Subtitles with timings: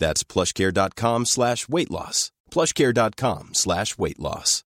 [0.00, 2.32] That's plushcare.com slash weight loss.
[2.50, 4.64] plushcare.com slash weight loss.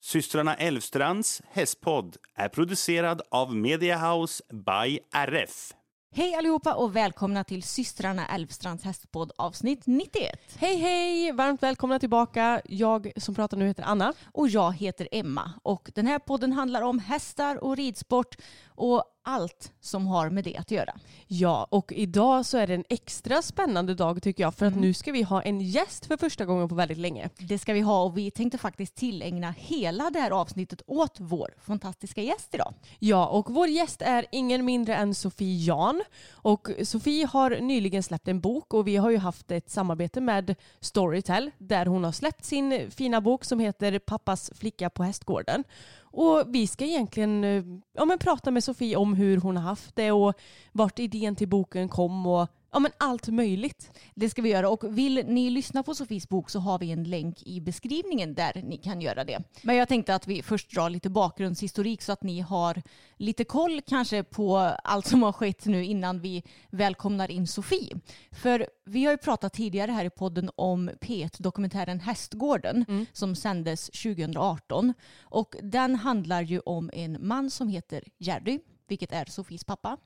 [0.00, 5.72] Systrarna Elvstrands hästpodd är producerad av Mediahouse by RF.
[6.14, 10.38] Hej allihopa och välkomna till systrarna Älvstrands hästpodd avsnitt 91.
[10.56, 11.32] Hej hej!
[11.32, 12.60] Varmt välkomna tillbaka.
[12.64, 14.12] Jag som pratar nu heter Anna.
[14.32, 19.72] Och jag heter Emma och den här podden handlar om hästar och ridsport och allt
[19.80, 20.94] som har med det att göra.
[21.26, 24.94] Ja, och idag så är det en extra spännande dag tycker jag för att nu
[24.94, 27.30] ska vi ha en gäst för första gången på väldigt länge.
[27.38, 31.54] Det ska vi ha och vi tänkte faktiskt tillägna hela det här avsnittet åt vår
[31.60, 32.74] fantastiska gäst idag.
[32.98, 36.02] Ja, och vår gäst är ingen mindre än Sofie Jan.
[36.32, 40.54] Och Sofie har nyligen släppt en bok och vi har ju haft ett samarbete med
[40.80, 45.64] Storytel där hon har släppt sin fina bok som heter Pappas flicka på hästgården.
[46.10, 47.64] Och vi ska egentligen eh,
[47.94, 50.34] ja, men prata med Sofie om hur hon har haft det och
[50.72, 53.90] vart idén till boken kom och ja, men allt möjligt.
[54.14, 57.04] Det ska vi göra och vill ni lyssna på Sofies bok så har vi en
[57.04, 59.42] länk i beskrivningen där ni kan göra det.
[59.62, 62.82] Men jag tänkte att vi först drar lite bakgrundshistorik så att ni har
[63.16, 68.00] lite koll kanske på allt som har skett nu innan vi välkomnar in Sofie.
[68.30, 74.94] För vi har ju pratat tidigare här i podden om P1-dokumentären Hästgården som sändes 2018
[75.20, 79.96] och den handlar ju om en man som heter Jerry vilket är Sofies pappa.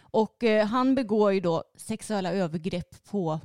[0.00, 3.40] Och eh, han begår ju då sexuella övergrepp på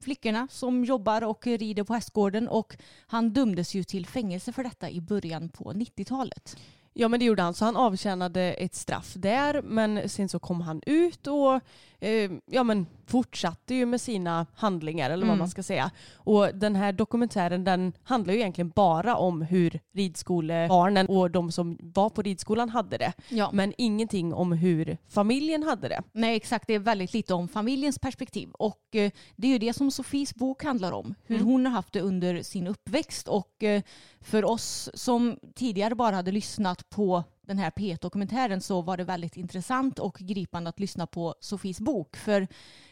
[0.00, 2.76] flickorna som jobbar och rider på hästgården och
[3.06, 6.56] han dömdes ju till fängelse för detta i början på 90-talet.
[6.92, 7.54] Ja men det gjorde han.
[7.54, 11.60] Så han avtjänade ett straff där men sen så kom han ut och
[12.02, 15.38] eh, ja, men fortsatte ju med sina handlingar eller vad Mm.
[15.38, 15.90] man ska säga.
[16.14, 21.78] Och den här dokumentären den handlar ju egentligen bara om hur ridskolebarnen och de som
[21.80, 23.12] var på ridskolan hade det.
[23.28, 23.50] Ja.
[23.52, 26.02] Men ingenting om hur familjen hade det.
[26.12, 28.50] Nej exakt, det är väldigt lite om familjens perspektiv.
[28.52, 31.14] Och eh, det är ju det som Sofies bok handlar om.
[31.26, 33.28] Hur hon har haft det under sin uppväxt.
[33.28, 33.82] Och eh,
[34.20, 39.36] för oss som tidigare bara hade lyssnat på den här P1-dokumentären så var det väldigt
[39.36, 42.16] intressant och gripande att lyssna på Sofies bok.
[42.16, 42.48] För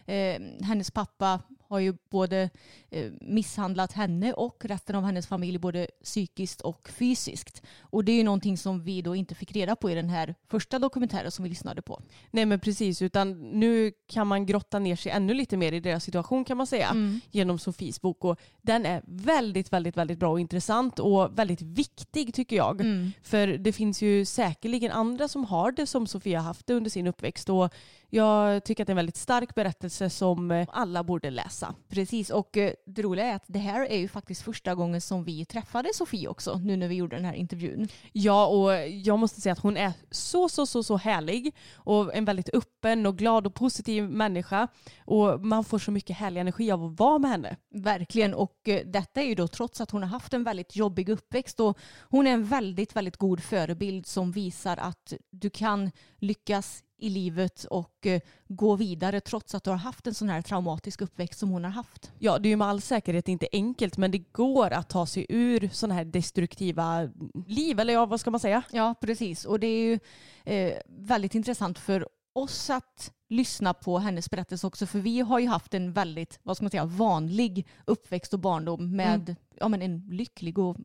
[0.07, 1.41] eh, hennes pappa
[1.71, 2.51] har ju både
[2.91, 7.63] eh, misshandlat henne och resten av hennes familj både psykiskt och fysiskt.
[7.81, 10.35] Och det är ju någonting som vi då inte fick reda på i den här
[10.49, 12.03] första dokumentären som vi lyssnade på.
[12.31, 16.05] Nej men precis, utan nu kan man grotta ner sig ännu lite mer i deras
[16.05, 16.95] situation kan man säga
[17.31, 18.25] genom Sofies bok.
[18.25, 22.83] Och den är väldigt, väldigt, väldigt bra och intressant och väldigt viktig tycker jag.
[23.23, 27.07] För det finns ju säkerligen andra som har det som Sofia haft det under sin
[27.07, 27.49] uppväxt.
[27.49, 27.75] Och
[28.11, 31.75] jag tycker att det är en väldigt stark berättelse som eh, alla borde läsa.
[31.89, 35.25] Precis, och eh, det roliga är att det här är ju faktiskt första gången som
[35.25, 37.89] vi träffade Sofie också, nu när vi gjorde den här intervjun.
[38.13, 42.25] Ja, och jag måste säga att hon är så, så, så, så härlig och en
[42.25, 44.69] väldigt öppen och glad och positiv människa.
[45.05, 47.57] Och man får så mycket härlig energi av att vara med henne.
[47.75, 51.09] Verkligen, och eh, detta är ju då trots att hon har haft en väldigt jobbig
[51.09, 55.91] uppväxt och hon är en väldigt, väldigt god förebild som visar att du kan
[56.21, 60.43] lyckas i livet och eh, gå vidare trots att du har haft en sån här
[60.43, 62.13] traumatisk uppväxt som hon har haft.
[62.19, 65.27] Ja, det är ju med all säkerhet inte enkelt, men det går att ta sig
[65.29, 67.09] ur sådana här destruktiva
[67.47, 68.63] liv, eller ja, vad ska man säga?
[68.71, 69.45] Ja, precis.
[69.45, 69.99] Och det är ju
[70.45, 74.87] eh, väldigt intressant för oss att lyssna på hennes berättelse också.
[74.87, 78.97] För vi har ju haft en väldigt, vad ska man säga, vanlig uppväxt och barndom
[78.97, 80.77] med ja, men en lycklig och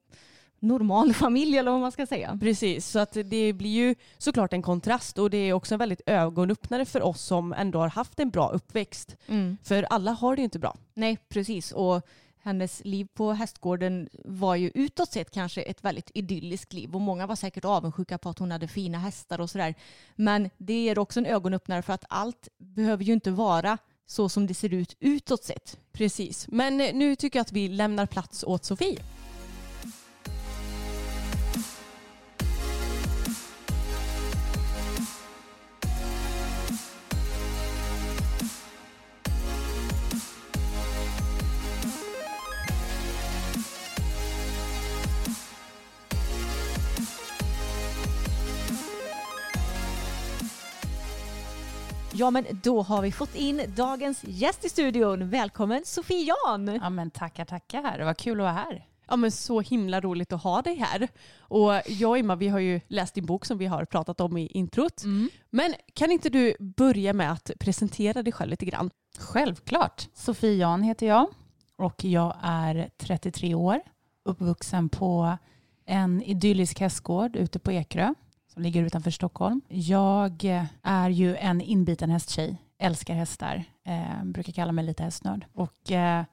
[0.68, 2.38] normal familj eller vad man ska säga.
[2.42, 6.02] Precis, så att det blir ju såklart en kontrast och det är också en väldigt
[6.06, 9.16] ögonöppnare för oss som ändå har haft en bra uppväxt.
[9.64, 10.78] För alla har det ju inte bra.
[10.94, 11.72] Nej, precis.
[11.72, 12.02] Och
[12.46, 17.28] hennes liv på hästgården var ju utåt sett kanske ett väldigt idylliskt liv och många
[17.28, 19.76] var säkert avundsjuka på att hon hade fina hästar och sådär.
[20.16, 23.78] Men det är också en ögonöppnare för att allt behöver ju inte vara
[24.08, 25.78] så som det ser ut utåt sett.
[25.92, 26.48] Precis.
[26.48, 29.00] Men nu tycker jag att vi lämnar plats åt Sofie.
[52.18, 55.30] Ja, men då har vi fått in dagens gäst i studion.
[55.30, 56.80] Välkommen Sofie Jan!
[56.82, 58.00] Ja men tackar, tackar.
[58.00, 58.88] Var kul att vara här.
[59.08, 61.08] Ja men så himla roligt att ha dig här.
[61.40, 64.38] Och jag och Emma vi har ju läst din bok som vi har pratat om
[64.38, 65.04] i introt.
[65.04, 65.30] Mm.
[65.50, 68.92] Men kan inte du börja med att presentera dig själv lite grann?
[69.20, 70.08] Självklart.
[70.14, 71.28] Sofie Jan heter jag
[71.76, 73.80] och jag är 33 år.
[74.26, 75.38] Uppvuxen på
[75.86, 78.14] en idyllisk hästgård ute på Ekerö
[78.56, 79.62] som ligger utanför Stockholm.
[79.68, 85.46] Jag eh, är ju en inbiten hästtjej, älskar hästar, eh, brukar kalla mig lite hästnörd.
[85.54, 86.24] Och eh,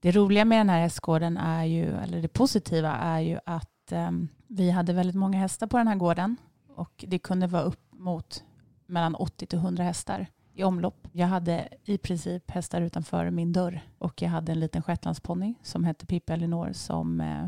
[0.00, 4.10] det roliga med den här hästgården är ju, eller det positiva är ju att eh,
[4.46, 6.36] vi hade väldigt många hästar på den här gården
[6.76, 8.44] och det kunde vara upp mot
[8.86, 11.08] mellan 80 till 100 hästar i omlopp.
[11.12, 15.84] Jag hade i princip hästar utanför min dörr och jag hade en liten shetlandsponny som
[15.84, 17.46] hette Pippi Elinor som eh,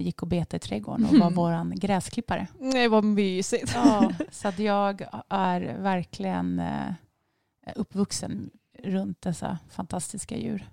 [0.00, 1.34] gick och betade i trädgården och var Mm.
[1.34, 2.46] våran gräsklippare.
[2.58, 3.72] Nej vad mysigt.
[3.74, 6.92] Ja, så att jag är verkligen eh,
[7.74, 8.50] uppvuxen
[8.82, 10.68] runt dessa fantastiska djur.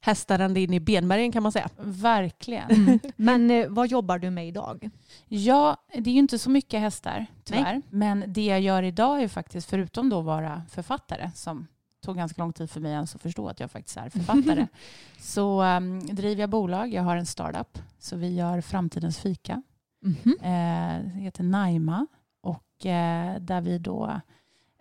[0.00, 1.68] Hästar ända in i benmärgen kan man säga.
[1.78, 2.70] Verkligen.
[2.70, 2.98] Mm.
[3.16, 4.90] Men eh, vad jobbar du med idag?
[5.28, 7.82] Ja, det är ju inte så mycket hästar tyvärr.
[7.90, 11.66] Men det jag gör idag är faktiskt, förutom då vara författare, som
[12.00, 14.66] tog ganska lång tid för mig ens att förstå att jag faktiskt är författare,
[15.20, 16.94] så um, driver jag bolag.
[16.94, 19.62] Jag har en startup, så vi gör Framtidens fika.
[20.00, 20.36] Mhm.
[20.42, 22.06] Eh, det heter Naima
[22.40, 24.20] och eh, där vi då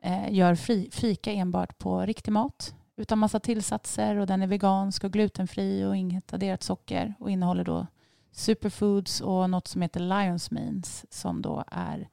[0.01, 5.03] eh, gör fri, fika enbart på riktig mat utan massa tillsatser och den är vegansk
[5.03, 7.87] och glutenfri och inget adderat socker och innehåller då
[8.31, 12.09] superfoods och något som heter Lions Means som då är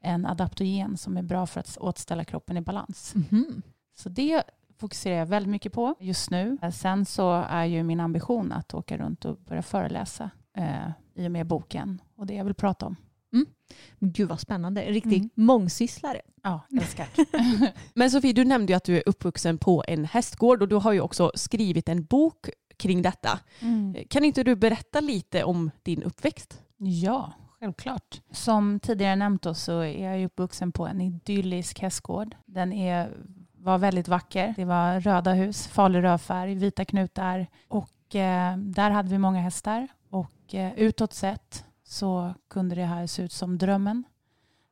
[0.00, 3.14] en adaptogen som är bra för att återställa kroppen i balans.
[3.14, 3.62] Mhm.
[3.94, 4.42] Så det
[4.78, 6.58] fokuserar jag väldigt mycket på just nu.
[6.72, 11.30] Sen så är ju min ambition att åka runt och börja föreläsa eh, i och
[11.32, 12.96] med boken och det jag vill prata om.
[13.98, 14.82] Men Gud vad spännande.
[14.82, 15.30] En riktig Mm.
[15.34, 16.20] mångsysslare.
[16.42, 17.06] Ja, älskar.
[17.94, 20.92] Men Sofie, du nämnde ju att du är uppvuxen på en hästgård och du har
[20.92, 23.40] ju också skrivit en bok kring detta.
[23.60, 23.96] Mm.
[24.10, 26.62] Kan inte du berätta lite om din uppväxt?
[26.76, 28.20] Ja, självklart.
[28.30, 32.36] Som tidigare nämnt då, så är jag uppvuxen på en idyllisk hästgård.
[32.46, 33.16] Den är,
[33.62, 34.54] var väldigt vacker.
[34.56, 39.88] Det var röda hus, farlig rödfärg, vita knutar och eh, där hade vi många hästar.
[40.10, 44.04] Och eh, utåt sett så kunde det här se ut som drömmen.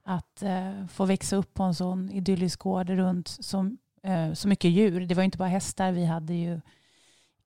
[0.04, 4.70] Att eh, få växa upp på en sån idyllisk gård runt så, eh, så mycket
[4.70, 5.06] djur.
[5.06, 6.60] Det var ju inte bara hästar, vi hade ju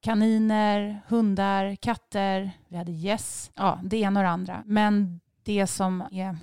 [0.00, 3.50] kaniner, hundar, katter, vi hade gäss.
[3.54, 4.62] Ja, det ena och det andra.
[4.66, 6.36] Men det som är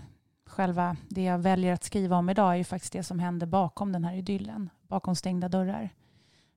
[0.45, 3.91] själva det jag väljer att skriva om idag är ju faktiskt det som hände bakom
[3.91, 5.89] den här idyllen, bakom stängda dörrar.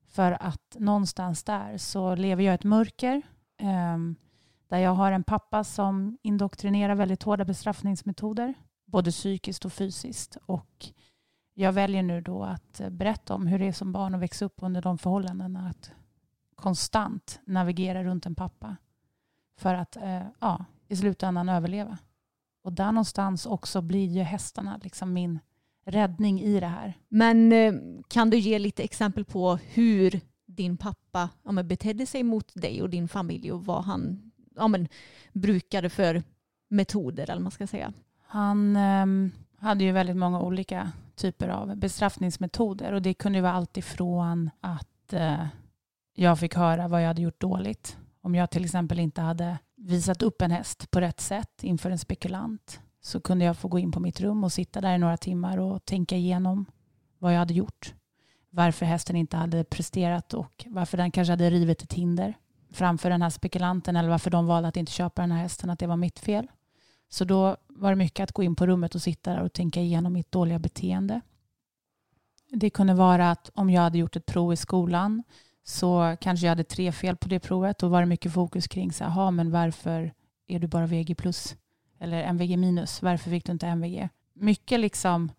[0.05, 3.21] För att någonstans där så lever jag i ett mörker
[3.57, 4.15] ehm,
[4.67, 8.53] där jag har en pappa som indoktrinerar väldigt hårda bestraffningsmetoder,
[8.85, 10.37] både psykiskt och fysiskt.
[10.45, 10.85] Och
[11.53, 14.57] jag väljer nu då att berätta om hur det är som barn att växa upp
[14.57, 15.69] under de förhållandena.
[15.69, 15.91] Att
[16.55, 18.75] konstant navigera runt en pappa
[19.57, 21.97] för att eh, ja, i slutändan överleva.
[22.63, 25.39] Och där någonstans också blir ju hästarna liksom min
[25.85, 26.93] räddning i det här.
[27.09, 27.73] Men eh,
[28.07, 32.81] kan du ge lite exempel på hur din pappa ja, men, betedde sig mot dig
[32.81, 34.87] och din familj och vad han ja, men,
[35.33, 36.23] brukade för
[36.69, 37.93] metoder eller vad man ska säga?
[38.27, 43.53] Han ehm, hade ju väldigt många olika typer av bestraffningsmetoder och det kunde ju vara
[43.53, 45.45] allt ifrån att eh,
[46.15, 47.97] jag fick höra vad jag hade gjort dåligt.
[48.21, 51.99] Om jag till exempel inte hade visat upp en häst på rätt sätt inför en
[51.99, 55.17] spekulant så kunde jag få gå in på mitt rum och sitta där i några
[55.17, 56.65] timmar och tänka igenom
[57.19, 57.93] vad jag hade gjort.
[58.49, 62.33] Varför hästen inte hade presterat och varför den kanske hade rivit ett hinder
[62.71, 65.79] framför den här spekulanten eller varför de valde att inte köpa den här hästen, att
[65.79, 66.47] det var mitt fel.
[67.09, 69.81] Så då var det mycket att gå in på rummet och sitta där och tänka
[69.81, 71.21] igenom mitt dåliga beteende.
[72.51, 75.23] Det kunde vara att om jag hade gjort ett prov i skolan
[75.63, 77.77] så kanske jag hade tre fel på det provet.
[77.77, 80.13] Då var det mycket fokus kring så här, "Jaha, men varför
[80.47, 81.55] är du bara VG plus?
[81.99, 83.01] Eller MVG minus?
[83.01, 84.09] Varför fick du inte MVG?
[84.33, 85.31] Mycket liksom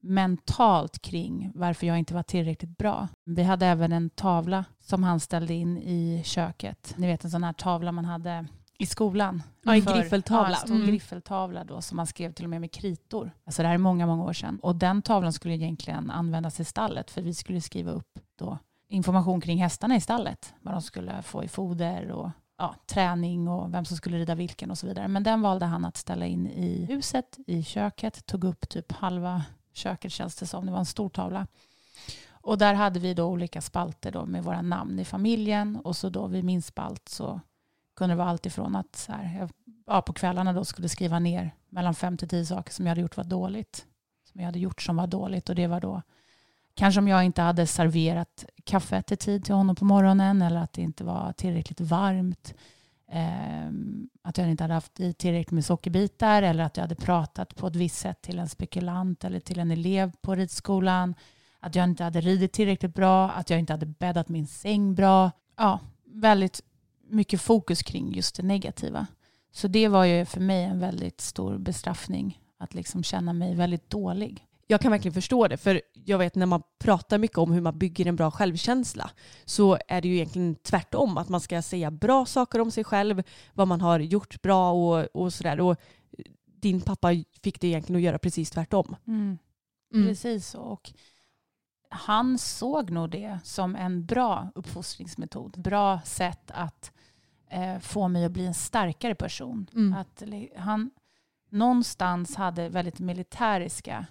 [0.00, 3.08] mentalt kring varför jag inte var tillräckligt bra.
[3.24, 6.94] Vi hade även en tavla som han ställde in i köket.
[6.96, 8.46] Ni vet en sån här tavla man hade
[8.78, 9.42] i skolan.
[9.62, 10.56] Ja, en griffeltavla.
[10.66, 10.86] Ja, en Mm.
[10.86, 13.30] griffeltavla då som man skrev till och med med kritor.
[13.46, 14.58] Alltså det här är många, många år sedan.
[14.62, 19.40] Och den tavlan skulle egentligen användas i stallet för vi skulle skriva upp då information
[19.40, 20.54] kring hästarna i stallet.
[20.60, 24.70] Vad de skulle få i foder och ja, träning och vem som skulle rida vilken
[24.70, 25.08] och så vidare.
[25.08, 29.44] Men den valde han att ställa in i huset, i köket, tog upp typ halva
[29.72, 30.66] köket känns det som.
[30.66, 31.46] Det var en stor tavla.
[32.30, 36.08] Och där hade vi då olika spalter då med våra namn i familjen och så
[36.08, 37.40] då vid min spalt så
[37.96, 39.50] kunde det vara allt ifrån att så här, jag,
[39.86, 43.00] ja, på kvällarna då skulle skriva ner mellan fem till tio saker som jag hade
[43.00, 43.86] gjort var dåligt.
[44.32, 46.02] Som jag hade gjort som var dåligt och det var då
[46.74, 50.72] kanske om jag inte hade serverat kaffet i tid till honom på morgonen eller att
[50.72, 52.54] det inte var tillräckligt varmt.
[53.10, 53.70] Eh,
[54.22, 57.66] att jag inte hade haft i tillräckligt med sockerbitar eller att jag hade pratat på
[57.66, 61.14] ett visst sätt till en spekulant eller till en elev på ridskolan.
[61.60, 65.30] Att jag inte hade ridit tillräckligt bra, att jag inte hade bäddat min säng bra.
[65.56, 66.62] Ja, väldigt
[67.08, 69.06] mycket fokus kring just det negativa.
[69.52, 73.90] Så det var ju för mig en väldigt stor bestraffning att liksom känna mig väldigt
[73.90, 74.46] dålig.
[74.66, 77.78] Jag kan verkligen förstå det, för jag vet när man pratar mycket om hur man
[77.78, 79.10] bygger en bra självkänsla
[79.44, 83.22] så är det ju egentligen tvärtom, att man ska säga bra saker om sig själv,
[83.54, 85.60] vad man har gjort bra och, och sådär.
[85.60, 85.76] Och
[86.44, 87.08] din pappa
[87.42, 88.96] fick det egentligen att göra precis tvärtom.
[89.06, 89.38] Mm.
[89.94, 90.06] Mm.
[90.06, 90.60] Precis så.
[90.60, 90.92] Och
[91.90, 95.60] han såg nog det som en bra uppfostringsmetod.
[95.62, 96.92] Bra sätt att
[97.50, 99.66] eh, få mig att bli en starkare person.
[99.74, 99.92] Mm.
[99.92, 100.22] Att
[100.56, 100.90] han
[101.50, 104.06] någonstans hade väldigt militäriska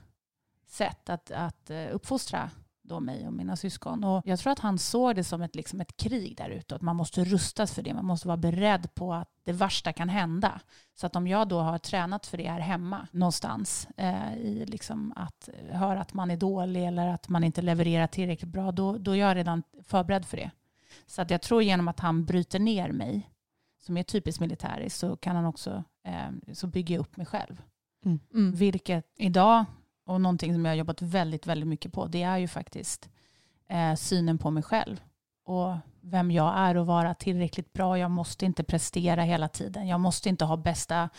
[0.74, 2.50] sätt att, att eh, uppfostra
[2.84, 4.04] då mig och mina syskon.
[4.04, 6.76] Och jag tror att han såg det som ett, liksom ett krig där ute.
[6.76, 7.94] Att man måste rustas för det.
[7.94, 10.62] Man måste vara beredd på att det värsta kan hända.
[10.96, 15.14] Så att om jag då har tränat för det här hemma någonstans eh, i liksom
[15.16, 19.12] att höra att man är dålig eller att man inte levererar tillräckligt bra, då, då
[19.12, 20.52] är jag redan förberedd för det.
[21.06, 23.30] Så att jag tror genom att han bryter ner mig,
[23.82, 27.62] som är typiskt militäriskt, så kan han också eh, så bygga upp mig själv.
[28.06, 28.20] Mm.
[28.34, 28.52] Mm.
[28.52, 29.66] Vilket idag
[30.06, 33.10] och någonting som jag har jobbat väldigt, väldigt mycket på, det är ju faktiskt
[33.68, 35.02] eh, synen på mig själv.
[35.46, 37.98] Och vem jag är och vara tillräckligt bra.
[37.98, 39.88] Jag måste inte prestera hela tiden.
[39.88, 41.10] Jag måste inte ha bästa,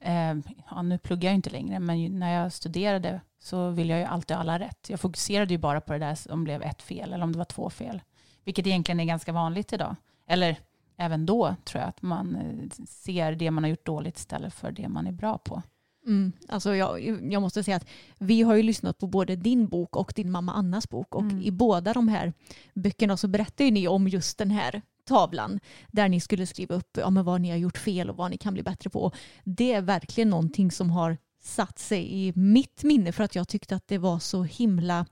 [0.00, 0.34] eh,
[0.70, 4.36] ja, nu pluggar jag inte längre, men när jag studerade så ville jag ju alltid
[4.36, 4.90] ha alla rätt.
[4.90, 7.44] Jag fokuserade ju bara på det där som blev ett fel eller om det var
[7.44, 8.02] två fel.
[8.44, 9.96] Vilket egentligen är ganska vanligt idag.
[10.26, 10.56] Eller
[10.96, 14.72] även då tror jag att man eh, ser det man har gjort dåligt istället för
[14.72, 15.62] det man är bra på.
[16.08, 16.32] Mm.
[16.48, 17.00] Alltså jag,
[17.32, 17.86] jag, måste säga att
[18.18, 21.42] vi har ju lyssnat på både din bok och din mamma Annas bok och mm.
[21.42, 22.32] i båda de här
[22.74, 26.96] böckerna så berättar ju ni om just den här tavlan där ni skulle skriva upp
[26.96, 29.12] ja, men vad ni har gjort fel och vad ni kan bli bättre på.
[29.44, 33.76] Det är verkligen någonting som har satt sig i mitt minne för att jag tyckte
[33.76, 35.06] att det var så himla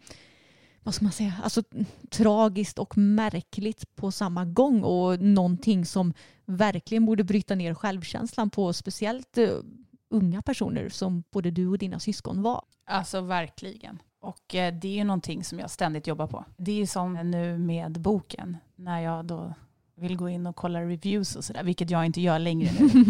[0.82, 1.62] vad ska man säga, alltså
[2.10, 6.12] tragiskt och märkligt på samma gång och någonting som
[6.44, 9.48] verkligen borde bryta ner självkänslan på speciellt eh,
[10.16, 12.64] unga personer som både du och dina syskon var.
[12.86, 14.02] Alltså verkligen.
[14.20, 16.44] Och eh, det är ju någonting som jag ständigt jobbar på.
[16.56, 19.54] Det är som nu med boken, när jag då
[19.94, 23.00] vill gå in och kolla reviews och sådär, vilket jag inte gör längre nu.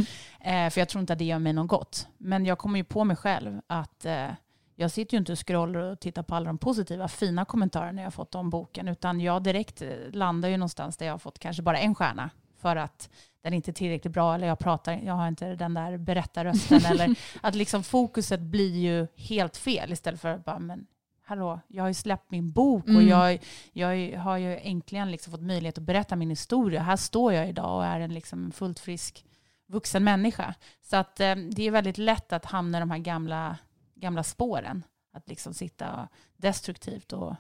[0.41, 2.09] eh, för jag tror inte att det gör mig något gott.
[2.19, 4.29] Men jag kommer ju på mig själv att eh,
[4.75, 8.15] jag sitter ju inte och scrollar och tittar på alla de positiva, fina kommentarerna jag
[8.15, 11.63] fått om boken, utan jag direkt eh, landar ju någonstans där jag har fått kanske
[11.63, 12.31] bara en stjärna
[12.67, 13.11] för att
[13.43, 17.19] den är inte tillräckligt bra eller jag pratar, jag har inte den där berättarrösten eller
[17.41, 20.87] att liksom fokuset blir ju helt fel istället för att bara men
[21.23, 23.09] hallå, jag har ju släppt min bok och mm.
[23.09, 23.39] jag,
[23.73, 26.83] jag har ju äntligen liksom fått möjlighet att berätta min historia.
[26.83, 29.25] Här står jag idag och är en liksom fullt frisk
[29.67, 30.55] vuxen människa.
[30.83, 33.57] Så att eh, det är väldigt lätt att hamna i de här gamla,
[33.95, 34.83] gamla spåren.
[35.13, 37.35] Att liksom sitta destruktivt och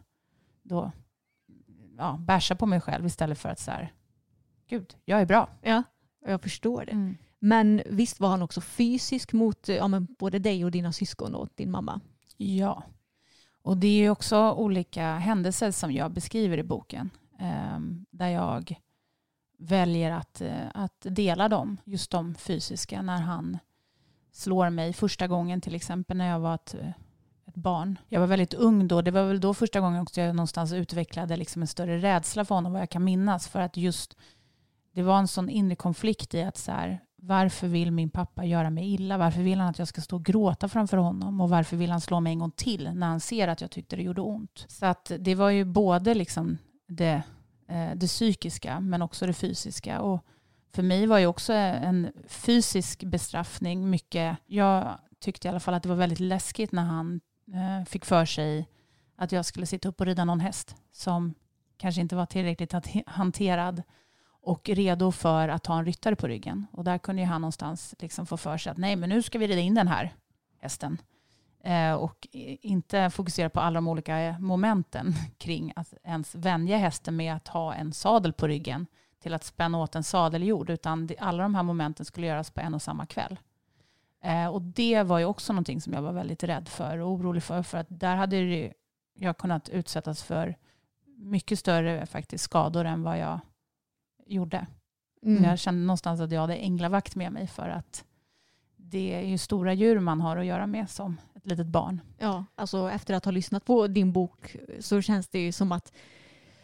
[0.62, 0.92] då
[1.98, 3.92] ja, bärsa på mig själv istället för att så här,
[4.68, 5.48] gud, jag är bra.
[5.62, 5.82] Ja,
[6.26, 6.92] jag förstår det.
[6.92, 7.16] Mm.
[7.38, 11.48] Men visst var han också fysisk mot ja, men både dig och dina syskon och
[11.54, 12.00] din mamma?
[12.36, 12.82] Ja,
[13.62, 17.10] och det är också olika händelser som jag beskriver i boken.
[17.40, 17.78] Eh,
[18.10, 18.80] där jag
[19.58, 23.58] väljer att, eh, att dela dem, just de fysiska, när han
[24.32, 26.74] slår mig första gången till exempel när jag var ett,
[27.46, 27.98] ett barn.
[28.08, 29.02] Jag var väldigt ung då.
[29.02, 32.54] Det var väl då första gången också jag någonstans utvecklade liksom en större rädsla för
[32.54, 33.48] honom, vad jag kan minnas.
[33.48, 34.16] För att just
[34.96, 38.70] det var en sån inre konflikt i att så här, varför vill min pappa göra
[38.70, 39.18] mig illa?
[39.18, 41.40] Varför vill han att jag ska stå och gråta framför honom?
[41.40, 43.96] Och varför vill han slå mig en gång till när han ser att jag tyckte
[43.96, 44.64] det gjorde ont?
[44.68, 47.22] Så att det var ju både liksom det,
[47.68, 50.00] eh, det psykiska men också det fysiska.
[50.00, 50.24] Och
[50.74, 54.36] för mig var ju också en fysisk bestraffning mycket.
[54.46, 57.20] Jag tyckte i alla fall att det var väldigt läskigt när han
[57.54, 58.68] eh, fick för sig
[59.16, 61.34] att jag skulle sitta upp och rida någon häst som
[61.76, 62.74] kanske inte var tillräckligt
[63.06, 63.82] hanterad
[64.46, 66.66] och redo för att ha en ryttare på ryggen.
[66.72, 69.38] Och där kunde ju han någonstans liksom få för sig att nej, men nu ska
[69.38, 70.14] vi rida in den här
[70.60, 70.98] hästen.
[71.64, 77.34] eh, och inte fokusera på alla de olika momenten kring att ens vänja hästen med
[77.34, 78.86] att ha en sadel på ryggen
[79.22, 82.74] till att spänna åt en sadeljord, utan alla de här momenten skulle göras på en
[82.74, 83.38] och samma kväll.
[84.22, 87.42] Eh, och det var ju också någonting som jag var väldigt rädd för och orolig
[87.42, 88.72] för, för att där hade
[89.14, 90.56] jag kunnat utsättas för
[91.16, 93.40] mycket större faktiskt skador än vad jag
[94.26, 94.66] gjorde.
[95.22, 95.44] Mm.
[95.44, 98.04] Jag kände någonstans att jag hade änglavakt med mig för att
[98.76, 102.00] det är ju stora djur man har att göra med som ett litet barn.
[102.18, 105.92] Ja, alltså efter att ha lyssnat på din bok så känns det ju som att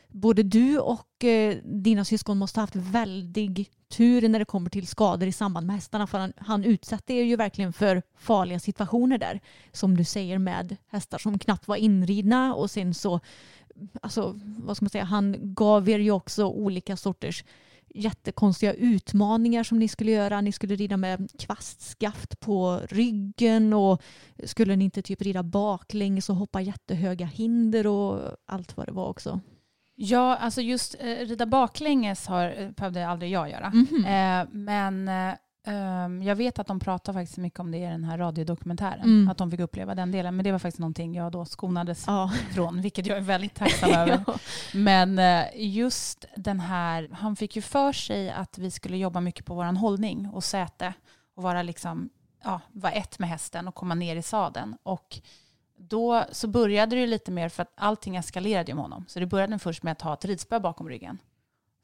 [0.09, 4.87] både du och eh, dina syskon måste ha haft väldig tur när det kommer till
[4.87, 6.07] skador i samband med hästarna.
[6.07, 9.41] För han, han utsatte er ju verkligen för farliga situationer där.
[9.73, 13.21] Som du säger med hästar som knappt var inridna och sen så,
[14.03, 17.45] alltså vad ska man säga, han gav er ju också olika sorters
[17.95, 20.41] jättekonstiga utmaningar som ni skulle göra.
[20.41, 24.03] Ni skulle rida med kvastskaft på ryggen och
[24.45, 29.09] skulle ni inte typ rida baklänges och hoppa jättehöga hinder och allt vad det var
[29.09, 29.41] också.
[29.95, 33.67] Ja, alltså just eh, rida baklänges har, eh, behövde aldrig jag göra.
[33.67, 34.41] Mm -hmm.
[34.43, 35.11] eh, men
[35.67, 39.01] eh, jag vet att de pratar faktiskt mycket om det i den här radiodokumentären.
[39.01, 39.29] Mm.
[39.29, 40.37] Att de fick uppleva den delen.
[40.37, 42.33] Men det var faktiskt någonting jag då skonades ja.
[42.55, 44.25] från, vilket jag är väldigt tacksam över.
[44.27, 44.35] ja.
[44.75, 49.45] Men eh, just den här, han fick ju för sig att vi skulle jobba mycket
[49.45, 50.95] på vår hållning och säte
[51.35, 52.11] och vara liksom,
[52.45, 54.77] ja, vara ett med hästen och komma ner i sadeln.
[54.83, 55.21] Och
[55.89, 59.05] då så började det lite mer för att allting eskalerade ju med honom.
[59.09, 61.19] Så det började först med att ha ett ridspö bakom ryggen.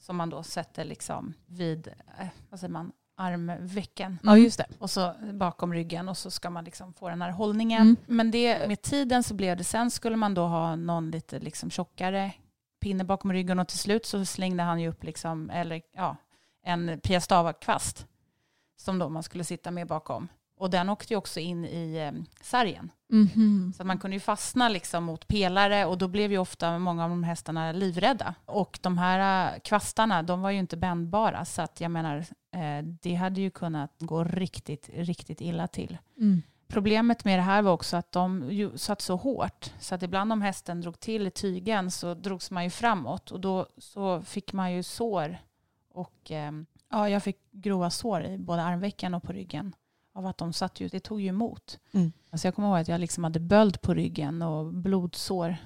[0.01, 4.19] Som man då sätter liksom vid, eh, vad säger man, armvecken.
[4.23, 4.67] Ja, just det.
[4.79, 7.83] Och så bakom ryggen och så ska man liksom få den här hållningen.
[7.83, 7.97] Mm.
[8.07, 11.71] Men det, med tiden så blev det, sen skulle man då ha någon lite liksom
[11.71, 12.33] tjockare
[12.81, 16.17] pinne bakom ryggen och till slut så slängde han ju upp liksom, eller ja,
[16.65, 18.07] en piastava-kvast
[18.77, 20.29] som då man skulle sitta med bakom.
[20.59, 22.91] Och den åkte ju också in i eh, sargen.
[23.13, 23.73] Mm -hmm.
[23.73, 27.11] Så man kunde ju fastna liksom mot pelare och då blev ju ofta många av
[27.11, 28.35] de hästarna livrädda.
[28.45, 31.45] Och de här eh, kvastarna, de var ju inte bändbara.
[31.45, 32.17] Så att jag menar,
[32.55, 35.99] eh, det hade ju kunnat gå riktigt, riktigt illa till.
[36.17, 36.43] Mm.
[36.69, 40.43] Problemet med det här var också att de satt så hårt så att ibland om
[40.43, 44.73] hästen drog till i tygen så drogs man ju framåt och då så fick man
[44.73, 45.39] ju sår
[45.95, 46.31] och
[46.91, 49.75] ja, jag fick grova sår i både armvecken och på ryggen
[50.19, 51.79] av att de satt ju, det tog ju emot.
[51.93, 52.13] Mm.
[52.31, 55.57] Alltså jag kommer ihåg att jag liksom hade böld på ryggen och blodsår.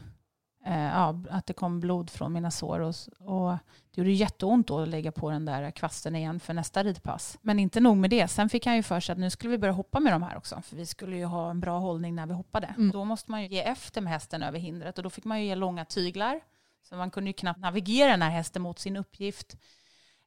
[0.66, 2.80] Eh, ja, att det kom blod från mina sår.
[2.80, 3.50] Och, och
[3.90, 7.38] det gjorde jätteont då att lägga på den där kvasten igen för nästa ridpass.
[7.42, 8.28] Men inte nog med det.
[8.28, 10.36] Sen fick han ju för sig att nu skulle vi börja hoppa med de här
[10.36, 10.62] också.
[10.62, 12.66] För vi skulle ju ha en bra hållning när vi hoppade.
[12.66, 12.90] Mm.
[12.90, 14.98] Då måste man ju ge efter med hästen över hindret.
[14.98, 16.40] Och då fick man ju ge långa tyglar.
[16.82, 19.56] Så man kunde ju knappt navigera den här hästen mot sin uppgift.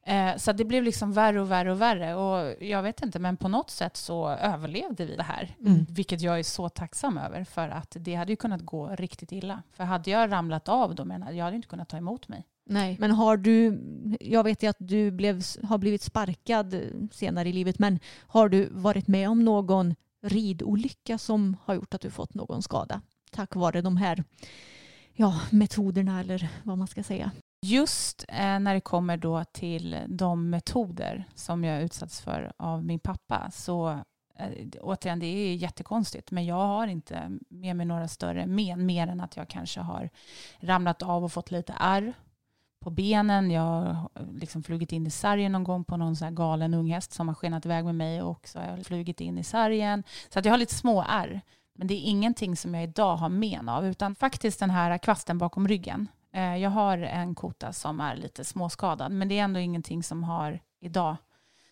[0.06, 2.14] Eh, så det blev liksom värre och värre och värre.
[2.14, 5.56] Och jag vet inte, men på något sätt så överlevde vi det här.
[5.60, 5.86] Mm.
[5.88, 7.44] Vilket jag är så tacksam över.
[7.44, 9.62] För att det hade ju kunnat gå riktigt illa.
[9.72, 12.46] För hade jag ramlat av då, men jag hade inte kunnat ta emot mig.
[12.68, 13.80] Nej, men har du,
[14.20, 16.80] jag vet ju att du blev, har blivit sparkad
[17.12, 22.00] senare i livet, men har du varit med om någon ridolycka som har gjort att
[22.00, 23.00] du fått någon skada?
[23.30, 24.24] Tack vare de här
[25.12, 27.30] ja, metoderna eller vad man ska säga.
[27.66, 32.98] Just eh, när det kommer då till de metoder som jag utsatts för av min
[32.98, 33.88] pappa så
[34.38, 34.50] eh,
[34.80, 39.20] återigen, det är jättekonstigt, men jag har inte med mig några större men, mer än
[39.20, 40.10] att jag kanske har
[40.60, 42.14] ramlat av och fått lite ärr
[42.84, 43.50] på benen.
[43.50, 47.12] Jag har eh, liksom flugit in i sargen någon gång på någon så galen unghäst
[47.12, 50.02] som har skenat iväg med mig och så har jag flugit in i sargen.
[50.28, 51.40] Så att jag har lite små ärr.
[51.78, 55.38] Men det är ingenting som jag idag har men av, utan faktiskt den här kvasten
[55.38, 56.08] bakom ryggen.
[56.36, 60.24] Eh, jag har en kota som är lite småskadad, men det är ändå ingenting som
[60.24, 61.16] har idag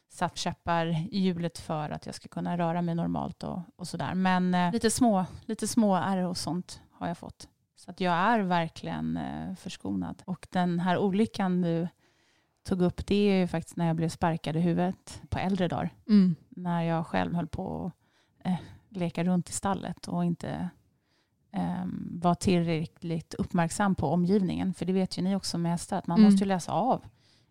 [0.09, 4.15] satt käppar i hjulet för att jag ska kunna röra mig normalt och, och sådär.
[4.15, 7.49] Men eh, lite små, lite små ärr och sånt har jag fått.
[7.77, 10.23] Så att jag är verkligen eh, förskonad.
[10.27, 11.89] Och den här olyckan du
[12.63, 15.91] tog upp, det är ju faktiskt när jag blev sparkad i huvudet på äldre dagar.
[16.09, 16.35] Mm.
[16.49, 17.93] När jag själv höll på
[18.39, 18.57] att eh,
[18.89, 20.71] leka runt i stallet och inte
[22.11, 24.75] vara tillräckligt uppmärksam på omgivningen.
[24.75, 26.31] För det vet ju ni också med hästar, att man mm.
[26.31, 27.05] måste ju läsa av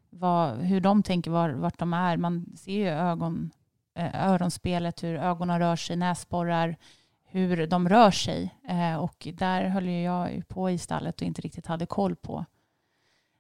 [0.10, 2.18] vad, hur de tänker, var, vart de är.
[2.18, 3.52] Man ser ju ögon,
[3.96, 6.78] eh, öronspelet, hur ögonen rör sig, näsborrar,
[7.24, 8.56] hur de rör sig.
[8.68, 12.46] Eh, och där höll jag på i stallet och inte riktigt hade koll på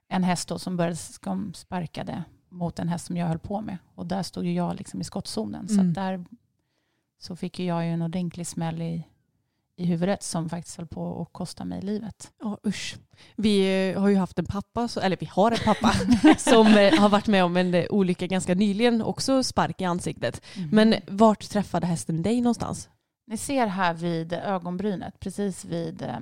[0.07, 3.77] en häst som började som sparkade mot en häst som jag höll på med.
[3.95, 5.67] Och där stod ju jag liksom i skottzonen.
[5.69, 5.93] Mm.
[5.93, 6.25] Så där
[7.19, 9.07] så fick jag ju en ordentlig smäll i
[9.75, 12.31] i huvudet som faktiskt höll på att kosta mig livet.
[12.39, 12.95] Ja, usch.
[13.35, 15.93] Vi eh, har ju haft en pappa, eller vi har en pappa,
[16.37, 20.41] som eh, har varit med om en eh, olycka ganska nyligen, också spark i ansiktet.
[20.55, 20.69] Mm.
[20.71, 22.89] Men vart träffade hästen dig någonstans?
[23.27, 26.19] Ni ser här vid ögonbrynet, precis vid, eh,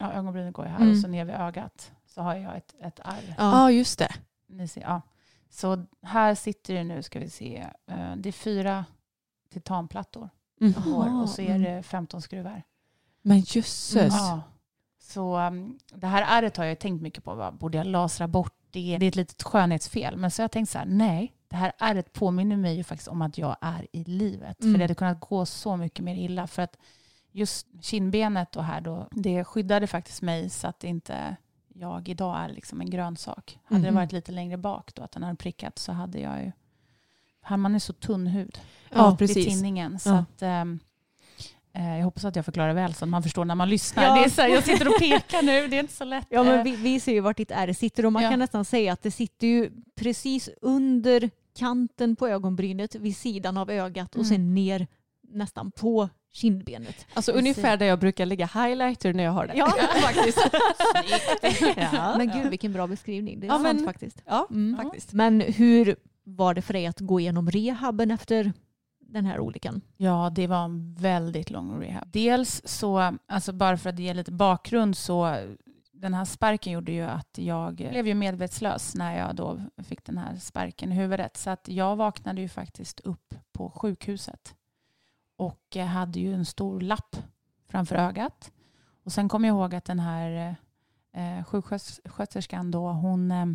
[0.00, 0.90] ja ögonbrynet går ju här Mm.
[0.92, 3.34] och så ner vid ögat så har jag ett, ett ärr.
[3.38, 4.12] Ja, just det.
[4.48, 5.02] Ni ser, ja.
[5.50, 7.66] Så här sitter det nu, ska vi se,
[8.16, 8.84] det är fyra
[9.52, 10.28] titanplattor
[10.60, 11.20] Mm.
[11.20, 12.62] och så är det 15 skruvar.
[13.22, 14.14] Men jösses.
[14.14, 14.42] Ja.
[15.00, 17.34] Så um, det här ärret har jag tänkt mycket på.
[17.34, 18.96] Vad borde jag lasra bort det?
[18.98, 20.16] Det är ett litet skönhetsfel.
[20.16, 21.32] Men så har jag tänkt så här, nej.
[21.48, 24.60] Det här ärret påminner mig ju faktiskt om att jag är i livet.
[24.60, 24.72] Mm.
[24.74, 26.46] För det hade kunnat gå så mycket mer illa.
[26.46, 26.76] För att
[27.32, 31.36] just kindbenet och här då, det skyddade faktiskt mig så att inte
[31.74, 33.58] jag idag är liksom en grönsak.
[33.64, 33.94] Hade det Mhm.
[33.94, 36.52] varit lite längre bak då, att den hade prickat, så hade jag ju...
[37.42, 38.58] Här man är så tunn hud
[38.90, 39.46] Ja, vid precis.
[39.46, 39.98] tinningen.
[39.98, 40.16] Så Ja.
[40.18, 40.64] att, eh,
[41.72, 44.04] jag hoppas att jag förklarar väl så att man förstår när man lyssnar.
[44.04, 44.14] Ja.
[44.14, 46.26] Det är så här, jag sitter och pekar nu, det är inte så lätt.
[46.30, 48.30] Ja, men Eh, vi, vi ser ju vart ditt ärr sitter och man Ja.
[48.30, 53.70] kan nästan säga att det sitter ju precis under kanten på ögonbrynet vid sidan av
[53.70, 54.28] ögat och Mm.
[54.28, 54.86] sen ner
[55.32, 57.06] nästan på kindbenet.
[57.14, 59.52] Alltså ungefär där jag brukar lägga highlighter när jag har det.
[59.56, 59.66] Ja,
[60.02, 60.38] faktiskt.
[61.92, 62.14] ja.
[62.18, 63.40] Men gud vilken bra beskrivning.
[63.40, 64.22] Det är Ja, sant men- faktiskt.
[64.26, 64.76] ja, Mm.
[64.82, 65.12] faktiskt.
[65.12, 68.52] Men hur var det för dig att gå igenom rehaben efter
[69.12, 69.80] den här olyckan?
[69.96, 72.08] Ja, det var en väldigt lång rehab.
[72.12, 75.36] Dels så, alltså bara för att ge lite bakgrund så
[75.92, 80.18] den här sparken gjorde ju att jag blev ju medvetslös när jag då fick den
[80.18, 81.36] här sparken i huvudet.
[81.36, 84.54] Så att jag vaknade ju faktiskt upp på sjukhuset
[85.36, 87.16] och hade ju en stor lapp
[87.68, 88.52] framför ögat.
[89.04, 90.56] Och sen kom jag ihåg att den här
[91.12, 93.46] eh, sjuksköterskan då, hon eh,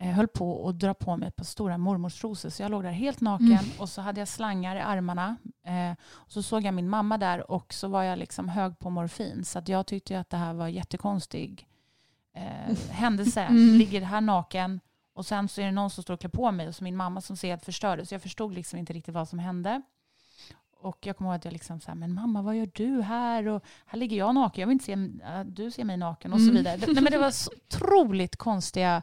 [0.00, 2.50] höll på att dra på mig på stora mormorstrosor.
[2.50, 3.64] Så jag låg där helt naken Mm.
[3.78, 5.36] och så hade jag slangar i armarna.
[5.66, 8.90] Eh, och så såg jag min mamma där och så var jag liksom hög på
[8.90, 9.44] morfin.
[9.44, 11.66] Så jag tyckte att det här var jättekonstig
[12.34, 13.40] eh, händelse.
[13.42, 13.78] Mm.
[13.78, 14.80] Ligger här naken
[15.12, 16.96] och sen så är det någon som står och klär på mig och så min
[16.96, 18.08] mamma som ser helt förstörd.
[18.08, 19.82] Så jag förstod liksom inte riktigt vad som hände.
[20.84, 23.48] Och jag kommer ihåg att jag liksom här, men mamma vad gör du här?
[23.48, 26.38] Och här ligger jag naken, jag vill inte se att du ser mig naken och
[26.40, 26.54] så Mm.
[26.56, 26.76] vidare.
[26.76, 29.02] Det, nej, men det var så otroligt konstiga,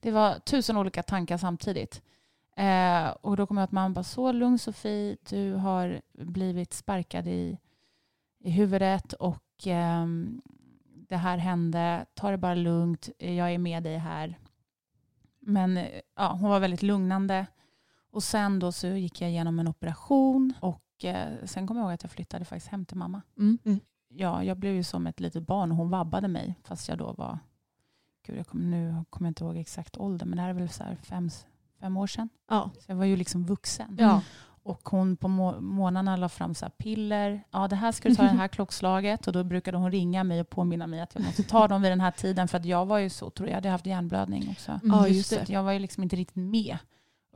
[0.00, 2.02] det var tusen olika tankar samtidigt.
[2.56, 7.28] Eh, och då kom jag att mamma bara, så lugn Sofie, du har blivit sparkad
[7.28, 7.58] i,
[8.44, 10.42] i huvudet och ehm,
[11.08, 14.38] det här hände, ta det bara lugnt, jag är med dig här.
[15.40, 17.46] Men eh, ja, hon var väldigt lugnande.
[18.10, 21.92] Och sen då så gick jag igenom en operation och eh, sen kom jag ihåg
[21.92, 23.22] att jag flyttade faktiskt hem till mamma.
[23.38, 23.58] Mm.
[24.14, 27.12] Ja, jag blev ju som ett litet barn och hon vabbade mig fast jag då
[27.12, 27.38] var,
[28.26, 30.68] gud jag kommer, nu kommer jag inte ihåg exakt ålder men det här är väl
[30.68, 31.30] så här fem,
[31.80, 32.28] fem år sedan.
[32.50, 32.70] Ja.
[32.78, 33.96] Så jag var ju liksom vuxen.
[34.00, 34.22] Ja.
[34.64, 37.44] Och hon på må- månaderna la fram så här piller.
[37.50, 39.26] Ja, det här ska du ta det här klockslaget.
[39.26, 41.92] Och då brukade hon ringa mig och påminna mig att jag måste ta dem vid
[41.92, 42.48] den här tiden.
[42.48, 44.80] För att jag var ju så, tror jag, hade haft hjärnblödning också.
[44.84, 45.46] Mm, just det.
[45.46, 46.78] Så jag var ju liksom inte riktigt med.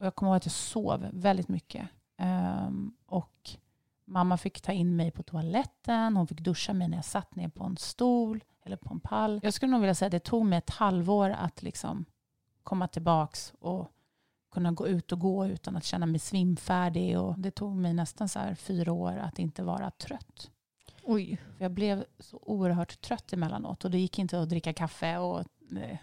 [0.00, 1.88] Och jag kommer ihåg att jag sov väldigt mycket.
[2.16, 3.50] Ehm, och
[4.05, 6.16] mamma fick ta in mig på toaletten.
[6.16, 9.40] Hon fick duscha mig när jag satt ner på en stol eller på en pall.
[9.42, 12.05] Jag skulle nog vilja säga att det tog mig ett halvår att liksom
[12.62, 13.92] komma tillbaks och
[14.52, 17.18] kunna gå ut och gå utan att känna mig svimfärdig.
[17.18, 20.50] Och det tog mig nästan så fyra år att inte vara trött.
[21.02, 21.40] Oj.
[21.57, 25.40] För jag blev så oerhört trött emellanåt och det gick inte att dricka kaffe och
[25.76, 25.98] eh,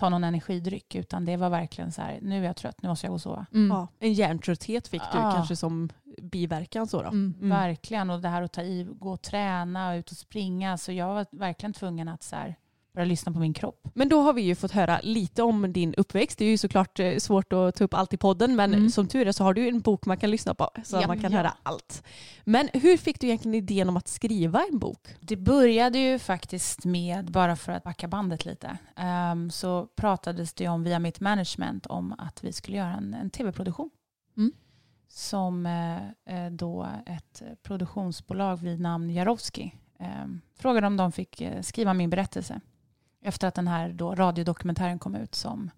[0.00, 3.06] ta någon energidryck utan det var verkligen så här, nu är jag trött, nu måste
[3.06, 3.46] jag gå och sova.
[3.54, 3.76] Mm.
[3.76, 5.32] Ja, en hjärntrötthet fick du Ja.
[5.32, 5.88] kanske som
[6.22, 6.86] biverkan.
[6.86, 7.08] Så då.
[7.08, 7.34] Mm.
[7.38, 7.48] Mm.
[7.50, 10.78] Verkligen, och det här att ta i, gå och träna och ut och springa.
[10.78, 12.54] Så jag var verkligen tvungen att så här,
[12.92, 13.88] börja lyssna på min kropp.
[13.94, 16.38] Men då har vi ju fått höra lite om din uppväxt.
[16.38, 18.90] Det är ju såklart eh, svårt att ta upp allt i podden men Mm.
[18.90, 21.06] som tur är så har du en bok man kan lyssna på så Ja.
[21.06, 21.38] man kan Ja.
[21.38, 22.02] höra allt.
[22.44, 25.08] Men hur fick du egentligen idén om att skriva en bok?
[25.20, 30.68] Det började ju faktiskt med, bara för att backa bandet lite, ehm, så pratades det
[30.68, 33.90] om via mitt management om att vi skulle göra en, en tv-produktion.
[34.36, 34.52] Mm.
[35.08, 35.96] Som eh,
[36.44, 40.06] eh, då ett produktionsbolag vid namn Jarowski eh,
[40.58, 42.60] frågade om de fick eh, skriva min berättelse.
[43.22, 45.70] Efter att den här då radiodokumentären kom ut som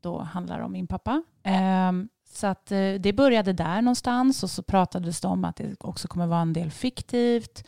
[0.00, 1.22] då handlar om min pappa.
[1.42, 5.76] Ehm, så att eh, det började där någonstans och så pratades det om att det
[5.80, 7.64] också kommer vara en del fiktivt.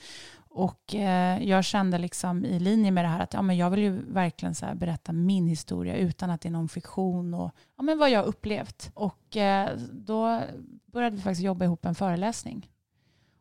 [0.53, 3.81] Och eh, jag kände liksom i linje med det här att ja, men jag vill
[3.81, 7.83] ju verkligen så här berätta min historia utan att det är någon fiktion och ja,
[7.83, 8.91] men vad jag upplevt.
[8.95, 10.41] Och eh, då
[10.87, 12.71] började vi faktiskt jobba ihop en föreläsning.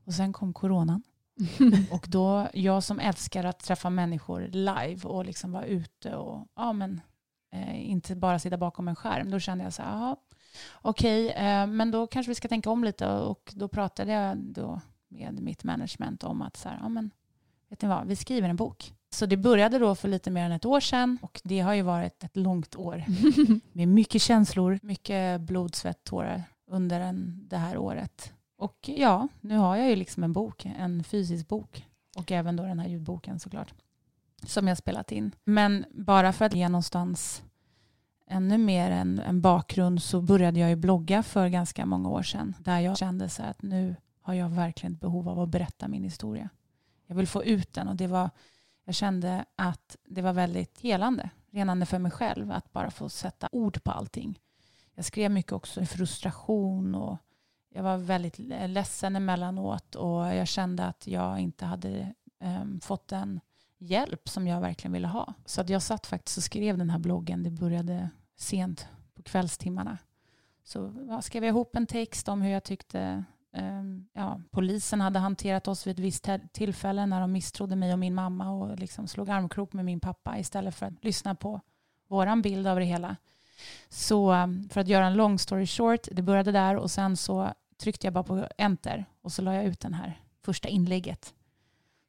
[0.05, 1.03] Och sen kom coronan.
[1.91, 6.73] Och då, jag som älskar att träffa människor live och liksom vara ute och ja,
[6.73, 7.01] men,
[7.53, 10.15] eh, inte bara sitta bakom en skärm, då kände jag så här,
[10.81, 14.81] okej, eh, men då kanske vi ska tänka om lite och då pratade jag då
[15.07, 17.11] med mitt management om att så här, ja, men,
[17.69, 18.93] vet ni vad, vi skriver en bok.
[19.11, 21.81] Så det började då för lite mer än ett år sedan och det har ju
[21.81, 23.05] varit ett långt år
[23.73, 28.33] med mycket känslor, mycket blod, svett, tårar under en, det här året.
[28.59, 31.85] Och ja, nu har jag ju liksom en bok, en fysisk bok.
[32.17, 33.73] Och även då den här ljudboken såklart.
[34.43, 35.35] Som jag spelat in.
[35.43, 37.43] Men bara för att ge någonstans
[38.27, 42.55] ännu mer en, en bakgrund så började jag ju blogga för ganska många år sedan.
[42.59, 46.03] Där jag kände så att nu har jag verkligen ett behov av att berätta min
[46.03, 46.49] historia.
[47.07, 48.29] Jag vill få ut den och det var,
[48.85, 53.49] jag kände att det var väldigt helande, renande för mig själv att bara få sätta
[53.51, 54.39] ord på allting.
[54.93, 57.17] Jag skrev mycket också i frustration och
[57.69, 63.07] jag var väldigt eh, ledsen emellanåt och jag kände att jag inte hade um, fått
[63.07, 63.39] den
[63.77, 65.33] hjälp som jag verkligen ville ha.
[65.45, 67.43] Så att jag satt faktiskt och skrev den här bloggen.
[67.43, 69.97] Det började sent på kvällstimmarna.
[70.63, 75.19] Så ja, skrev jag ihop en text om hur jag tyckte um, ja, polisen hade
[75.19, 79.07] hanterat oss vid ett visst tillfälle när de misstrodde mig och min mamma och liksom
[79.07, 81.61] slog armkrok med min pappa istället för att lyssna på
[82.07, 83.15] våran bild av det hela.
[83.89, 87.53] Så ehm, för att göra en long story short, det började där och sen så
[87.79, 91.25] tryckte jag bara på enter och så la jag ut den här första inlägget.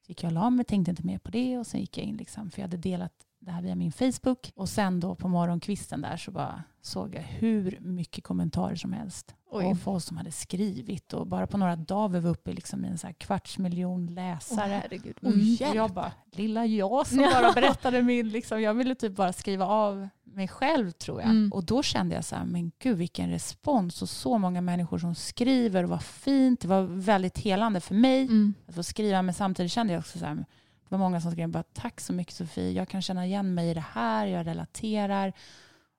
[0.07, 2.05] Så gick jag och la mig, tänkte inte mer på det och sen gick jag
[2.05, 4.53] in liksom, för jag hade delat det här via min Facebook.
[4.55, 9.35] Och sen då på morgonkvisten där så bara såg jag hur mycket kommentarer som helst.
[9.51, 9.65] Oj.
[9.65, 11.13] Och folk som hade skrivit.
[11.13, 14.07] Och bara på några dagar var vi uppe liksom i en så här kvarts miljon
[14.07, 14.83] läsare.
[15.23, 15.29] Oh.
[15.29, 19.67] Och jag bara, lilla jag som bara berättade min, liksom, jag ville typ bara skriva
[19.67, 21.31] av mig själv tror jag.
[21.31, 21.53] Mm.
[21.53, 25.15] Och då kände jag så här, men gud vilken respons och så många människor som
[25.15, 26.61] skriver och vad fint.
[26.61, 28.55] Det var väldigt helande för mig mm.
[28.67, 30.45] att få skriva men samtidigt kände jag också så här, det
[30.89, 33.75] var många som skrev bara tack så mycket Sofie, jag kan känna igen mig i
[33.75, 35.33] det här, jag relaterar.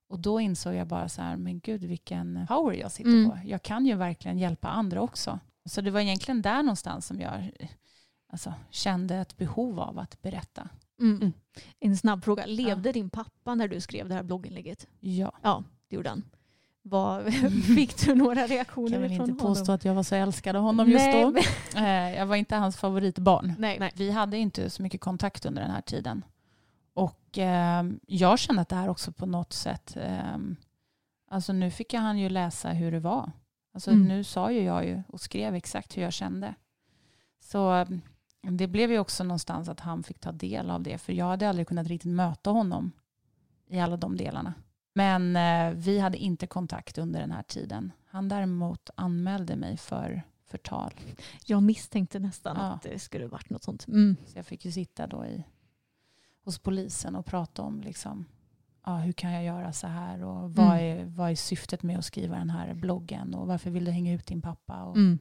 [0.09, 3.29] Och då insåg jag bara så här, men gud vilken power jag sitter mm.
[3.29, 3.39] på.
[3.45, 5.39] Jag kan ju verkligen hjälpa andra också.
[5.65, 7.51] Så det var egentligen där någonstans som jag
[8.31, 10.69] alltså, kände ett behov av att berätta.
[11.01, 11.17] Mm.
[11.17, 11.33] mm.
[11.79, 12.45] En snabb fråga.
[12.45, 12.93] Levde ja.
[12.93, 14.87] din pappa när du skrev det här blogginlägget?
[14.99, 15.31] Ja.
[15.41, 16.23] Ja, det gjorde han.
[16.81, 17.33] Vad,
[17.75, 19.11] fick du några reaktioner från honom?
[19.13, 21.23] Jag vill inte påstå att jag var så älskad av honom just Nej.
[21.23, 21.37] då.
[21.79, 23.53] Eh, jag var inte hans favoritbarn.
[23.57, 23.79] Nej.
[23.79, 23.91] Nej.
[23.95, 26.25] Vi hade inte så mycket kontakt under den här tiden.
[26.93, 30.37] Och eh, jag kände att det här också på något sätt, eh,
[31.29, 33.31] alltså nu fick han ju läsa hur det var.
[33.73, 34.07] Alltså mm.
[34.07, 36.55] nu sa ju jag ju och skrev exakt hur jag kände.
[37.39, 37.85] Så
[38.41, 40.97] det blev ju också någonstans att han fick ta del av det.
[40.97, 42.91] För jag hade aldrig kunnat riktigt möta honom
[43.67, 44.53] i alla de delarna.
[44.93, 47.91] Men eh, vi hade inte kontakt under den här tiden.
[48.05, 50.93] Han däremot anmälde mig för förtal.
[51.45, 52.63] Jag misstänkte nästan ja.
[52.63, 53.87] att det skulle varit något sånt.
[53.87, 54.15] Mm.
[54.25, 55.43] Så jag fick ju sitta då i,
[56.43, 58.25] hos polisen och prata om liksom,
[58.85, 60.99] ja, hur kan jag göra så här och vad, mm.
[60.99, 64.13] är, vad är syftet med att skriva den här bloggen och varför vill du hänga
[64.13, 64.83] ut din pappa?
[64.83, 65.19] Och, mm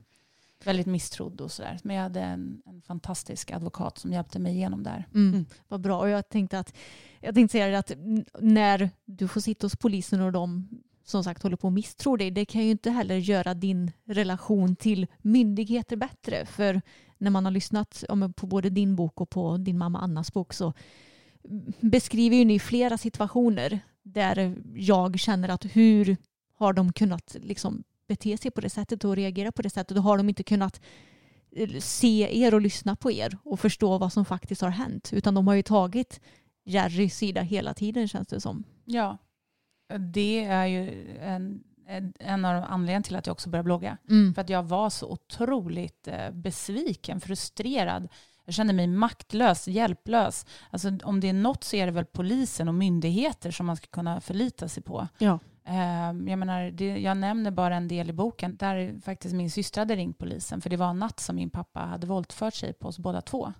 [0.66, 1.79] väldigt misstrodd och sådär.
[1.83, 5.09] Men jag hade en, en, fantastisk advokat som hjälpte mig igenom där.
[5.14, 5.29] Mm.
[5.29, 5.46] mm.
[5.68, 5.99] Vad bra.
[5.99, 6.77] Och jag tänkte att
[7.20, 7.92] jag tänkte säga att
[8.40, 10.68] när du får sitta hos polisen och de
[11.05, 14.77] som sagt håller på att misstro dig, det kan ju inte heller göra din relation
[14.77, 16.46] till myndigheter bättre.
[16.46, 16.81] För
[17.18, 18.05] när man har lyssnat
[18.37, 20.73] på både din bok och på din mamma Annas bok så
[21.81, 26.16] beskriver ju ni flera situationer där jag känner att hur
[26.55, 29.96] har de kunnat liksom bete sig på det sättet och reagera på det sättet.
[29.96, 30.81] Då har de inte kunnat
[31.57, 35.12] eh, se er och lyssna på er och förstå vad som faktiskt har hänt.
[35.12, 36.20] Utan de har ju tagit
[36.64, 38.64] Jerrys sida hela tiden känns det som.
[38.85, 39.18] Ja,
[39.99, 41.62] det är ju en,
[42.18, 43.96] en av anledningarna till att jag också började blogga.
[44.09, 44.35] Mm.
[44.35, 48.09] För att jag var så otroligt eh, besviken, frustrerad.
[48.44, 50.46] Jag kände mig maktlös, hjälplös.
[50.70, 53.87] Alltså, om det är något så är det väl polisen och myndigheter som man ska
[53.87, 55.09] kunna förlita sig på.
[55.18, 55.38] Ja.
[55.72, 59.80] Ehm, jag, menar, det, jag nämner bara en del i boken där faktiskt min syster
[59.80, 62.88] hade ringt polisen för det var en natt som min pappa hade våldfört sig på
[62.88, 63.52] oss båda två.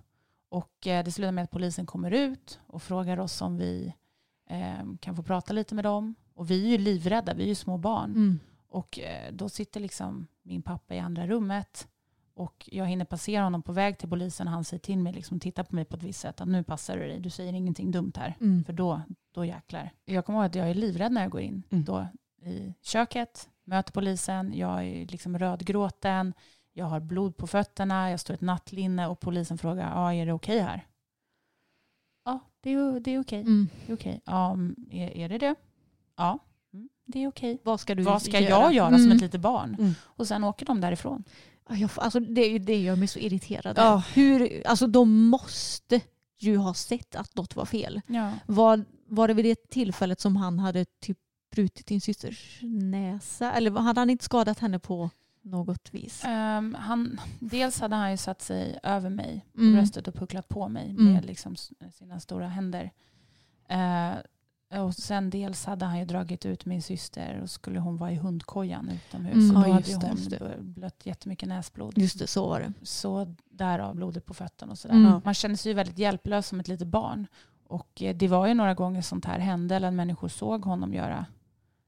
[0.49, 3.93] Och eh, det slutar med att polisen kommer ut och frågar oss om vi
[4.49, 6.15] eh, kan få prata lite med dem.
[6.33, 8.11] Och vi är ju livrädda, vi är ju små barn.
[8.11, 8.39] Mm.
[8.69, 11.87] Och eh, då sitter liksom min pappa i andra rummet
[12.33, 15.39] och jag hinner passera honom på väg till polisen och han säger till mig, liksom,
[15.39, 17.91] titta på mig på ett visst sätt, att nu passar du dig, du säger ingenting
[17.91, 18.63] dumt här, mm.
[18.63, 19.89] för då, då jäklar.
[20.05, 21.85] Jag kommer ihåg att jag är livrädd när jag går in mm.
[21.85, 22.07] då
[22.43, 26.33] i köket, möter polisen, jag är liksom rödgråten,
[26.73, 30.25] jag har blod på fötterna, jag står i ett nattlinne och polisen frågar, ja, är
[30.25, 30.87] det okej okay här?
[32.25, 33.41] Ja, det är, det är okej.
[33.41, 33.41] Okay.
[33.41, 33.69] Mm.
[33.85, 34.19] Det är, okay.
[34.25, 34.57] ja,
[34.91, 35.55] är, är det det?
[36.15, 36.39] Ja,
[36.73, 37.57] mm, det är okej.
[37.63, 38.49] Vad ska, du Vad ska göra?
[38.49, 39.17] jag göra som ett mm.
[39.17, 39.75] litet barn?
[39.79, 39.93] Mm.
[40.03, 41.23] Och sen åker de därifrån.
[41.95, 43.77] Alltså det, det gör mig så irriterad.
[43.77, 44.03] Ja.
[44.13, 46.01] Hur, alltså de måste
[46.39, 48.01] ju ha sett att något var fel.
[48.07, 48.31] Ja.
[48.45, 51.17] Var, var det vid det tillfället som han hade typ
[51.51, 53.51] brutit din systers näsa?
[53.51, 55.09] Eller hade han inte skadat henne på
[55.41, 56.23] något vis?
[56.25, 59.73] Um, han, dels hade han ju satt sig över mig mm.
[59.73, 61.13] bröstet och pucklat på mig mm.
[61.13, 61.55] med liksom
[61.91, 62.91] sina stora händer.
[63.71, 64.19] Uh,
[64.79, 68.15] Och sen dels hade han ju dragit ut min syster och skulle hon vara i
[68.15, 69.33] hundkojan utomhus.
[69.33, 70.55] Mm, och då ja, hade hon det.
[70.59, 71.97] blött jättemycket näsblod.
[71.97, 72.73] Just det, så var det.
[72.81, 74.95] Så därav blodet på fötterna och sådär.
[74.95, 75.21] Mm.
[75.25, 77.27] Man känner sig ju väldigt hjälplös som ett litet barn.
[77.67, 80.93] Och eh, det var ju några gånger sånt här hände, eller att människor såg honom
[80.93, 81.25] göra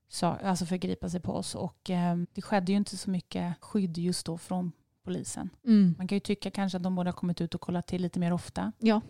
[0.09, 1.55] så, alltså förgripa sig på oss.
[1.55, 4.71] Och eh, det skedde ju inte så mycket skydd just då från
[5.03, 5.49] polisen.
[5.65, 5.95] Mm.
[5.97, 8.19] Man kan ju tycka kanske att de borde ha kommit ut och kollat till lite
[8.19, 8.71] mer ofta.
[8.79, 9.01] Ja.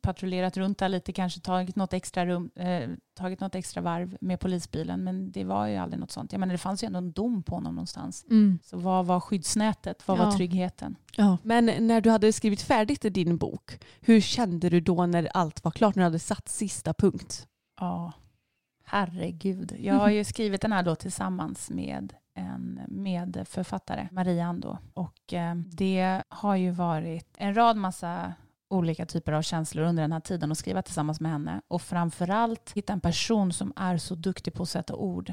[0.00, 4.40] Patrullerat runt där lite, kanske tagit något, extra rum, eh, tagit något extra varv med
[4.40, 5.04] polisbilen.
[5.04, 6.32] Men det var ju aldrig något sånt.
[6.32, 8.24] Jag menar, det fanns ju ändå en dom på honom någonstans.
[8.30, 8.58] Mm.
[8.62, 10.08] Så vad var skyddsnätet?
[10.08, 10.24] Vad Ja.
[10.24, 10.96] var tryggheten?
[11.16, 11.38] Ja.
[11.42, 15.64] Men när du hade skrivit färdigt i din bok, hur kände du då när allt
[15.64, 17.46] var klart, när du hade satt sista punkt?
[17.80, 18.12] Ja,
[18.84, 19.76] herregud.
[19.78, 24.78] Jag har ju skrivit den här då tillsammans med en medförfattare, Maria Ando.
[24.94, 28.34] Och eh, det har ju varit en rad massa
[28.68, 31.60] olika typer av känslor under den här tiden och skriva tillsammans med henne.
[31.68, 35.32] Och framförallt hitta en person som är så duktig på att sätta ord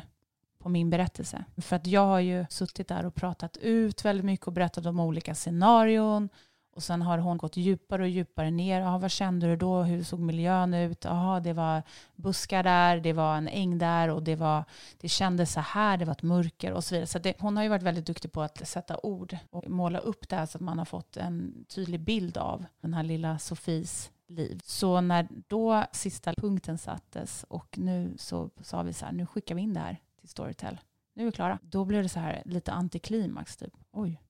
[0.60, 1.46] på min berättelse.
[1.58, 5.00] För att jag har ju suttit där och pratat ut väldigt mycket och berättat om
[5.00, 6.30] olika scenarion.
[6.76, 8.82] Och sen har hon gått djupare och djupare ner.
[8.82, 9.84] Ja, vad kände du då?
[9.84, 11.04] Hur såg miljön ut?
[11.04, 11.84] Jaha, det var
[12.16, 14.64] buskar där, det var en äng där och det, var,
[14.98, 17.08] det kändes så här, det var ett mörker och så vidare.
[17.08, 20.30] Så det, hon har ju varit väldigt duktig på att sätta ord och måla upp
[20.30, 24.12] det här så att man har fått en tydlig bild av den här lilla Sofies
[24.28, 24.62] liv.
[24.64, 29.56] Så när då sista punkten sattes och nu så sa vi så här, nu skickar
[29.56, 30.80] vi in det här till Storytel.
[31.14, 31.60] Nu är vi klara.
[31.62, 33.74] Då blev det så här lite antiklimax typ.
[33.92, 34.22] Oj,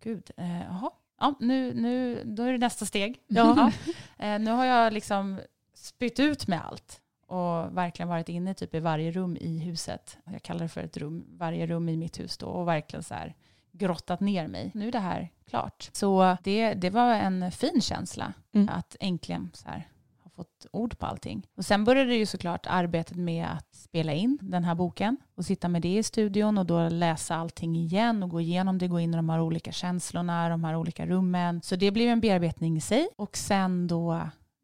[0.00, 0.90] gud, eh, jaha.
[1.22, 3.18] Ja, nu, nu, då är det nästa steg.
[3.26, 3.72] Ja.
[4.18, 5.40] Eh, nu har jag liksom
[5.74, 10.18] spytt ut med allt och verkligen varit inne typ i varje rum i huset.
[10.24, 13.14] Jag kallar det för ett rum, varje rum i mitt hus då och verkligen så
[13.14, 13.34] här
[13.72, 14.70] grottat ner mig.
[14.74, 15.90] Nu är det här klart.
[15.92, 18.68] Så det, det var en fin känsla Mm.
[18.68, 19.88] att äntligen så här
[20.32, 21.46] och fått ord på allting.
[21.56, 25.68] Och sen började ju såklart arbetet med att spela in den här boken och sitta
[25.68, 29.14] med det i studion och då läsa allting igen och gå igenom det, gå in
[29.14, 31.62] i de här olika känslorna, de här olika rummen.
[31.62, 34.20] Så det blev en bearbetning i sig och sen då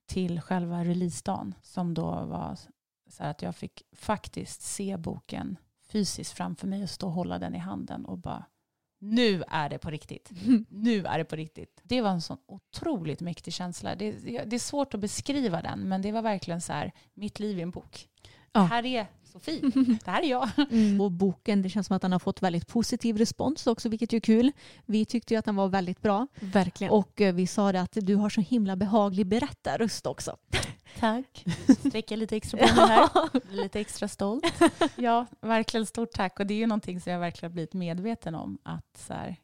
[0.06, 2.58] till själva releasedagen som då var
[3.10, 5.56] så här att jag fick faktiskt se boken
[5.92, 8.44] fysiskt framför mig och stå och hålla den i handen och bara
[8.98, 10.30] nu är det på riktigt.
[10.68, 11.80] Nu är det på riktigt.
[11.82, 13.94] Det var en sån otroligt mäktig känsla.
[13.94, 14.12] Det,
[14.46, 17.62] det är svårt att beskriva den, men det var verkligen så här, mitt liv i
[17.62, 18.08] en bok.
[18.52, 18.60] Ja.
[18.60, 19.60] Det här är Sofie,
[20.04, 20.50] det här är jag.
[20.70, 21.00] Mm.
[21.00, 24.20] Och boken, det känns som att den har fått väldigt positiv respons också, vilket är
[24.20, 24.52] kul.
[24.86, 26.26] Vi tyckte ju att den var väldigt bra.
[26.40, 26.92] Verkligen.
[26.92, 30.36] Och eh, vi sa det att du har så himla behaglig berättarröst också.
[31.00, 31.44] Tack.
[31.88, 33.10] Sträcker lite extra på mig här.
[33.50, 34.44] Lite extra stolt.
[34.96, 36.40] Ja, verkligen stort tack.
[36.40, 38.58] Och det är ju någonting som jag verkligen har blivit medveten om.
[38.62, 39.36] Att så här,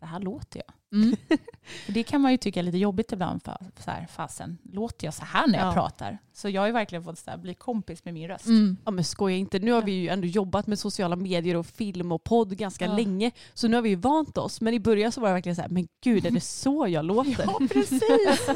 [0.00, 1.00] så här låter jag.
[1.02, 1.16] Mm.
[1.86, 3.42] Det kan man ju tycka är lite jobbigt ibland.
[3.42, 5.72] För, så här, fasen, låter jag så här när jag Ja.
[5.72, 6.18] pratar?
[6.32, 8.46] Så jag har ju verkligen fått så här, bli kompis med min röst.
[8.46, 8.76] Mm.
[8.84, 12.12] Ja men skoja inte, nu har vi ju ändå jobbat med sociala medier och film
[12.12, 12.96] och podd ganska Ja.
[12.96, 13.30] länge.
[13.54, 14.60] Så nu har vi ju vant oss.
[14.60, 17.04] Men i början så var det verkligen så här, men gud är det så jag
[17.04, 17.44] låter?
[17.46, 18.02] Ja, precis.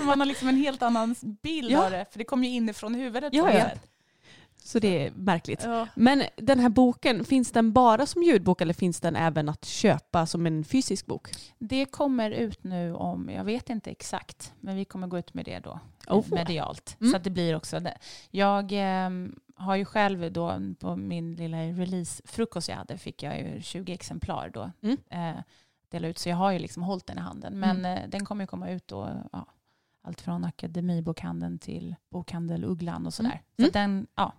[0.03, 1.85] Man har liksom en helt annan bild Ja.
[1.85, 2.07] av det.
[2.11, 3.35] För det kommer ju inifrån huvudet.
[3.35, 3.65] Ja, på ja.
[4.65, 5.63] Så det är märkligt.
[5.65, 5.87] Ja.
[5.95, 10.27] Men den här boken, finns den bara som ljudbok eller finns den även att köpa
[10.27, 11.29] som en fysisk bok?
[11.59, 15.45] Det kommer ut nu om, jag vet inte exakt, men vi kommer gå ut med
[15.45, 15.81] det då.
[16.09, 16.25] Oh.
[16.35, 16.97] Medialt.
[17.01, 17.11] Mm.
[17.11, 17.99] Så att det blir också det.
[18.31, 23.63] Jag ehm, har ju själv då på min lilla releasefrukost jag hade fick jag ju
[23.63, 24.71] 20 exemplar då.
[24.83, 24.97] Mm.
[25.11, 25.43] Eh,
[25.89, 26.19] dela ut.
[26.19, 27.59] Så jag har ju liksom hållit den i handen.
[27.61, 29.09] Men eh, den kommer ju komma ut då.
[29.33, 29.47] Ja,
[30.03, 33.43] allt från Akademibokhandeln till Bokhandel Ugglan och sådär.
[33.57, 33.71] Så Mm.
[33.73, 34.33] den, ja,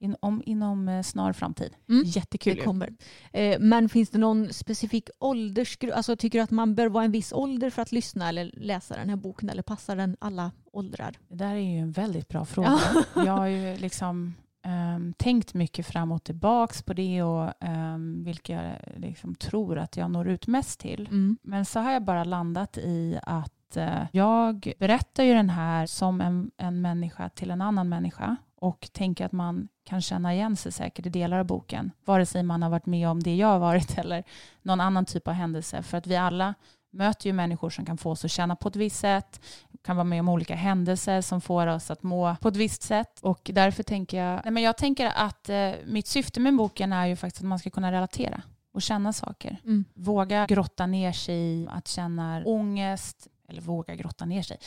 [0.00, 1.76] in, om, inom eh, snar framtid.
[1.88, 2.02] Mm.
[2.06, 2.92] Jättekul Det kommer.
[3.32, 5.96] Eh, Men finns det någon specifik åldersgrupp?
[5.96, 8.96] Alltså tycker du att man bör vara en viss ålder för att lyssna eller läsa
[8.96, 9.50] den här boken?
[9.50, 11.18] Eller passar den alla åldrar?
[11.28, 12.78] Det där är ju en väldigt bra fråga.
[13.14, 18.52] Jag har ju liksom ehm, tänkt mycket fram och tillbaks på det och um, vilka
[18.52, 21.06] jag liksom tror att jag når ut mest till.
[21.06, 21.38] Mm.
[21.42, 26.20] Men så har jag bara landat i att eh, jag berättar ju den här som
[26.20, 30.72] en, en människa till en annan människa och tänker att man kan känna igen sig
[30.72, 31.90] säkert i delar av boken.
[32.04, 34.24] Vare sig man har varit med om det jag har varit eller
[34.62, 35.82] någon annan typ av händelse.
[35.82, 36.54] För att vi alla
[36.92, 39.40] möter ju människor som kan få oss att känna på ett visst sätt,
[39.82, 43.20] kan vara med om olika händelser som får oss att må på ett visst sätt.
[43.20, 47.06] Och därför tänker jag, nej men jag tänker att eh, mitt syfte med boken är
[47.06, 48.42] ju faktiskt att man ska kunna relatera
[48.74, 49.60] och känna saker.
[49.64, 49.84] Mm.
[49.94, 54.58] Våga grotta ner sig i att känna ångest, eller våga grotta ner sig.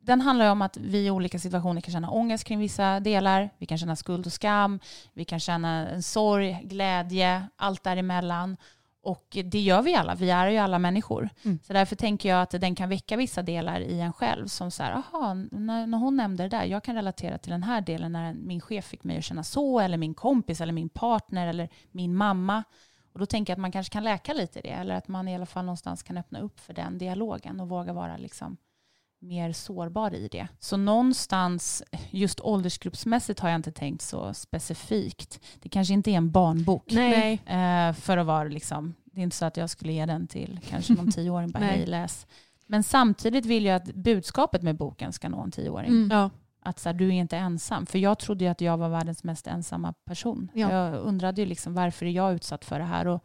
[0.00, 3.50] Den handlar om att vi i olika situationer kan känna ångest kring vissa delar.
[3.58, 4.80] Vi kan känna skuld och skam.
[5.12, 8.56] Vi kan känna en sorg, glädje, allt däremellan.
[9.04, 11.28] Och det gör vi alla, vi är ju alla människor.
[11.44, 11.58] Mm.
[11.62, 14.82] Så därför tänker jag att den kan väcka vissa delar i en själv som så
[14.82, 18.12] här, aha, när, när hon nämnde det där, jag kan relatera till den här delen
[18.12, 21.68] när min chef fick mig att känna så, eller min kompis, eller min partner, eller
[21.90, 22.64] min mamma.
[23.12, 25.34] Och då tänker jag att man kanske kan läka lite det, eller att man i
[25.34, 28.56] alla fall någonstans kan öppna upp för den dialogen och våga vara liksom
[29.22, 30.48] mer sårbar i det.
[30.58, 35.40] Så någonstans, just åldersgruppsmässigt har jag inte tänkt så specifikt.
[35.62, 36.92] Det kanske inte är en barnbok.
[36.92, 37.32] Nej.
[37.46, 40.60] Eh, för att vara liksom, det är inte så att jag skulle ge den till
[40.68, 42.26] kanske någon tioåring, bara hej läs.
[42.66, 45.88] Men samtidigt vill jag att budskapet med boken ska nå en tioåring.
[45.90, 46.10] Mm.
[46.10, 46.30] Ja.
[46.64, 47.86] Att så här, du är inte ensam.
[47.86, 50.50] För jag trodde ju att jag var världens mest ensamma person.
[50.54, 50.72] Ja.
[50.72, 53.06] Jag undrade ju liksom varför är jag utsatt för det här.
[53.06, 53.24] Och,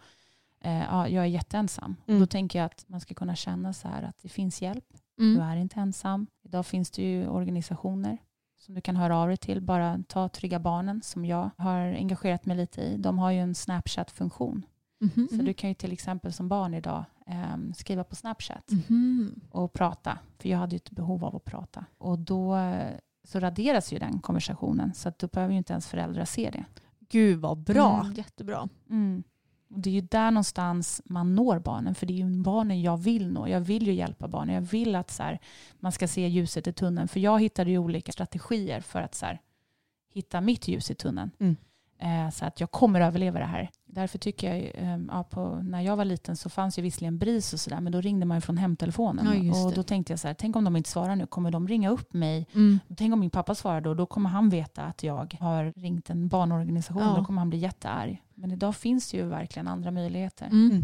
[0.62, 1.96] eh, ja, jag är jätteensam.
[2.08, 2.16] Mm.
[2.22, 4.86] Och då tänker jag att man ska kunna känna så här att det finns hjälp.
[5.18, 5.42] Du Mm.
[5.50, 6.28] är inte ensam.
[6.44, 8.18] Idag finns det ju organisationer
[8.60, 9.62] som du kan höra av dig till.
[9.62, 12.98] Bara ta Trygga Barnen som jag har engagerat mig lite i.
[12.98, 14.66] De har ju en Snapchat-funktion.
[15.00, 15.28] Mhm.
[15.32, 19.40] Så du kan ju till exempel som barn idag eh, skriva på Snapchat Mhm.
[19.52, 20.18] och prata.
[20.40, 21.86] För jag hade ju ett behov av att prata.
[21.98, 24.94] Och då eh, så raderas ju den konversationen.
[24.94, 26.66] Så att då behöver ju inte ens föräldrar se det.
[27.00, 28.02] Gud vad bra.
[28.04, 28.70] Mm, jättebra.
[28.90, 29.24] Mm.
[29.70, 31.96] Och det är ju där någonstans man når barnen.
[31.96, 33.48] För det är ju barnen jag vill nå.
[33.48, 34.56] Jag vill ju hjälpa barnen.
[34.56, 35.40] Jag vill att så här,
[35.80, 37.08] man ska se ljuset i tunneln.
[37.08, 39.42] För jag hittade ju olika strategier för att så här,
[40.14, 41.32] hitta mitt ljus i tunneln.
[41.40, 41.56] Mm.
[42.00, 43.70] Eh, så att jag kommer överleva det här.
[43.86, 47.54] Därför tycker jag, eh, ja, på, när jag var liten så fanns ju visserligen BRIS
[47.54, 47.80] och sådär.
[47.82, 49.48] Men då ringde man ju från hemtelefonen.
[49.48, 51.28] Ja, och då tänkte jag så här, tänk om de inte svarar nu.
[51.28, 52.80] Kommer de ringa upp mig Mm.
[52.98, 56.28] Tänk om min pappa svarar då, då kommer han veta att jag har ringt en
[56.28, 57.04] barnorganisation.
[57.04, 57.16] Ja.
[57.18, 58.22] Då kommer han bli jättearg.
[58.36, 60.46] Men idag finns det ju verkligen andra möjligheter.
[60.46, 60.84] Mm.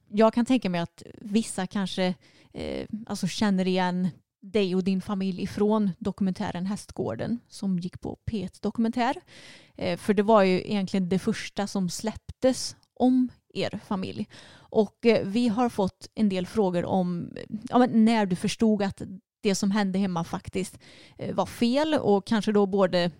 [0.11, 2.13] jag kan tänka mig att vissa kanske
[2.53, 4.09] eh, alltså känner igen
[4.41, 9.15] dig och din familj ifrån dokumentären Hästgården som gick på P1 Dokumentär.
[9.77, 14.27] Eh, för det var ju egentligen det första som släpptes om er familj.
[14.53, 17.33] Och eh, vi har fått en del frågor om
[17.69, 19.01] ja, men när du förstod att
[19.41, 20.79] det som hände hemma faktiskt
[21.17, 23.11] eh, var fel och kanske då både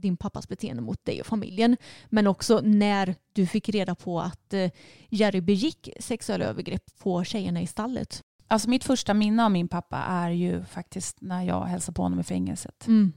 [0.00, 1.76] din pappas beteende mot dig och familjen
[2.08, 4.70] men också när du fick reda på att eh,
[5.08, 8.22] Jerry begick sexuella övergrepp på tjejerna i stallet.
[8.48, 12.20] Alltså mitt första minne av min pappa är ju faktiskt när jag hälsade på honom
[12.20, 12.86] i fängelset.
[12.86, 13.12] Mm.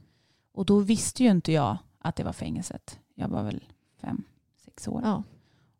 [0.54, 3.00] Och då visste ju inte jag att det var fängelset.
[3.16, 3.64] Jag var väl
[4.02, 4.24] fem,
[4.66, 5.02] sex år.
[5.04, 5.24] Ja.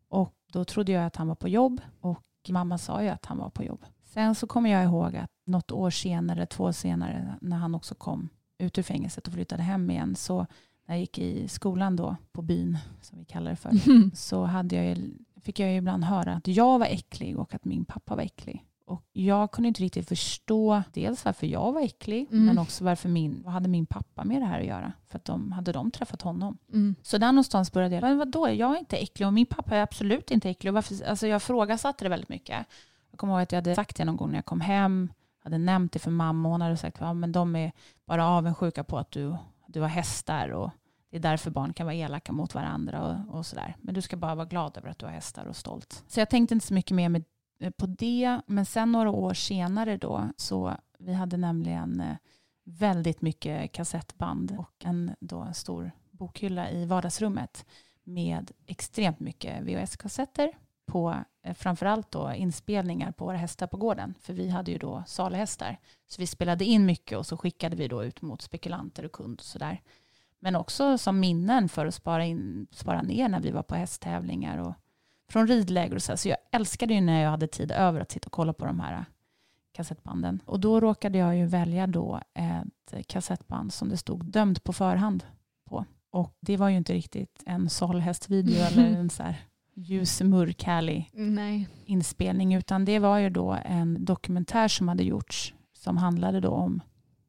[0.08, 3.38] Och då trodde jag att han var på jobb och mamma sa ju att han
[3.38, 3.84] var på jobb.
[4.04, 7.94] Sen så kommer jag ihåg att något år senare, två år senare, när han också
[7.94, 8.28] kom
[8.58, 10.46] ut ur fängelset och flyttade hem igen, så
[10.88, 13.70] när jag gick i skolan då, på byn, som vi kallar det för,
[14.16, 17.64] så hade jag ju, fick jag ju ibland höra att jag var äcklig och att
[17.64, 18.64] min pappa var äcklig.
[18.86, 22.44] Och jag kunde inte riktigt förstå dels varför jag var äcklig, Mm.
[22.46, 24.92] men också varför min, vad hade min pappa med det här att göra?
[25.06, 26.58] För att de, hade de träffat honom?
[26.72, 26.94] Mm.
[27.02, 29.82] Så där någonstans började jag, men vadå, jag är inte äcklig och min pappa är
[29.82, 30.70] absolut inte äcklig.
[30.70, 32.66] Och Varför, alltså jag frågasatte det väldigt mycket.
[33.10, 35.12] Jag kommer ihåg att jag hade sagt det någon gång när jag kom hem,
[35.44, 37.72] hade nämnt det för mamma och hon hade sagt att ja, men de är
[38.06, 39.36] bara avundsjuka på att du,
[39.68, 40.70] du har hästar och
[41.10, 43.76] det är därför barn kan vara elaka mot varandra och, och sådär.
[43.80, 46.04] Men du ska bara vara glad över att du har hästar och stolt.
[46.08, 47.24] Så jag tänkte inte så mycket mer med,
[47.60, 48.40] eh, på det.
[48.46, 52.16] Men sen några år senare då, så vi hade nämligen eh,
[52.64, 57.66] väldigt mycket kassettband och en, då en stor bokhylla i vardagsrummet
[58.04, 60.52] med extremt mycket VHS-kassetter
[60.88, 64.14] på eh, framförallt då inspelningar på våra hästar på gården.
[64.20, 65.76] För vi hade ju då saluhästar.
[66.06, 69.38] Så vi spelade in mycket och så skickade vi då ut mot spekulanter och kund
[69.38, 69.82] och sådär.
[70.40, 74.58] Men också som minnen för att spara, in, spara ner när vi var på hästtävlingar
[74.58, 74.74] och
[75.30, 76.16] från ridläger och så.
[76.16, 78.80] Så jag älskade ju när jag hade tid över att sitta och kolla på de
[78.80, 79.04] här
[79.72, 80.42] kassettbanden.
[80.46, 85.24] Och då råkade jag ju välja då ett kassettband som det stod dömd på förhand
[85.64, 85.84] på.
[86.10, 91.10] Och det var ju inte riktigt en salhästvideo eller en så här ljus, mörk, härlig
[91.12, 91.68] Nej.
[91.84, 96.80] inspelning, utan det var ju då en dokumentär som hade gjorts som handlade då om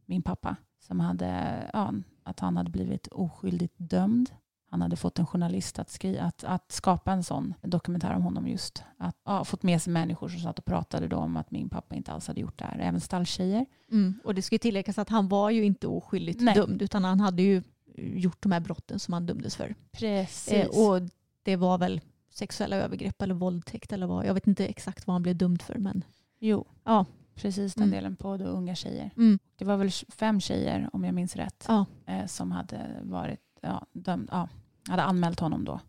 [0.05, 0.55] min pappa
[0.87, 1.93] som hade, ja,
[2.23, 4.31] att han hade blivit oskyldigt dömd.
[4.71, 8.47] Han hade fått en journalist att, skriva, att, att skapa en sån dokumentär om honom
[8.47, 8.83] just.
[8.97, 11.95] Att ja, fått med sig människor som satt och pratade då om att min pappa
[11.95, 12.79] inte alls hade gjort det här.
[12.79, 13.65] Även stalltjejer.
[13.91, 14.19] Mm.
[14.23, 16.55] Och det ska ju tilläggas att han var ju inte oskyldigt Nej.
[16.55, 17.63] dömd utan han hade ju
[17.95, 19.75] gjort de här brotten som han dömdes för.
[19.91, 20.53] Precis.
[20.53, 21.01] Eh, och
[21.43, 22.01] det var väl
[22.39, 24.25] sexuella övergrepp eller våldtäkt eller vad.
[24.25, 26.03] Jag vet inte exakt vad han blev dömd för men
[26.39, 27.05] jo, ja.
[27.35, 27.95] precis den Mm.
[27.95, 29.11] delen på då unga tjejer.
[29.17, 29.39] Mm.
[29.55, 31.85] Det var väl fem tjejer, om jag minns rätt, Ja.
[32.05, 34.49] eh, som hade varit ja, dömd, ja,
[34.87, 35.79] hade anmält honom då.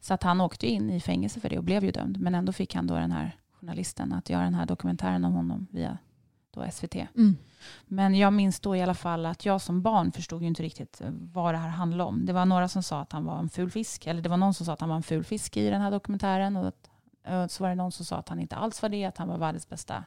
[0.00, 2.20] Så att han åkte in i fängelse för det och blev ju dömd.
[2.20, 5.66] Men ändå fick han då den här journalisten att göra den här dokumentären om honom
[5.70, 5.98] via
[6.52, 6.94] då SVT.
[6.94, 7.36] Mm.
[7.86, 11.00] Men jag minns då i alla fall att jag som barn förstod ju inte riktigt
[11.00, 12.26] eh, vad det här handlade om.
[12.26, 14.06] Det var några som sa att han var en ful fisk.
[14.06, 15.90] Eller det var någon som sa att han var en ful fisk i den här
[15.90, 16.56] dokumentären.
[16.56, 16.90] Och, att,
[17.44, 19.04] och så var det någon som sa att han inte alls var det.
[19.04, 20.04] Att han var världens bästa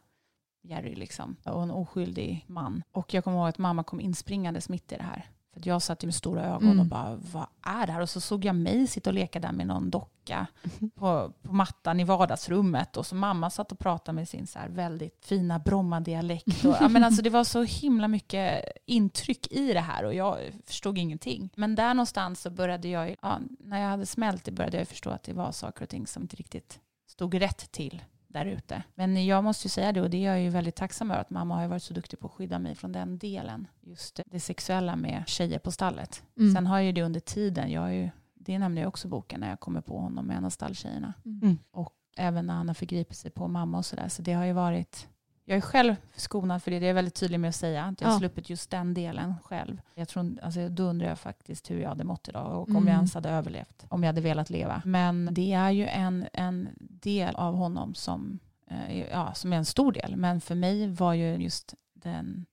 [0.61, 1.35] Jerry liksom.
[1.43, 2.83] Och en oskyldig man.
[2.91, 5.29] Och jag kommer ihåg att mamma kom inspringandes mitt i det här.
[5.55, 6.79] För att jag satt med stora ögon Mm.
[6.79, 8.01] och bara, vad är det här?
[8.01, 10.47] Och så såg jag mig sitta och leka där med någon docka
[10.95, 12.97] på, på mattan i vardagsrummet.
[12.97, 16.65] Och så mamma satt och pratade med sin så väldigt fina Bromma-dialekt.
[16.65, 20.37] Och, ja, men alltså det var så himla mycket intryck i det här och jag
[20.65, 21.49] förstod ingenting.
[21.55, 25.09] Men där någonstans så började jag, ja, när jag hade smält det började jag förstå
[25.09, 28.01] att det var saker och ting som inte riktigt stod rätt till
[28.35, 28.83] där ute.
[28.95, 31.29] Men jag måste ju säga det och det är jag ju väldigt tacksam över att
[31.29, 33.67] mamma har ju varit så duktig på att skydda mig från den delen.
[33.81, 36.23] Just det sexuella med tjejer på stallet.
[36.37, 36.53] Mm.
[36.55, 39.39] Sen har ju det under tiden, jag har ju, det nämner jag också i boken
[39.39, 41.13] när jag kommer på honom med en av stalltjejerna.
[41.25, 41.57] Mm.
[41.71, 44.07] Och även när han har förgripit sig på mamma och sådär.
[44.07, 45.07] Så det har ju varit,
[45.45, 47.83] jag är själv skonad för det, det är jag väldigt tydlig med att säga.
[47.83, 48.19] Att jag har Ja.
[48.19, 49.81] sluppit just den delen själv.
[49.95, 52.87] Jag tror, alltså, då undrar jag faktiskt hur jag hade mått idag och om Mm.
[52.87, 53.85] jag ens hade överlevt.
[53.89, 54.81] Om jag hade velat leva.
[54.85, 59.65] Men det är ju en, en del av honom som, eh, ja, som är en
[59.65, 60.15] stor del.
[60.15, 62.45] Men för mig var ju just den,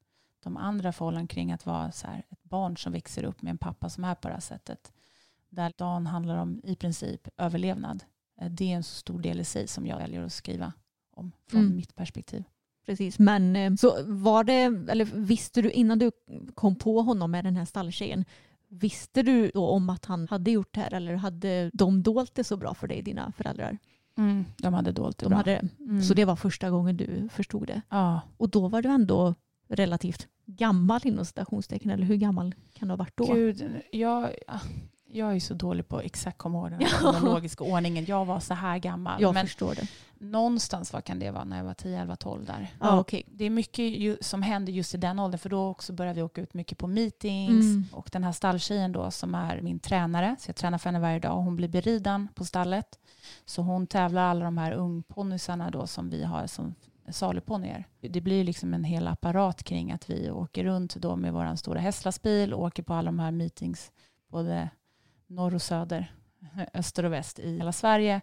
[0.43, 3.59] de andra förhållanden kring att vara så här, ett barn som växer upp med en
[3.59, 4.93] pappa som är på det här sättet.
[5.49, 8.05] Där dagen handlar om i princip överlevnad.
[8.41, 10.73] Eh, Det är en så stor del i sig som jag väljer att skriva
[11.11, 11.77] om från Mm.
[11.77, 12.45] mitt perspektiv.
[12.87, 16.11] Precis, men eh, så var det, eller visste du innan du
[16.55, 18.25] kom på honom med den här stalltjejen,
[18.69, 22.45] visste du då om att han hade gjort det här eller hade de dolt det
[22.45, 23.79] så bra för dig, dina föräldrar?
[24.57, 25.37] De hade dolt det De bra.
[25.37, 25.69] hade.
[25.81, 26.03] Mm.
[26.03, 27.83] Så det var första gången du förstod det.
[27.89, 29.35] Ja, Och då var du ändå
[29.69, 33.35] relativt gammal inom citationstecken, eller hur gammal kan du ha varit då?
[33.35, 34.31] Gud, jag,
[35.13, 36.89] jag är så dålig på att exakt komma ihåg den Ja.
[36.89, 38.05] kronologiska ordningen.
[38.05, 39.23] Jag var så här gammal.
[39.23, 39.87] Jag men förstår det.
[40.19, 42.69] någonstans, vad kan det vara, när jag var 10, 11, 12 där.
[42.81, 43.23] Ja, okej.
[43.27, 46.23] Det är mycket ju, som händer just i den åldern för då också börjar vi
[46.23, 47.65] åka ut mycket på meetings.
[47.67, 47.85] Mm.
[47.93, 51.19] Och den här stalltjejen då som är min tränare, så jag tränar för henne varje
[51.19, 52.99] dag och hon blir beriden på stallet.
[53.45, 56.75] Så hon tävlar alla de här ungponnysarna då som vi har som
[57.09, 57.85] saluponnyer.
[58.01, 61.81] Det blir liksom en hel apparat kring att vi åker runt då med vår stora
[61.81, 63.93] hästlastbil och åker på alla de här meetings
[64.29, 64.71] både
[65.35, 66.15] norr och söder,
[66.75, 68.21] öster och väst i hela Sverige.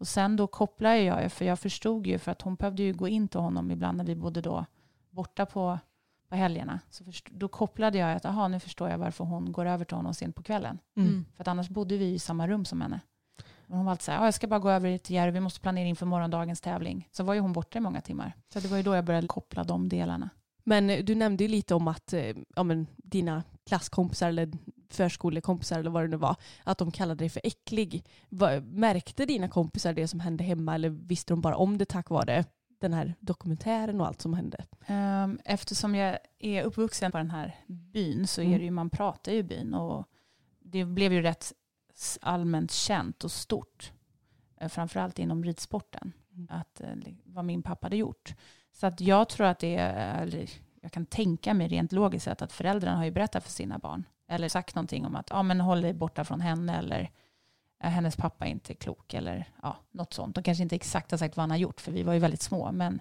[0.00, 2.92] Och sen då kopplar jag, ju, för jag förstod ju för att hon behövde ju
[2.92, 4.66] gå in till honom ibland när vi bodde då
[5.10, 5.78] borta på,
[6.28, 6.80] på helgerna.
[6.90, 9.96] Så först, då kopplade jag att aha, nu förstår jag varför hon går över till
[9.96, 10.78] honom sent på kvällen.
[10.96, 11.24] Mm.
[11.36, 13.00] För att annars bodde vi i samma rum som henne.
[13.66, 15.40] Men hon var alltid så här, "Ja, jag ska bara gå över till Jerry, vi
[15.40, 17.08] måste planera inför morgondagens tävling.
[17.12, 18.36] Så var ju hon borta i många timmar.
[18.52, 20.30] Så det var ju då jag började koppla de delarna.
[20.64, 24.52] Men eh, du nämnde ju lite om att eh, ja, men, dina klasskompisar eller
[24.94, 28.04] förskolekompisar eller vad det nu var, att de kallade dig för äcklig.
[28.62, 32.44] Märkte dina kompisar det som hände hemma eller visste de bara om det tack vare
[32.80, 34.64] den här dokumentären och allt som hände?
[34.86, 38.58] Ehm, Eftersom jag är uppvuxen på den här byn så är Mm.
[38.58, 40.06] det ju, man pratar ju i byn och
[40.60, 41.52] det blev ju rätt
[42.20, 43.92] allmänt känt och stort.
[44.60, 46.12] eh, Framförallt inom ridsporten.
[46.34, 46.46] Mm.
[46.50, 46.88] Att, eh,
[47.24, 48.34] vad min pappa hade gjort.
[48.72, 50.46] Så att jag tror att det är,
[50.80, 54.04] jag kan tänka mig rent logiskt sett att föräldrarna har ju berättat för sina barn.
[54.30, 57.10] Eller sagt någonting om att ja, men håll dig borta från henne eller
[57.82, 60.34] "Eh, hennes pappa är inte klok eller ja, något sånt.
[60.34, 62.42] De kanske inte exakt har sagt vad han har gjort för vi var ju väldigt
[62.42, 62.72] små.
[62.72, 63.00] Men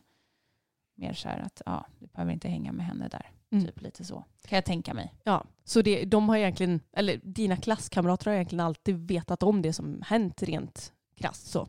[0.96, 3.32] mer så här att ja, du behöver inte hänga med henne där.
[3.52, 3.66] Mm.
[3.66, 4.24] Typ lite så.
[4.48, 5.14] Kan jag tänka mig.
[5.24, 9.74] Ja, så det, de har egentligen, eller dina klasskamrater har egentligen alltid vetat om det
[9.74, 11.68] som hänt rent krasst så.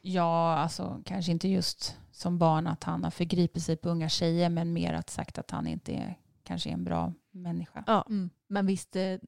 [0.00, 4.48] Ja, alltså kanske inte just som barn att han har förgripit sig på unga tjejer
[4.48, 7.84] men mer att sagt att han inte är, kanske är en bra människa.
[7.86, 8.04] Ja.
[8.08, 8.30] Mm.
[8.48, 9.18] Men visst eh,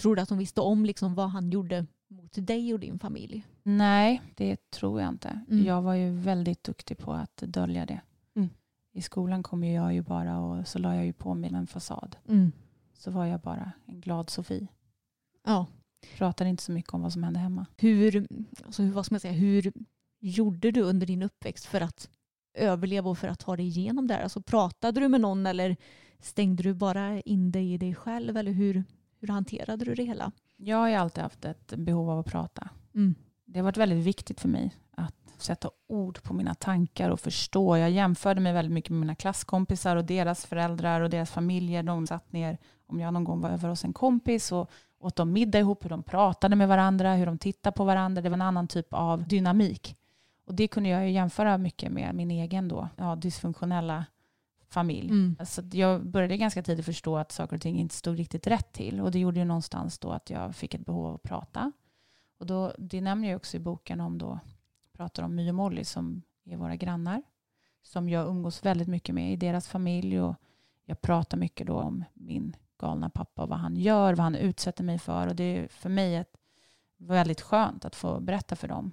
[0.00, 3.46] Tror du att hon visste om liksom vad han gjorde mot dig och din familj?
[3.62, 5.40] Nej, det tror jag inte.
[5.50, 5.64] Mm.
[5.64, 8.00] Jag var ju väldigt duktig på att dölja det.
[8.36, 8.48] Mm.
[8.92, 11.66] I skolan kom ju jag ju bara och så la jag ju på mig en
[11.66, 12.16] fasad.
[12.94, 14.66] Så var jag bara en glad Sofie.
[15.44, 15.66] Ja.
[16.16, 17.66] Pratade inte så mycket om vad som hände hemma.
[17.76, 18.26] Hur,
[18.64, 19.72] alltså, vad ska man säga, hur
[20.20, 22.10] gjorde du under din uppväxt för att
[22.54, 24.22] överleva och för att ta dig igenom det här?
[24.22, 25.76] Alltså, pratade du med någon eller
[26.20, 28.36] stängde du bara in dig i dig själv?
[28.36, 28.84] Eller hur,
[29.20, 30.32] hur hanterade du det hela?
[30.56, 32.68] Jag har ju alltid haft ett behov av att prata.
[32.94, 33.14] Mm.
[33.44, 37.76] Det har varit väldigt viktigt för mig att sätta ord på mina tankar och förstå.
[37.76, 41.82] Jag jämförde mig väldigt mycket med mina klasskompisar och deras föräldrar och deras familjer.
[41.82, 45.32] De satt ner, om jag någon gång var över hos en kompis och åt de
[45.32, 48.22] middag ihop, hur de pratade med varandra, hur de tittade på varandra.
[48.22, 49.96] Det var en annan typ av dynamik.
[50.46, 54.04] Och det kunde jag jämföra mycket med min egen då, ja, dysfunktionella
[54.70, 55.10] familj.
[55.10, 55.36] Mm.
[55.46, 58.72] Så att jag började ganska tidigt förstå att saker och ting inte stod riktigt rätt
[58.72, 59.00] till.
[59.00, 61.72] Och det gjorde ju någonstans då att jag fick ett behov av att prata.
[62.38, 64.38] Och då, det nämner jag också i boken om då,
[64.92, 67.22] pratar om My och Molly som är våra grannar.
[67.82, 70.20] Som jag umgås väldigt mycket med i deras familj.
[70.20, 70.36] Och
[70.84, 74.84] jag pratar mycket då om min galna pappa och vad han gör, vad han utsätter
[74.84, 75.26] mig för.
[75.26, 76.36] Och det är för mig ett,
[76.96, 78.92] väldigt skönt att få berätta för dem.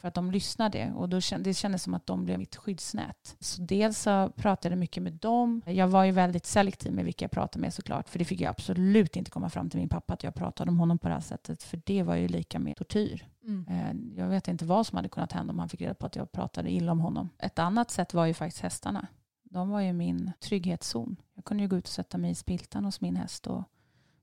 [0.00, 3.36] För att de lyssnade och då kän- det kändes som att de blev mitt skyddsnät.
[3.40, 5.62] Så dels så pratade jag mycket med dem.
[5.66, 8.08] Jag var ju väldigt selektiv med vilka jag pratade med såklart.
[8.08, 10.78] För det fick jag absolut inte komma fram till min pappa att jag pratade om
[10.78, 11.62] honom på det här sättet.
[11.62, 13.26] För det var ju lika med tortyr.
[13.44, 13.66] Mm.
[13.68, 16.16] Eh, Jag vet inte vad som hade kunnat hända om han fick reda på att
[16.16, 17.28] jag pratade illa om honom.
[17.38, 19.06] Ett annat sätt var ju faktiskt hästarna.
[19.50, 21.16] De var ju min trygghetszon.
[21.34, 23.64] Jag kunde ju gå ut och sätta mig i spiltan hos min häst och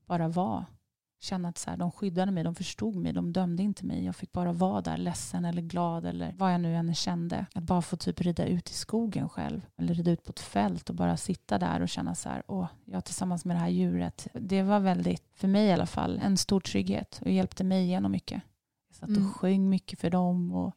[0.05, 0.65] bara vara.
[1.20, 4.05] Känna att så här, de skyddade mig, de förstod mig, de dömde inte mig.
[4.05, 7.45] Jag fick bara vara där, ledsen eller glad eller vad jag nu än kände.
[7.55, 9.61] Att bara få typ rida ut i skogen själv.
[9.78, 12.68] Eller rida ut på ett fält och bara sitta där och känna så här, åh,
[12.86, 14.28] jag tillsammans med det här djuret.
[14.34, 18.11] Det var väldigt, för mig i alla fall, en stor trygghet och hjälpte mig igenom
[18.11, 18.41] mycket.
[18.89, 19.26] Jag satt Mm.
[19.30, 20.51] och sjöng mycket för dem.
[20.51, 20.74] Och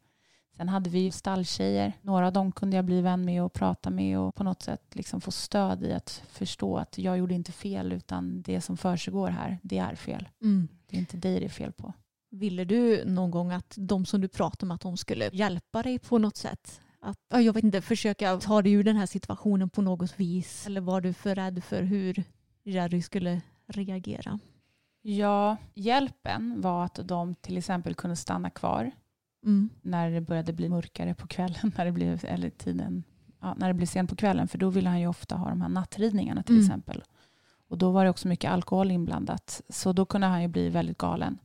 [0.59, 1.93] sen hade vi ju stalltjejer.
[2.03, 4.83] Några av dem kunde jag bli vän med och prata med och på något sätt
[4.93, 9.29] liksom få stöd i att förstå att jag gjorde inte fel utan det som försiggår
[9.29, 10.29] här, det är fel.
[10.43, 10.69] Mm.
[10.87, 11.93] Det är inte dig det är fel på.
[12.31, 15.99] Ville du någon gång att de som du pratade med att de skulle hjälpa dig
[15.99, 16.81] på något sätt?
[17.01, 20.67] Att, ja, jag vet inte, försöka ta dig ur den här situationen på något vis?
[20.67, 22.25] Eller var du för rädd för hur
[22.65, 24.39] Jerry skulle reagera?
[25.03, 28.91] Ja, hjälpen var att de till exempel kunde stanna kvar
[29.45, 29.71] Mm.
[29.83, 33.05] när det började bli mörkare på kvällen, när det blev, eller tiden,
[33.41, 34.49] ja, när det blev sent på kvällen.
[34.49, 36.65] För då ville han ju ofta ha de här nattridningarna till Mm.
[36.67, 37.03] exempel.
[37.69, 39.63] Och då var det också mycket alkohol inblandat.
[39.69, 41.39] Så då kunde han ju bli väldigt galen.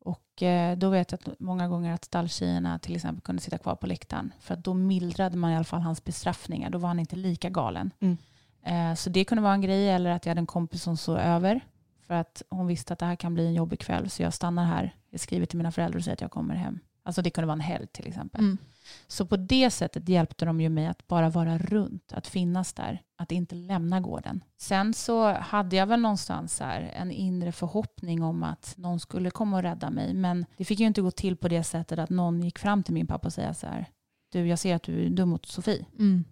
[0.00, 3.74] Och eh, då vet jag att många gånger att stalltjejerna till exempel kunde sitta kvar
[3.76, 4.32] på läktaren.
[4.40, 6.70] För att då mildrade man i alla fall hans bestraffningar.
[6.70, 7.90] Då var han inte lika galen.
[8.00, 8.16] Mm.
[8.62, 9.88] Eh, så det kunde vara en grej.
[9.90, 11.60] Eller att jag hade en kompis som såg över.
[12.06, 14.10] För att hon visste att det här kan bli en jobbig kväll.
[14.10, 14.94] Så jag stannar här.
[15.10, 16.78] Jag skriver till mina föräldrar och säger att jag kommer hem.
[17.08, 18.40] Alltså det kunde vara en helg till exempel.
[18.40, 18.58] Mm.
[19.06, 23.02] Så på det sättet hjälpte de ju mig att bara vara runt, att finnas där,
[23.16, 24.44] att inte lämna gården.
[24.56, 29.56] Sen så hade jag väl någonstans här en inre förhoppning om att någon skulle komma
[29.56, 30.14] och rädda mig.
[30.14, 32.94] Men det fick ju inte gå till på det sättet att någon gick fram till
[32.94, 33.86] min pappa och säga så här,
[34.32, 35.86] du jag ser att du är dum mot Sofie.
[35.98, 36.24] Mm.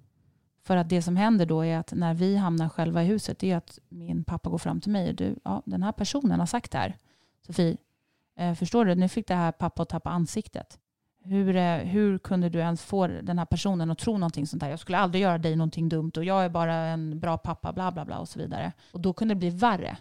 [0.63, 3.51] För att det som händer då är att när vi hamnar själva i huset, det
[3.51, 6.47] är att min pappa går fram till mig och du, ja den här personen har
[6.47, 6.97] sagt det här.
[7.47, 7.77] Sofie,
[8.37, 10.79] eh, förstår du, nu fick det här pappa att tappa ansiktet.
[11.25, 14.71] Hur, eh, hur kunde du ens få den här personen att tro någonting sånt här?
[14.71, 17.93] Jag skulle aldrig göra dig någonting dumt och jag är bara en bra pappa, bla
[17.93, 18.73] bla bla och så vidare.
[18.93, 19.97] Och då kunde det bli värre.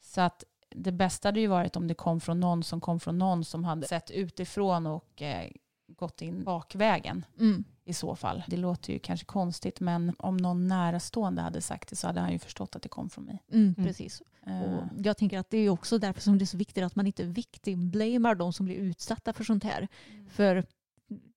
[0.00, 3.18] Så att det bästa hade ju varit om det kom från någon som kom från
[3.18, 5.50] någon som hade sett utifrån och eh,
[5.86, 8.42] gått in bakvägen Mm i så fall.
[8.48, 12.32] Det låter ju kanske konstigt men om någon närstående hade sagt det så hade han
[12.32, 13.42] ju förstått att det kom från mig.
[13.52, 13.86] Mm, Mm.
[13.88, 14.22] Precis.
[14.46, 16.96] Eh, Och jag tänker att det är också därför som det är så viktigt att
[16.96, 19.88] man inte victimblamar de som blir utsatta för sånt här.
[20.28, 20.64] För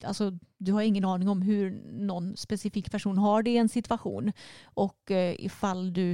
[0.04, 4.32] alltså, du har ingen aning om hur någon specifik person har det i en situation.
[4.64, 6.12] Och eh, ifall du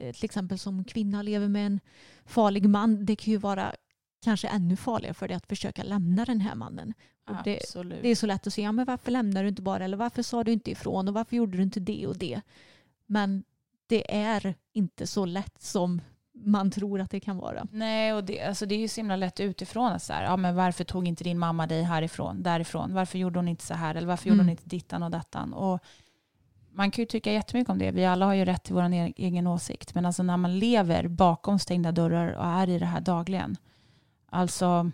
[0.00, 1.80] eh, till exempel som kvinna lever med en
[2.24, 3.74] farlig man, det kan ju vara
[4.26, 6.94] kanske ännu farligare för dig att försöka lämna den här mannen.
[7.44, 7.60] Det,
[8.02, 9.84] det är så lätt att säga, ja, men varför lämnar du inte bara?
[9.84, 11.08] Eller varför sa du inte ifrån?
[11.08, 12.40] Och varför gjorde du inte det och det?
[13.06, 13.44] Men
[13.86, 16.00] det är inte så lätt som
[16.32, 17.66] man tror att det kan vara.
[17.72, 19.92] Nej, och det, alltså det är ju så himla lätt utifrån.
[19.92, 22.94] Att så här, ja, men varför tog inte din mamma dig härifrån, därifrån?
[22.94, 23.94] Varför gjorde hon inte så här?
[23.94, 24.46] Eller varför gjorde Mm.
[24.46, 25.52] hon inte dittan och dattan?
[25.52, 25.80] Och
[26.72, 27.90] man kan ju tycka jättemycket om det.
[27.90, 28.82] Vi alla har ju rätt till vår
[29.16, 29.94] egen åsikt.
[29.94, 33.56] Men alltså när man lever bakom stängda dörrar och är i det här dagligen.
[34.26, 34.90] Alltså,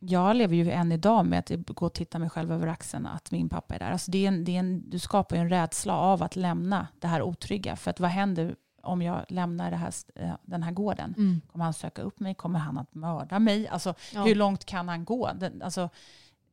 [0.00, 3.30] jag lever ju än idag med att gå och titta mig själv över axeln att
[3.30, 3.90] min pappa är där.
[3.90, 6.88] Alltså det är en, det är en, du skapar ju en rädsla av att lämna
[7.00, 7.76] det här otrygga.
[7.76, 11.14] För att vad händer om jag lämnar det här, eh, den här gården?
[11.16, 11.40] Mm.
[11.52, 12.34] Kommer han söka upp mig?
[12.34, 13.68] Kommer han att mörda mig?
[13.68, 14.24] Alltså, Ja.
[14.24, 15.30] Hur långt kan han gå?
[15.34, 15.88] Den, alltså,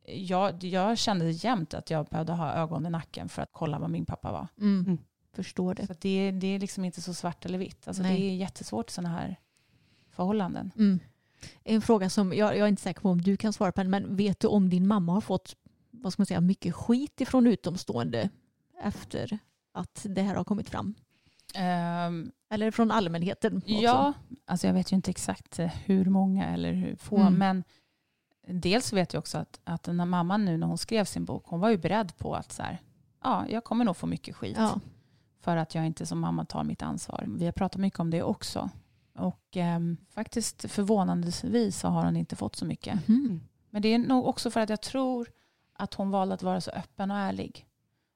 [0.06, 3.90] jag, jag kände jämt att jag behövde ha ögon i nacken för att kolla vad
[3.90, 4.48] min pappa var.
[4.58, 4.86] Mm.
[4.86, 4.98] Mm.
[5.34, 5.88] Förstår det.
[5.88, 7.88] Så det, det är liksom inte så svart eller vitt.
[7.88, 9.40] Alltså, det är jättesvårt sådana här
[10.10, 10.72] förhållanden.
[10.76, 11.00] Mm.
[11.64, 13.92] En fråga som jag, jag är inte säker på om du kan svara på den,
[13.92, 15.56] men vet du om din mamma har fått
[15.92, 18.30] vad ska man säga, mycket skit ifrån utomstående
[18.82, 19.40] efter
[19.74, 20.96] att det här har kommit fram?
[21.56, 23.70] Ehm, Eller från allmänheten också?
[23.72, 24.14] ja,
[24.46, 27.34] alltså jag vet ju inte exakt eh, hur många eller hur få, Mm.
[27.34, 27.64] men
[28.48, 31.60] dels vet jag också att, att när mamman nu när hon skrev sin bok, hon
[31.60, 32.82] var ju beredd på att så här,
[33.24, 34.58] ja, jag kommer nog få mycket skit.
[34.60, 34.80] Ja.
[35.42, 37.26] för att jag inte som mamma tar mitt ansvar.
[37.28, 38.70] Vi har pratat mycket om det också.
[39.16, 43.08] Och ehm, faktiskt förvånandevis så har hon inte fått så mycket.
[43.08, 43.42] Mhm.
[43.70, 45.28] Men det är nog också för att jag tror
[45.74, 47.66] att hon valde att vara så öppen och ärlig.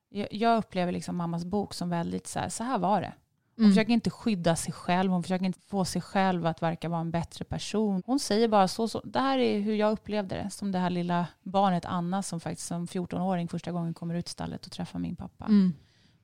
[0.09, 3.13] Jag, jag upplever liksom mammas bok som väldigt så här, så här var det.
[3.55, 3.71] Hon Mm.
[3.75, 7.11] försöker inte skydda sig själv, hon försöker inte få sig själv att verka vara en
[7.11, 8.03] bättre person.
[8.05, 10.49] Hon säger bara så, så det här är hur jag upplevde det.
[10.49, 14.31] Som det här lilla barnet Anna som faktiskt som 14-åring första gången kommer ut i
[14.31, 15.45] stallet och träffar min pappa.
[15.45, 15.73] Mm.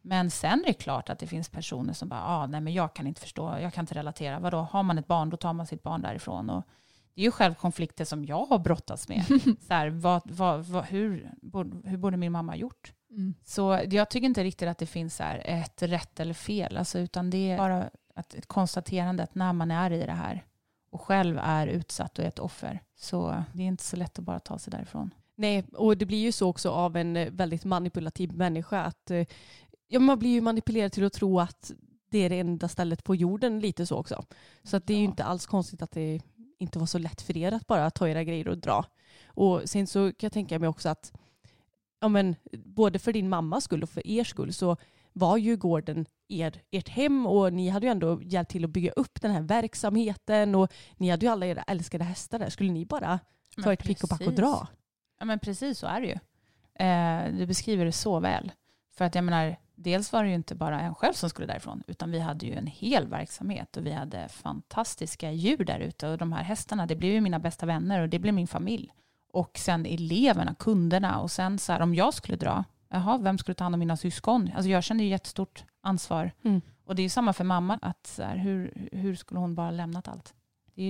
[0.06, 2.94] Men sen är det klart att det finns personer som bara, ah, nej men jag
[2.94, 4.40] kan inte förstå, jag kan inte relatera.
[4.40, 6.50] Vadå, har man ett barn då tar man sitt barn därifrån.
[6.50, 6.64] Och
[7.16, 9.26] det är ju själv konflikter som jag har brottats med.
[9.68, 11.32] så här, vad, vad, vad, hur,
[11.84, 12.94] hur borde min mamma ha gjort?
[13.10, 13.34] Mm.
[13.46, 16.78] Så jag tycker inte riktigt att det finns så ett rätt eller fel.
[16.78, 20.46] Alltså, utan det är bara att ett konstaterande att när man är i det här
[20.92, 24.26] och själv är utsatt och är ett offer så det är inte så lätt att
[24.26, 25.14] bara ta sig därifrån.
[25.36, 29.26] Nej, och det blir ju så också av en väldigt manipulativ människa att eh,
[29.88, 31.72] ja, man blir ju manipulerad till att tro att
[32.10, 34.26] det är det enda stället på jorden lite så också.
[34.64, 36.22] Så att det är ju inte alls konstigt att det
[36.60, 38.86] inte var så lätt för er att bara ta era grejer och dra.
[39.26, 41.14] Och sen så kan jag tänka mig också att
[42.00, 44.78] ja, men, både för din mammas skull och för er skull så
[45.14, 48.92] var ju gården er, ert hem och ni hade ju ändå hjälpt till att bygga
[48.92, 52.50] upp den här verksamheten och ni hade ju alla era älskade hästar där.
[52.50, 53.20] Skulle ni bara
[53.64, 54.68] ta ett pick och pack och dra?
[55.20, 56.18] Ja men precis så är det ju.
[56.86, 58.52] Eh, du beskriver det så väl.
[58.92, 61.84] För att jag menar, dels var det ju inte bara en själv som skulle därifrån,
[61.88, 66.18] utan vi hade ju en hel verksamhet och vi hade fantastiska djur där ute och
[66.18, 68.94] de här hästarna, det blev ju mina bästa vänner och det blev min familj.
[69.34, 73.56] Och sen eleverna, kunderna och sen så här, om jag skulle dra, jaha, vem skulle
[73.56, 74.52] ta hand om mina syskon?
[74.56, 76.32] Alltså jag kände ju jättestort ansvar.
[76.44, 76.62] Mm.
[76.86, 79.72] Och det är ju samma för mamma, att så här, hur, hur skulle hon bara
[79.72, 80.34] lämnat allt?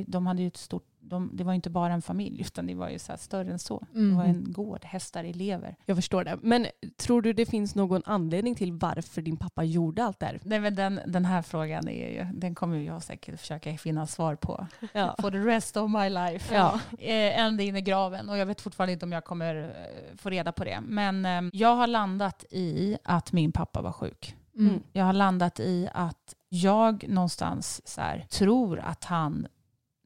[0.07, 2.89] De hade ju ett stort, de, det var inte bara en familj, utan det var
[2.89, 3.85] ju så här större än så.
[3.91, 4.35] Det var Mm.
[4.35, 5.75] en gård, hästar, elever.
[5.85, 6.37] Jag förstår det.
[6.41, 10.39] Men tror du det finns någon anledning till varför din pappa gjorde allt det här?
[10.43, 14.35] Nej, men den, den här frågan är ju, den kommer jag säkert försöka finna svar
[14.35, 14.67] på.
[14.93, 15.15] Ja.
[15.21, 16.55] For the rest of my life.
[16.55, 16.79] Ja.
[16.99, 18.29] Eh, ända in i graven.
[18.29, 20.79] Och jag vet fortfarande inte om jag kommer eh, få reda på det.
[20.81, 24.35] Men eh, jag har landat i att min pappa var sjuk.
[24.57, 24.79] Mm.
[24.91, 29.47] Jag har landat i att jag någonstans så här, tror att han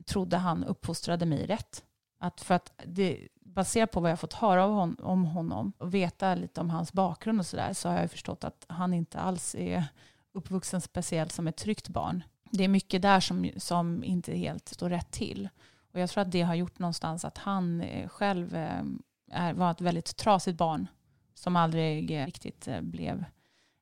[0.07, 1.83] trodde han uppfostrade mig rätt.
[2.19, 5.93] Att för att det, baserat på vad jag fått höra av hon, om honom och
[5.93, 9.55] veta lite om hans bakgrund och sådär så har jag förstått att han inte alls
[9.55, 9.83] är
[10.33, 12.23] uppvuxen speciellt som ett tryggt barn.
[12.51, 15.49] Det är mycket där som, som inte helt står rätt till.
[15.93, 18.83] Och jag tror att det har gjort någonstans att han eh, själv eh,
[19.31, 20.87] är, var ett väldigt trasigt barn
[21.33, 23.25] som aldrig eh, riktigt blev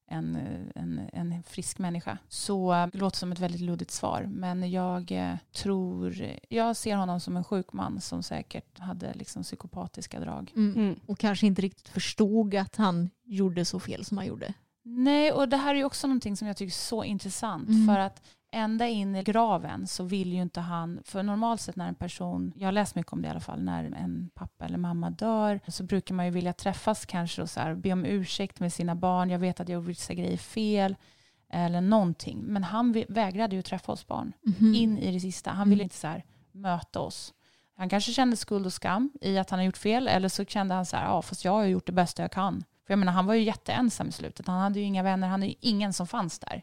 [0.07, 2.17] en, eh, en, en frisk människa.
[2.29, 4.27] Så eh, det låter som ett väldigt luddigt svar.
[4.29, 9.43] Men jag eh, tror, jag ser honom som en sjuk man som säkert hade liksom
[9.43, 10.51] psykopatiska drag.
[10.55, 10.73] Mm.
[10.75, 10.99] Mm.
[11.05, 14.53] Och kanske inte riktigt förstod att han gjorde så fel som han gjorde.
[14.83, 17.69] Nej, och det här är också någonting som jag tycker är så intressant.
[17.69, 17.87] Mm.
[17.87, 18.21] För att
[18.55, 22.53] ända in i graven så vill ju inte han, för normalt sett när en person,
[22.55, 25.59] jag har läst mycket om det i alla fall, när en pappa eller mamma dör
[25.67, 28.95] så brukar man ju vilja träffas kanske och så här, be om ursäkt med sina
[28.95, 30.95] barn, jag vet att jag gjorde vissa grejer fel
[31.49, 32.39] eller någonting.
[32.43, 34.75] Men han vägrade ju träffa oss barn Mhm.
[34.75, 35.49] in i det sista.
[35.49, 35.69] Han Mm.
[35.69, 37.33] ville inte så här möta oss.
[37.77, 40.75] Han kanske kände skuld och skam i att han har gjort fel eller så kände
[40.75, 42.63] han så här, ja fast jag har gjort det bästa jag kan.
[42.87, 44.47] För jag menar, han var ju jätteensam i slutet.
[44.47, 46.61] Han hade ju inga vänner, han hade ju ingen som fanns där.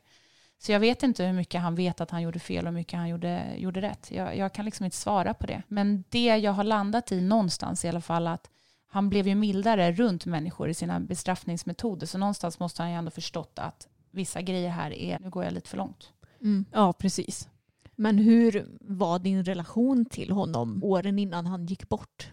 [0.62, 2.98] Så jag vet inte hur mycket han vet att han gjorde fel och hur mycket
[2.98, 4.10] han gjorde, gjorde rätt.
[4.10, 5.62] Jag, jag kan liksom inte svara på det.
[5.68, 8.50] Men det jag har landat i någonstans i alla fall att
[8.86, 12.06] han blev ju mildare runt människor i sina bestraffningsmetoder.
[12.06, 15.52] Så någonstans måste han ju ändå förstått att vissa grejer här är, nu går jag
[15.52, 16.12] lite för långt.
[16.40, 16.64] Mm.
[16.72, 17.48] ja, precis.
[17.96, 22.32] Men hur var din relation till honom åren innan han gick bort?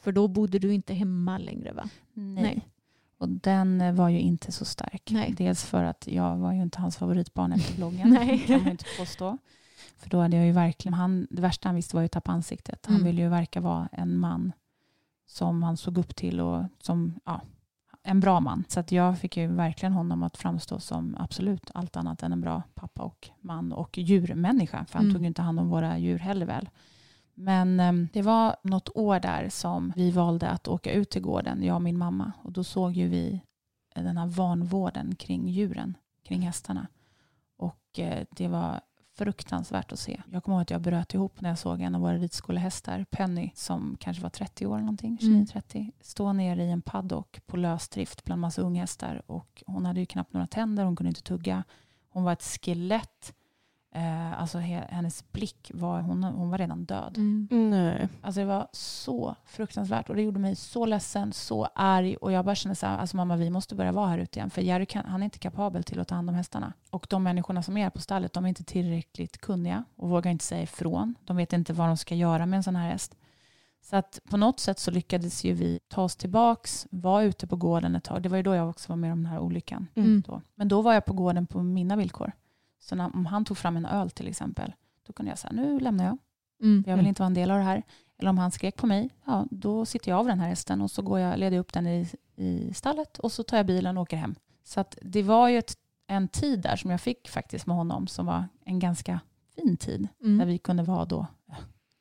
[0.00, 1.88] För då bodde du inte hemma längre va?
[2.12, 2.42] Nej.
[2.42, 2.68] Nej.
[3.20, 5.08] Och den eh, var ju inte så stark.
[5.10, 5.34] Nej.
[5.38, 8.10] Dels för att jag var ju inte hans favoritbarn efter bloggen.
[8.20, 8.38] Nej.
[8.46, 9.38] kan man inte påstå.
[9.98, 12.32] För då hade jag ju verkligen, han, det värsta han visste var ju att tappa
[12.32, 12.86] ansiktet.
[12.86, 13.06] Han Mm.
[13.06, 14.52] ville ju verka vara en man
[15.26, 17.40] som han såg upp till och som, ja,
[18.02, 18.64] en bra man.
[18.68, 22.40] Så att jag fick ju verkligen honom att framstå som absolut allt annat än en
[22.40, 24.84] bra pappa och man och djurmänniska.
[24.84, 25.14] För han Mm.
[25.14, 26.68] tog ju inte hand om våra djur heller väl.
[27.40, 31.62] Men eh, det var något år där som vi valde att åka ut till gården,
[31.62, 32.32] jag och min mamma.
[32.42, 33.40] Och då såg ju vi
[33.94, 36.86] den här vanvården kring djuren, kring hästarna.
[37.56, 38.80] Och eh, det var
[39.18, 40.22] fruktansvärt att se.
[40.32, 43.50] Jag kommer ihåg att jag bröt ihop när jag såg en av våra ridskolehästar, Penny,
[43.54, 45.44] som kanske var 30 år eller någonting, Mm.
[45.44, 49.22] 29-30, stå nere i en paddock på lösdrift bland massa unghästar.
[49.26, 51.64] Och hon hade ju knappt några tänder, hon kunde inte tugga.
[52.08, 53.34] Hon var ett skelett.
[53.92, 57.16] Eh, alltså he- hennes blick var, hon, hon var redan död.
[57.16, 57.48] Mm.
[57.70, 58.08] Nej.
[58.22, 62.44] Alltså det var så fruktansvärt och det gjorde mig så ledsen, så arg och jag
[62.44, 64.86] bara kände så här, alltså mamma vi måste börja vara här ute igen för Jerry
[64.86, 66.72] kan, han är inte kapabel till att ta hand om hästarna.
[66.90, 70.44] Och de människorna som är på stallet, de är inte tillräckligt kunniga och vågar inte
[70.44, 71.14] säga ifrån.
[71.24, 73.16] De vet inte vad de ska göra med en sån här häst.
[73.82, 77.56] Så att på något sätt så lyckades ju vi ta oss tillbaks, vara ute på
[77.56, 78.22] gården ett tag.
[78.22, 79.86] Det var ju då jag också var med om den här olyckan.
[79.94, 80.22] Mm.
[80.26, 80.42] Då.
[80.54, 82.32] Men då var jag på gården på mina villkor.
[82.80, 84.72] Så när, om han tog fram en öl till exempel,
[85.06, 86.18] då kunde jag säga nu lämnar jag.
[86.62, 86.84] Mm.
[86.86, 87.82] Jag vill inte vara en del av det här.
[88.18, 90.90] Eller om han skrek på mig, ja, då sitter jag av den här hästen och
[90.90, 93.96] så går jag, leder jag upp den i, i stallet och så tar jag bilen
[93.96, 94.34] och åker hem.
[94.64, 95.74] Så att det var ju ett,
[96.06, 99.20] en tid där som jag fick faktiskt med honom som var en ganska
[99.54, 100.08] fin tid.
[100.18, 100.48] Där Mm.
[100.48, 101.26] vi kunde vara då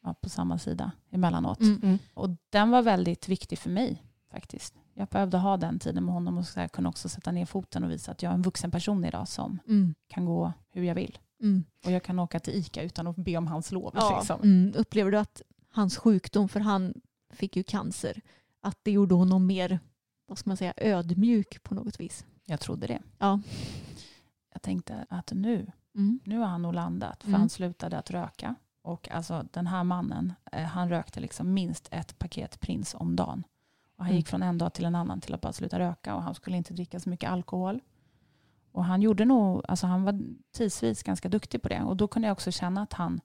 [0.03, 1.59] ja, på samma sida emellanåt.
[1.59, 1.79] Mm.
[1.83, 1.99] Mm.
[2.13, 4.75] Och den var väldigt viktig för mig faktiskt.
[4.99, 7.83] Jag behövde ha den tiden med honom och så här, kunna också sätta ner foten
[7.83, 9.95] och visa att jag är en vuxen person idag som Mm.
[10.07, 11.17] kan gå hur jag vill.
[11.41, 11.63] Mm.
[11.85, 13.91] Och jag kan åka till ICA utan att be om hans lov.
[13.95, 14.17] Ja.
[14.17, 14.41] Liksom.
[14.41, 14.73] Mm.
[14.75, 15.41] Upplever du att
[15.71, 16.93] hans sjukdom, för han
[17.33, 18.21] fick ju cancer,
[18.61, 19.79] att det gjorde honom mer,
[20.27, 22.25] vad ska man säga, ödmjuk på något vis?
[22.45, 23.01] Jag trodde det.
[23.17, 23.39] Ja.
[24.53, 26.19] Jag tänkte att nu, Mm.
[26.23, 27.23] nu har han nog landat.
[27.23, 27.39] För Mm.
[27.41, 28.55] han slutade att röka.
[28.81, 33.43] Och alltså den här mannen, eh, han rökte liksom minst ett paket Prins om dagen.
[33.99, 34.17] Och han Mm.
[34.17, 36.15] gick från en dag till en annan till att bara sluta röka.
[36.15, 37.79] Och han skulle inte dricka så mycket alkohol.
[38.71, 40.19] Och han gjorde nog, alltså han var
[40.51, 41.81] tidsvis ganska duktig på det.
[41.83, 43.21] Och då kunde jag också känna att han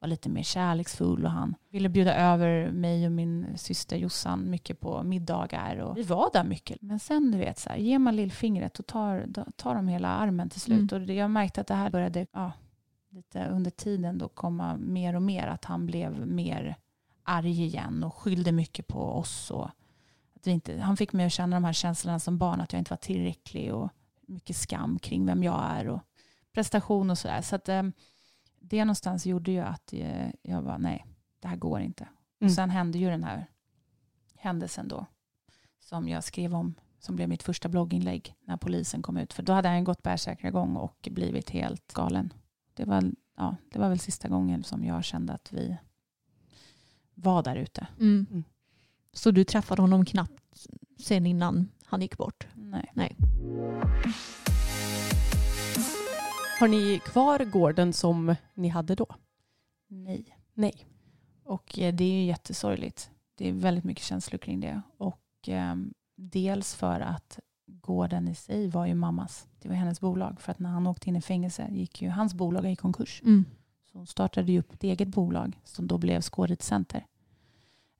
[0.00, 4.80] var lite mer kärleksfull och han ville bjuda över mig och min syster Jossan mycket
[4.80, 5.76] på middagar.
[5.76, 6.82] Och vi var där mycket.
[6.82, 10.08] Men sen du vet, så här, ger man lillfingret och tar, då tar de hela
[10.08, 10.92] armen till slut.
[10.92, 12.52] Och det- jag märkte att det här började ja,
[13.10, 15.46] lite under tiden då komma mer och mer.
[15.46, 16.76] Att han blev mer
[17.22, 19.50] arg igen och skyllde mycket på oss.
[19.50, 19.70] Och
[20.48, 22.92] vi inte, han fick mig att känna de här känslorna som barn, att jag inte
[22.92, 23.90] var tillräcklig och
[24.26, 26.00] mycket skam kring vem jag är och
[26.52, 27.42] prestation och sådär.
[27.42, 27.82] Så att, eh,
[28.60, 31.06] det någonstans gjorde ju att eh, jag var nej,
[31.40, 32.04] det här går inte.
[32.04, 32.50] Mm.
[32.50, 33.46] Och sen hände ju den här
[34.36, 35.06] händelsen då
[35.80, 39.32] som jag skrev om som blev mitt första blogginlägg när polisen kom ut.
[39.32, 42.32] För då hade han gått bärsärkagång och blivit helt galen.
[42.74, 45.76] Det var, ja, det var väl sista gången som jag kände att vi
[47.14, 47.86] var där ute.
[48.00, 48.44] Mm.
[49.18, 50.66] Så du träffade honom knappt
[50.98, 52.46] sen innan han gick bort?
[52.94, 53.16] Nej.
[56.60, 59.06] Har ni kvar gården som ni hade då?
[59.88, 60.36] Nej.
[60.54, 60.86] Nej.
[61.44, 63.10] Och eh, det är ju jättesorgligt.
[63.34, 64.82] Det är väldigt mycket känslor kring det.
[64.98, 69.46] Och ehm, dels för att gården i sig var ju mammas.
[69.58, 70.40] Det var hennes bolag.
[70.40, 73.22] För att när han åkte in i fängelse gick ju hans bolag i konkurs.
[73.24, 73.44] Mm.
[73.92, 77.06] Så hon startade ju upp ett eget bolag som då blev Skårit Center.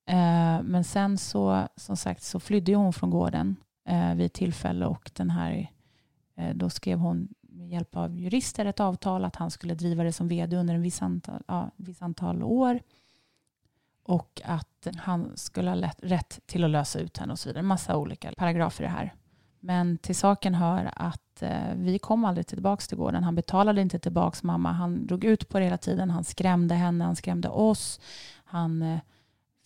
[0.08, 3.56] Eh, men sen så, som sagt, så flydde ju hon från gården
[3.88, 5.70] eh, vid ett tillfälle och den här,
[6.36, 10.12] eh, då skrev hon med hjälp av jurister ett avtal att han skulle driva det
[10.12, 12.80] som vd under en viss antal, ja, viss antal år.
[14.02, 17.60] Och att han skulle ha lätt, rätt till att lösa ut henne och så vidare.
[17.60, 19.14] En massa olika paragrafer i det här.
[19.60, 23.24] Men till saken hör att eh, vi kom aldrig tillbaka till gården.
[23.24, 24.72] Han betalade inte tillbaka mamma.
[24.72, 26.10] Han drog ut på det hela tiden.
[26.10, 28.00] Han skrämde henne, han skrämde oss.
[28.44, 28.98] Han eh,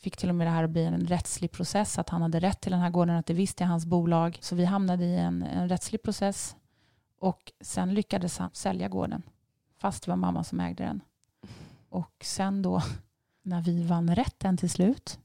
[0.03, 1.99] fick till och med det här att bli en rättslig process.
[1.99, 4.39] Att han hade rätt till den här gården, att det visste hans bolag.
[4.41, 6.57] Så vi hamnade i en, en rättslig process.
[7.19, 9.23] Och sen lyckades han sälja gården.
[9.79, 11.01] Fast det var mamma som ägde den.
[11.89, 12.83] Och sen då,
[13.43, 15.19] när vi vann rätten till slut,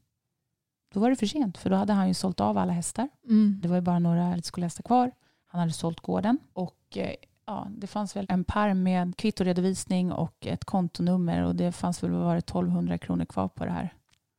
[0.94, 1.58] då var det för sent.
[1.58, 3.10] För då hade han ju sålt av alla hästar.
[3.30, 3.60] Mm.
[3.62, 5.12] Det var ju bara några älgskolehästar kvar.
[5.46, 6.40] Han hade sålt gården.
[6.54, 7.16] Och eh,
[7.46, 11.44] ja, det fanns väl en pärm med kvittoredovisning och ett kontonummer.
[11.44, 13.94] Och det fanns väl varit 1200 kronor kvar på det här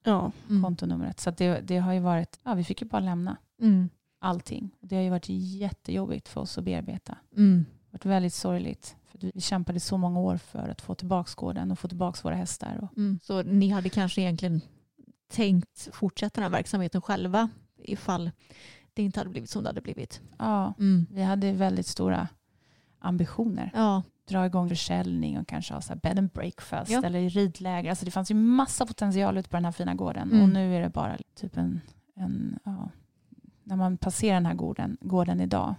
[0.05, 0.33] Ja.
[0.51, 0.63] Mm.
[0.63, 1.21] kontonumret.
[1.21, 3.89] Så det, det har ju varit, ja vi fick ju bara lämna Mm.
[4.21, 4.71] allting.
[4.81, 7.19] Det har ju varit jättejobbigt för oss att bearbeta.
[7.37, 7.65] Mm.
[7.69, 8.97] Det har varit väldigt sorgligt.
[9.07, 12.35] För vi kämpade så många år för att få tillbaka gården och få tillbaka våra
[12.35, 12.79] hästar.
[12.83, 13.19] Och, Mm.
[13.23, 14.61] Så ni hade kanske egentligen
[15.31, 17.49] tänkt fortsätta den här verksamheten själva
[17.85, 18.31] ifall
[18.95, 20.21] det inte hade blivit som det hade blivit?
[20.39, 21.07] ja, Mm.
[21.11, 22.29] vi hade väldigt stora
[22.99, 23.71] ambitioner.
[23.75, 24.03] Ja.
[24.29, 27.03] Dra igång försäljning och kanske ha så bed and breakfast Ja.
[27.05, 27.91] eller ridläger.
[27.91, 30.31] Alltså det fanns ju massa potential ute på den här fina gården.
[30.31, 30.43] Mm.
[30.43, 31.81] Och nu är det bara typ en,
[32.17, 32.89] en ja,
[33.65, 35.75] när man passerar den här gården, gården idag,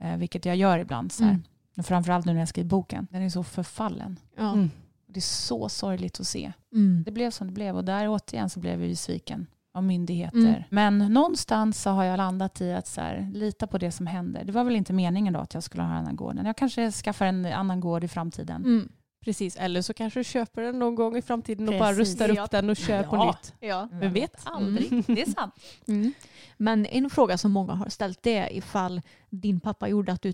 [0.00, 1.42] eh, vilket jag gör ibland, så här, Mm.
[1.78, 4.18] och framförallt nu när jag skriver boken, den är så förfallen.
[4.36, 4.52] Ja.
[4.52, 4.70] Mm.
[5.06, 6.52] Och det är så sorgligt att se.
[6.72, 7.02] Mm.
[7.06, 10.38] Det blev som det blev och där återigen så blev jag ju sviken av myndigheter.
[10.38, 10.62] Mm.
[10.68, 14.44] Men någonstans så har jag landat i att så här, lita på det som händer.
[14.44, 16.46] Det var väl inte meningen då att jag skulle ha den här gården.
[16.46, 18.62] Jag kanske skaffar en annan gård i framtiden.
[18.64, 18.88] Mm.
[19.24, 22.12] Precis, eller så kanske du köper den någon gång i framtiden och bara Precis.
[22.20, 22.46] rustar upp Ja.
[22.50, 23.26] den och kör på Ja.
[23.26, 23.54] nytt.
[23.60, 23.88] Ja.
[23.92, 24.40] Vem vet?
[24.44, 24.92] aldrig.
[24.92, 25.04] Mm.
[25.06, 25.54] Det är sant.
[25.88, 26.12] Mm.
[26.56, 29.00] Men en fråga som många har ställt det är ifall
[29.30, 30.32] din pappa gjorde att du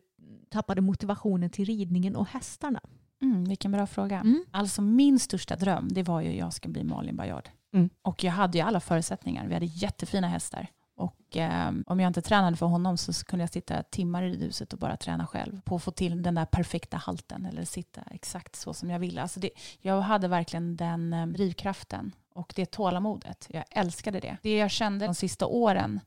[0.51, 2.80] tappade motivationen till ridningen och hästarna.
[3.22, 4.20] Mm, vilken bra fråga.
[4.20, 4.45] Mm.
[4.51, 7.49] Alltså min största dröm det var ju att jag ska bli Malin Baryard.
[7.75, 7.91] Mm.
[8.03, 9.47] Och jag hade ju alla förutsättningar.
[9.47, 10.66] Vi hade jättefina hästar.
[10.97, 14.73] Och eh, om jag inte tränade för honom så kunde jag sitta timmar i huset
[14.73, 15.61] och bara träna själv.
[15.61, 19.23] På att få till den där perfekta halten eller sitta exakt så som jag ville.
[19.23, 19.51] Alltså det,
[19.81, 23.47] jag hade verkligen den eh, drivkraften och det tålamodet.
[23.51, 24.37] Jag älskade det.
[24.43, 26.01] Det jag kände de sista åren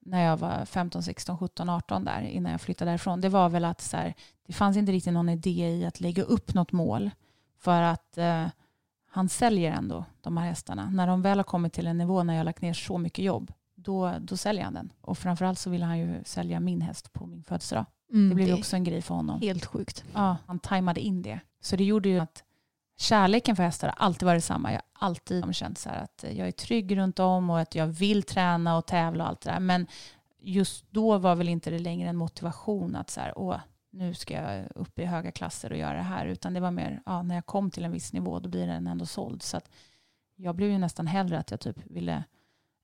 [0.00, 3.20] när jag var 15, 16, 17, 18 där innan jag flyttade därifrån.
[3.20, 4.14] Det var väl att så här,
[4.46, 7.10] det fanns inte riktigt någon idé i att lägga upp något mål.
[7.58, 8.46] För att eh,
[9.14, 10.90] han säljer ändå de här hästarna.
[10.90, 13.24] När de väl har kommit till en nivå när jag har lagt ner så mycket
[13.24, 14.92] jobb, då, då säljer han den.
[15.00, 17.84] Och framförallt så vill han ju sälja min häst på min födelsedag.
[18.12, 19.40] Mm, Det blev ju också en grej för honom.
[19.40, 20.04] helt sjukt.
[20.14, 21.40] Ja, han tajmade in det.
[21.62, 22.44] Så det gjorde ju att
[22.98, 24.72] kärleken för hästar har alltid varit samma.
[24.72, 28.22] Jag har alltid känt så att jag är trygg runt om och att jag vill
[28.22, 29.60] träna och tävla och allt det där.
[29.60, 29.86] Men
[30.42, 33.56] just då var väl inte det längre en motivation att så här, åh,
[33.92, 36.26] nu ska jag upp i höga klasser och göra det här.
[36.26, 38.86] Utan det var mer, ja, när jag kom till en viss nivå då blir den
[38.86, 39.42] ändå såld.
[39.42, 39.70] Så att
[40.36, 42.24] jag blev ju nästan hellre att jag typ ville,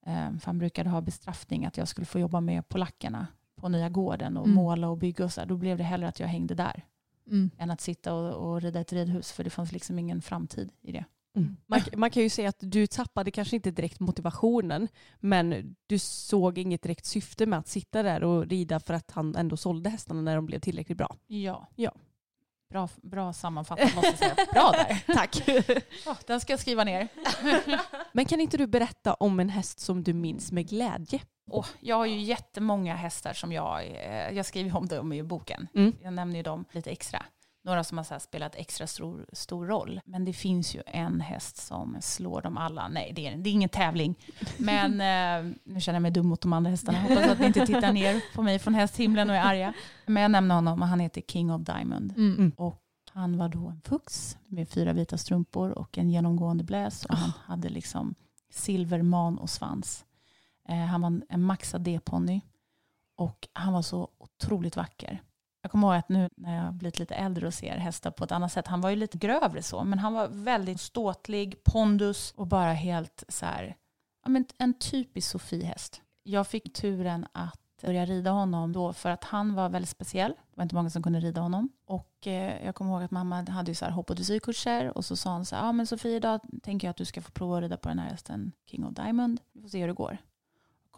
[0.07, 3.89] eh, för han brukade ha bestraffning, att jag skulle få jobba med polackerna på nya
[3.89, 4.55] gården och Mm.
[4.55, 5.45] måla och bygga och så.
[5.45, 6.83] Då blev det hellre att jag hängde där
[7.27, 7.51] Mm.
[7.59, 10.93] än att sitta och, och rida ett ridhus för det fanns liksom ingen framtid i
[10.93, 11.05] det.
[11.67, 14.89] Man, man kan ju säga att du tappade kanske inte direkt motivationen
[15.21, 19.37] men du såg inget direkt syfte med att sitta där och rida för att han
[19.37, 21.17] ändå sålde hästarna när de blev tillräckligt bra.
[21.27, 21.69] Ja.
[21.77, 21.93] Ja.
[22.71, 24.35] Bra, bra sammanfattat måste jag säga.
[24.53, 25.05] Bra där.
[25.15, 25.49] Tack.
[26.07, 27.09] Ja, den ska jag skriva ner.
[28.13, 31.21] Men kan inte du berätta om en häst som du minns med glädje?
[31.51, 35.69] Och jag har ju jättemånga hästar som jag, eh, jag skriver om dem i boken.
[35.75, 35.97] Mm.
[36.03, 37.25] Jag nämner ju dem lite extra.
[37.65, 40.01] Några som har så spelat extra stor, stor roll.
[40.05, 42.89] Men det finns ju en häst som slår dem alla.
[42.89, 44.15] Nej, det är, det är ingen tävling.
[44.59, 47.01] Men eh, nu känner jag mig dum mot de andra hästarna.
[47.01, 49.75] Hoppas att ni inte tittar ner på mig från hästhimlen och är arga.
[50.07, 52.15] Men jag nämner honom och han heter King of Diamond.
[52.17, 52.53] Mm.
[52.57, 52.83] Och
[53.13, 57.05] han var då en fux med fyra vita strumpor och en genomgående bläs.
[57.05, 58.15] Och han hade liksom
[58.51, 60.05] silverman och svans.
[60.69, 62.41] Eh, han var en, en maxad D-ponny.
[63.17, 65.23] Och han var så otroligt vacker.
[65.63, 68.25] Jag kommer ihåg att nu när jag har blivit lite äldre och ser hästar på
[68.25, 68.67] ett annat sätt.
[68.67, 69.85] Han var ju lite grövre så.
[69.85, 73.77] Men han var väldigt ståtlig, pondus och bara helt så här.
[74.25, 76.03] Ja, men en typisk Sofiehäst.
[76.23, 80.31] Jag fick turen att börja rida honom då för att han var väldigt speciell.
[80.31, 81.69] Det var inte många som kunde rida honom.
[81.87, 85.05] Och eh, jag kommer ihåg att mamma hade ju så här hopp och dressyrkurser och
[85.05, 87.31] så sa hon så här, ja men Sofie idag tänker jag att du ska få
[87.31, 89.41] prova att rida på den här hästen King of Diamond.
[89.53, 90.19] Vi får se hur det går.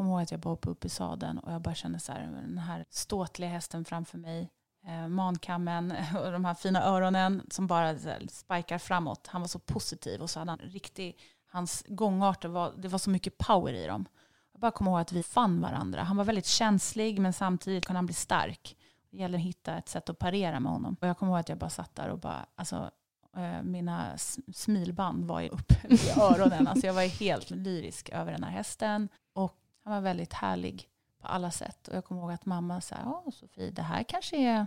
[0.01, 2.13] Jag kommer ihåg att jag bara hoppade upp i sadeln och jag bara kände så
[2.13, 4.51] här, den här ståtliga hästen framför mig,
[4.87, 5.95] eh, mankammen
[6.25, 7.95] och de här fina öronen som bara
[8.29, 9.27] spikar framåt.
[9.27, 13.11] Han var så positiv och så hade han riktig, hans gångarter var, det var så
[13.11, 14.07] mycket power i dem.
[14.53, 16.03] Jag bara kommer ihåg att vi fann varandra.
[16.03, 18.77] Han var väldigt känslig men samtidigt kunde han bli stark.
[19.11, 20.97] Det gäller att hitta ett sätt att parera med honom.
[21.01, 22.91] Och jag kommer ihåg att jag bara satt där och bara, alltså
[23.37, 24.19] eh, mina
[24.55, 26.67] smilband var ju uppe i öronen.
[26.67, 29.09] Alltså jag var helt lyrisk över den här hästen.
[29.33, 30.89] Och han var väldigt härlig
[31.21, 31.89] på alla sätt.
[31.89, 34.67] Och jag kommer ihåg att mamma sa, ja Sofie, det här kanske är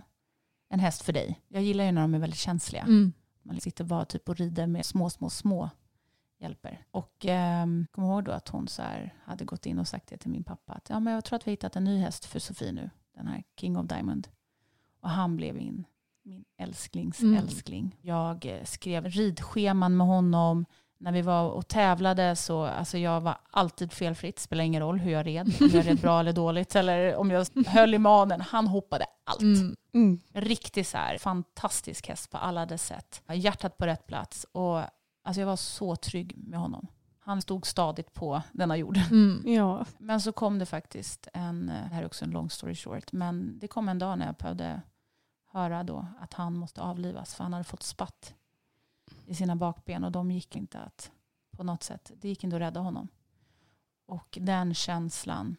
[0.68, 1.40] en häst för dig.
[1.48, 2.82] Jag gillar ju när de är väldigt känsliga.
[2.82, 3.12] Mm.
[3.42, 5.70] Man sitter bara typ och rider med små, små, små
[6.38, 6.86] hjälper.
[6.90, 10.16] Och eh, kom ihåg då att hon så här hade gått in och sagt det
[10.16, 10.72] till min pappa.
[10.72, 12.90] Att ja, men jag tror att vi har hittat en ny häst för Sofie nu.
[13.14, 14.28] Den här King of Diamond.
[15.00, 15.84] Och han blev min,
[16.22, 17.36] min älsklings Mm.
[17.36, 17.96] älskling.
[18.00, 20.64] Jag eh, skrev ridscheman med honom.
[20.98, 24.38] När vi var och tävlade så alltså jag var alltid felfritt.
[24.38, 25.54] Spelar ingen roll hur jag red.
[25.60, 26.76] Om jag red bra eller dåligt.
[26.76, 28.40] Eller om jag höll i manen.
[28.40, 29.40] Han hoppade allt.
[29.40, 29.76] Mm.
[29.94, 30.20] Mm.
[30.32, 33.22] Riktigt så här fantastisk häst på alla dess sätt.
[33.32, 34.46] Hjärtat på rätt plats.
[34.52, 34.80] Och
[35.24, 36.86] alltså jag var så trygg med honom.
[37.24, 39.02] Han stod stadigt på denna jorden.
[39.10, 39.54] Mm.
[39.54, 39.84] Ja.
[39.98, 43.12] Men så kom det faktiskt en, eh, det här är också en long story short,
[43.12, 44.82] men det kom en dag när jag behövde
[45.52, 48.34] höra då att han måste avlivas för han hade fått spatt
[49.26, 51.10] i sina bakben och de gick inte att
[51.50, 53.08] på något sätt, det gick inte att rädda honom.
[54.06, 55.56] Och den känslan,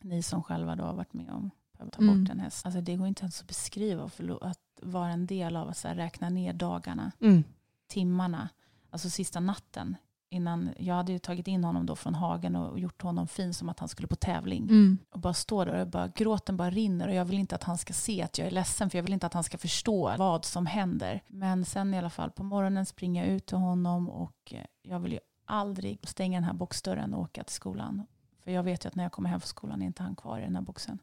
[0.00, 2.24] ni som själva då har varit med om att ta Mm.
[2.24, 5.68] bort en häst, alltså det går inte ens att beskriva att vara en del av
[5.68, 7.44] att räkna ner dagarna Mm.
[7.86, 8.48] timmarna,
[8.90, 9.96] alltså sista natten
[10.34, 13.68] innan, jag hade ju tagit in honom då från hagen och gjort honom fin som
[13.68, 14.62] att han skulle på tävling.
[14.62, 14.98] Mm.
[15.10, 17.78] Och bara står där och bara, gråten bara rinner och jag vill inte att han
[17.78, 20.44] ska se att jag är ledsen för jag vill inte att han ska förstå vad
[20.44, 21.22] som händer.
[21.26, 25.00] Men sen i alla fall på morgonen springer jag ut till honom och eh, jag
[25.00, 28.06] vill ju aldrig stänga den här boxdörren och åka till skolan.
[28.44, 30.38] För jag vet ju att när jag kommer hem från skolan är inte han kvar
[30.38, 30.98] i den här boxen.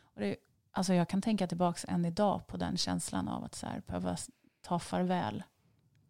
[0.00, 0.36] Och det,
[0.72, 4.16] alltså jag kan tänka tillbaka än idag på den känslan av att så här, behöva
[4.62, 5.42] ta farväl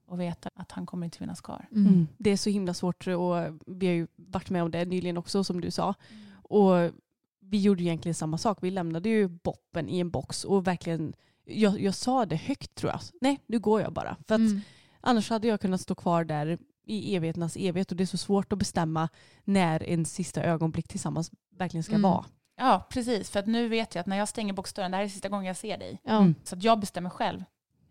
[0.07, 1.69] och veta att han kommer inte finnas kvar.
[1.73, 2.09] Mm.
[2.19, 3.37] Det är så himla svårt och
[3.67, 5.95] vi har ju varit med om det nyligen också som du sa.
[6.33, 6.91] Och
[7.41, 8.59] vi gjorde ju egentligen samma sak.
[8.61, 11.13] Vi lämnade ju boppen i en box och verkligen,
[11.45, 13.01] jag, jag sa det högt tror jag.
[13.21, 14.17] Nej, nu går jag bara.
[14.29, 14.61] För att Mm.
[15.01, 18.53] annars hade jag kunnat stå kvar där i evigheternas evighet och det är så svårt
[18.53, 19.09] att bestämma
[19.45, 22.03] när en sista ögonblick tillsammans verkligen ska Mm.
[22.11, 22.25] vara.
[22.57, 23.31] Ja, precis.
[23.31, 25.47] För att nu vet jag att när jag stänger boxdörren, det här är sista gången
[25.47, 26.01] jag ser dig.
[26.05, 26.35] Mm.
[26.45, 27.45] Så att jag bestämmer själv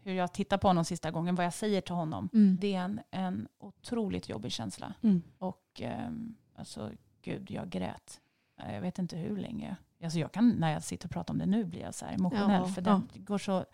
[0.04, 2.30] hur jag tittar på honom sista gången, vad jag säger till honom.
[2.34, 2.58] Mm.
[2.62, 4.94] Det är en, en otroligt jobbig känsla.
[5.02, 5.22] Mm.
[5.38, 6.92] Och ehm, alltså,
[7.22, 8.22] gud, jag grät.
[8.62, 9.76] Eh, Jag vet inte hur länge.
[10.04, 12.14] Alltså jag kan, när jag sitter och pratar om det nu blir jag så här
[12.14, 12.52] emotionell.
[12.52, 13.02] Ja, för ja.
[13.14, 13.66] det går så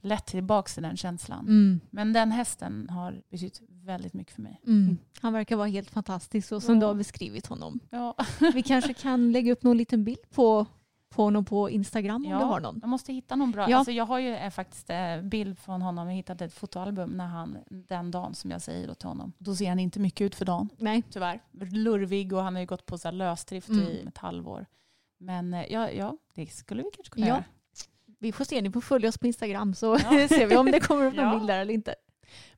[0.00, 1.40] lätt tillbaka till den känslan.
[1.46, 1.80] Mm.
[1.90, 4.60] Men den hästen har betytt väldigt mycket för mig.
[4.66, 4.98] Mm.
[5.20, 6.80] Han verkar vara helt fantastisk så som Ja.
[6.80, 7.80] du har beskrivit honom.
[7.90, 8.14] Ja,
[8.54, 10.66] Vi kanske kan lägga upp någon liten bild på,
[11.10, 12.78] på honom på Instagram om du har någon.
[12.80, 13.70] Jag måste hitta någon bra.
[13.70, 13.76] Ja.
[13.76, 16.08] Alltså jag har ju eh, faktiskt eh, bild från honom.
[16.08, 19.32] Jag hittade ett fotoalbum när han, den dagen som jag säger då till honom.
[19.38, 20.68] Då ser han inte mycket ut för dagen.
[20.78, 21.02] Nej.
[21.10, 21.40] Tyvärr.
[21.70, 23.82] Lurvig och han har ju gått på så här lösdrift Mm.
[23.82, 24.66] i ett halvår.
[25.18, 27.34] Men eh, ja, ja, det skulle vi kanske kunna Ja.
[27.34, 27.44] göra.
[28.20, 30.10] Vi får se, ni får följa oss på Instagram så Ja.
[30.28, 31.34] ser vi om det kommer upp någon Ja.
[31.34, 31.94] bild där eller inte.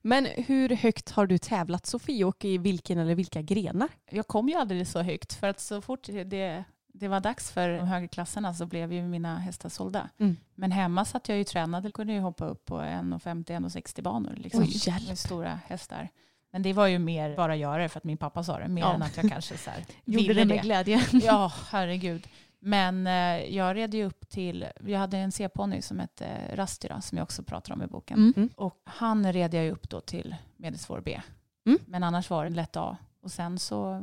[0.02, 3.88] Men hur högt har du tävlat Sofie och i vilken eller vilka grenar?
[4.10, 7.68] Jag kom ju aldrig så högt för att så fort det, det var dags för
[7.68, 10.08] de högre klasserna så blev ju mina hästar sålda.
[10.18, 10.36] Mm.
[10.54, 11.90] Men hemma satt jag ju och tränade.
[11.92, 14.32] kunde ju hoppa upp på 1,50-1,60 banor.
[14.36, 14.64] Liksom.
[14.66, 15.08] Hjälp.
[15.08, 16.08] med stora hästar.
[16.52, 18.68] Men det var ju mer bara göra det för att min pappa sa det.
[18.68, 18.94] Mer Ja.
[18.94, 21.06] än att jag kanske så här Gjorde ville det med glädje.
[21.12, 22.26] Ja, herregud.
[22.58, 27.18] Men eh, jag red ju upp till, vi hade en C-ponny som hette Rastira som
[27.18, 28.18] jag också pratar om i boken.
[28.18, 28.32] Mm.
[28.36, 28.48] Mm.
[28.56, 31.20] Och han red jag ju upp då till medelsvår B.
[31.66, 31.78] Mm.
[31.86, 32.96] Men annars var det lätt A.
[33.22, 34.02] Och sen så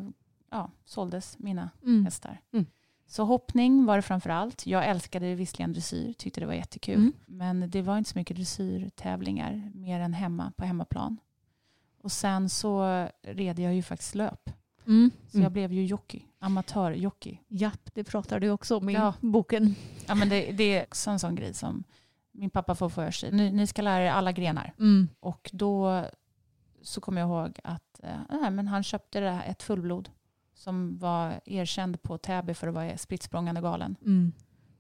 [0.52, 2.06] ja, såldes mina Mm.
[2.06, 2.42] hästar.
[3.08, 4.66] Så hoppning var det framför allt.
[4.68, 6.95] Jag älskade visserligen dressyr, tyckte det var jättekul.
[6.95, 7.14] Mm.
[7.26, 11.18] Men det var inte så mycket dressyrtävlingar mer än hemma på hemmaplan.
[12.01, 12.84] Och sen så
[13.22, 14.49] red jag ju faktiskt löp.
[14.88, 15.12] Mm.
[15.28, 15.43] Så Mm.
[15.43, 17.39] jag blev ju jockey, amatörjockey.
[17.47, 19.14] Japp, det pratar du också om i Ja.
[19.22, 19.76] boken.
[20.08, 21.84] Ja, men det, det är också en sån grej som
[22.32, 23.32] min pappa får för sig.
[23.32, 24.74] Ni, ni ska lära er alla grenar.
[24.80, 25.08] Mm.
[25.20, 26.03] Och då
[26.82, 27.99] så kommer jag ihåg att
[28.30, 30.10] nej, men han köpte det här, ett fullblod
[30.58, 33.24] som var erkänd på Täby för att vara spritt
[33.62, 33.95] galen.
[34.01, 34.32] Mm.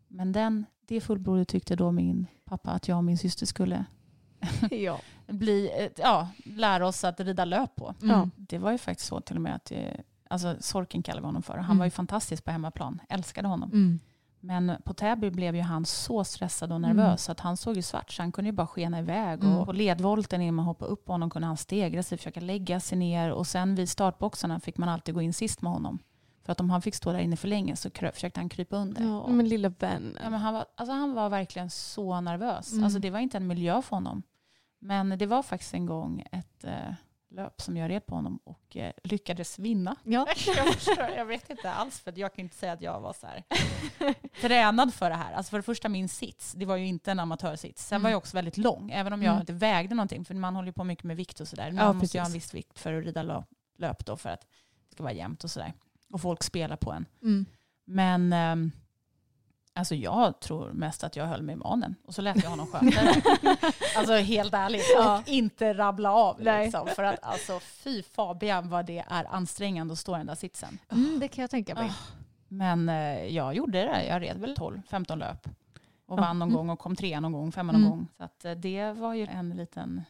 [0.07, 3.85] Men den, det fullblodet tyckte då min pappa att jag och min syster skulle
[4.71, 4.99] ja.
[5.27, 7.95] bli, eh, ja, lära oss att rida löp på.
[8.01, 8.31] Mm.
[8.35, 9.93] Det var ju faktiskt så till och med att eh,
[10.29, 11.53] alltså Sorken kallade vi honom för.
[11.57, 11.77] Han Mm.
[11.77, 13.99] var ju fantastisk på hemmaplan, älskade honom.
[14.43, 14.65] Mm.
[14.65, 16.95] Men på Täby blev ju han så stressad och Mm.
[16.97, 19.43] nervös så att han såg ju svart så han kunde ju bara skena iväg.
[19.43, 19.57] Mm.
[19.57, 22.79] Och på ledvolten innan man hoppade upp på honom kunde han stegra sig, försöka lägga
[22.79, 25.99] sig ner och sen vid startboxarna fick man alltid gå in sist med honom.
[26.45, 29.03] För att om han fick stå där inne för länge så försökte han krypa under.
[29.03, 29.27] Ja.
[29.27, 30.17] Men lilla vän.
[30.23, 32.71] Ja, men han, var, alltså han var verkligen så nervös.
[32.71, 32.83] Mm.
[32.83, 34.23] Alltså det var inte en miljö för honom.
[34.79, 36.93] Men det var faktiskt en gång ett eh,
[37.37, 39.95] löp som jag red på honom och eh, lyckades vinna.
[40.03, 40.27] Ja.
[40.55, 43.27] jag, förstår, jag vet inte alls, för jag kan inte säga att jag var så
[43.27, 43.43] här
[44.41, 45.33] tränad för det här.
[45.33, 47.87] Alltså för det första min sits, det var ju inte en amatörsits.
[47.87, 48.03] Sen Mm.
[48.03, 49.41] var jag också väldigt lång, även om jag Mm.
[49.41, 50.25] inte vägde någonting.
[50.25, 51.71] För man håller ju på mycket med vikt och sådär.
[51.71, 53.45] Man Ja, måste ju ha en viss vikt för att rida
[53.77, 54.41] löp, då för att
[54.89, 55.73] det ska vara jämnt och sådär.
[56.13, 57.05] Och folk spelar på en.
[57.21, 57.45] Mm.
[57.85, 58.71] Men ehm,
[59.77, 61.95] alltså jag tror mest att jag höll mig i manen.
[62.05, 63.21] Och så lät jag honom sköta det.
[63.97, 64.83] alltså helt ärligt.
[64.95, 65.17] Ja.
[65.19, 66.39] Och inte rabbla av.
[66.41, 70.35] Liksom, för att alltså fy Fabian vad det är ansträngande att stå i den där
[70.35, 70.77] sitsen.
[70.91, 71.89] Mm, det kan jag tänka mig.
[71.89, 72.13] Ah.
[72.47, 74.05] Men eh, jag gjorde det.
[74.05, 75.47] Jag red väl 12-15 löp.
[76.07, 76.57] Och vann någon Mm.
[76.57, 77.91] gång och kom trea någon gång, femma någon Mm.
[77.91, 78.07] gång.
[78.17, 80.03] Så att, eh, det var ju en liten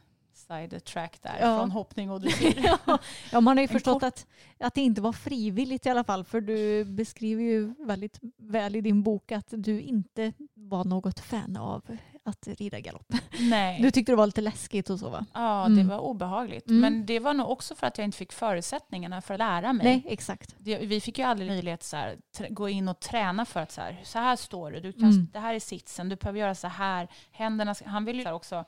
[0.47, 1.37] side track där.
[1.41, 1.57] Ja.
[1.59, 2.69] Från hoppning och dressyr.
[3.31, 4.27] Ja, man har ju En förstått kort- att,
[4.59, 6.23] att det inte var frivilligt i alla fall.
[6.23, 11.57] För du beskriver ju väldigt väl i din bok att du inte var något fan
[11.57, 11.83] av
[12.23, 13.13] att rida galopp.
[13.39, 13.81] Nej.
[13.81, 15.25] Du tyckte det var lite läskigt och så va?
[15.33, 15.77] Ja, Mm.
[15.77, 16.67] det var obehagligt.
[16.69, 16.81] Mm.
[16.81, 19.85] Men det var nog också för att jag inte fick förutsättningarna för att lära mig.
[19.85, 20.55] Nej, exakt.
[20.57, 22.17] Det, vi fick ju aldrig möjlighet att så här,
[22.49, 25.27] gå in och träna för att så här, så här står du, du kan, Mm.
[25.33, 27.07] det här är sitsen, du behöver göra så här.
[27.31, 28.65] Händerna, han ville ju också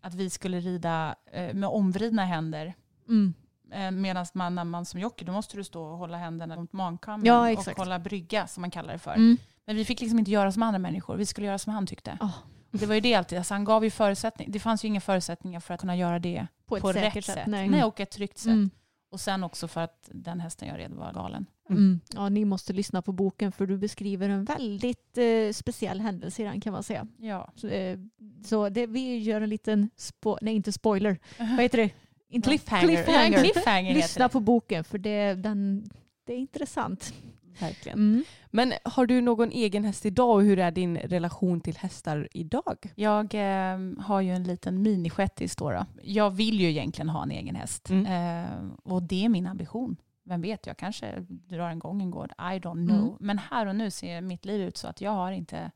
[0.00, 2.74] att vi skulle rida eh, med omvridna händer.
[3.08, 3.34] Mm.
[3.72, 6.72] Eh, Medan man, när man som jockey, då måste du stå och hålla händerna mot
[6.72, 9.14] mankammen Ja, och hålla brygga som man kallar det för.
[9.14, 9.36] Mm.
[9.66, 12.18] Men vi fick liksom inte göra som andra människor, vi skulle göra som han tyckte.
[12.20, 12.32] Ah.
[12.70, 15.60] Det var ju det alltid, alltså han gav ju förutsättningar, det fanns ju inga förutsättningar
[15.60, 17.24] för att kunna göra det På ett på rätt sätt.
[17.24, 17.46] sätt.
[17.46, 17.68] Nej.
[17.68, 18.46] Nej, och ett tryggt sätt.
[18.52, 18.70] Mm.
[19.10, 21.46] Och sen också för att den hästen jag red var galen.
[21.70, 22.00] Mm.
[22.14, 26.44] Ja, ni måste lyssna på boken för du beskriver en väldigt eh, speciell händelse i
[26.44, 27.06] den kan man säga.
[27.18, 27.52] Ja.
[27.56, 27.98] Så, eh,
[28.44, 31.90] så det, vi gör en liten, spo- nej inte spoiler, vad heter det?
[32.28, 32.86] Inte Cliffhanger.
[32.86, 33.32] cliffhanger.
[33.32, 35.90] Ja, cliffhanger Lyssna på boken för det, den,
[36.26, 37.14] det är intressant.
[37.60, 37.98] Verkligen.
[37.98, 38.24] Mm.
[38.50, 42.92] Men har du någon egen häst idag och hur är din relation till hästar idag?
[42.94, 45.86] Jag eh, har ju en liten minishettis då, då.
[46.02, 47.90] Jag vill ju egentligen ha en egen häst.
[47.90, 48.06] Mm.
[48.06, 48.50] Eh,
[48.82, 49.96] och det är min ambition.
[50.30, 52.32] Vem vet, jag kanske drar en gång en gård.
[52.38, 53.06] I don't know.
[53.06, 53.16] Mm.
[53.20, 55.70] Men här och nu ser mitt liv ut så att jag har inte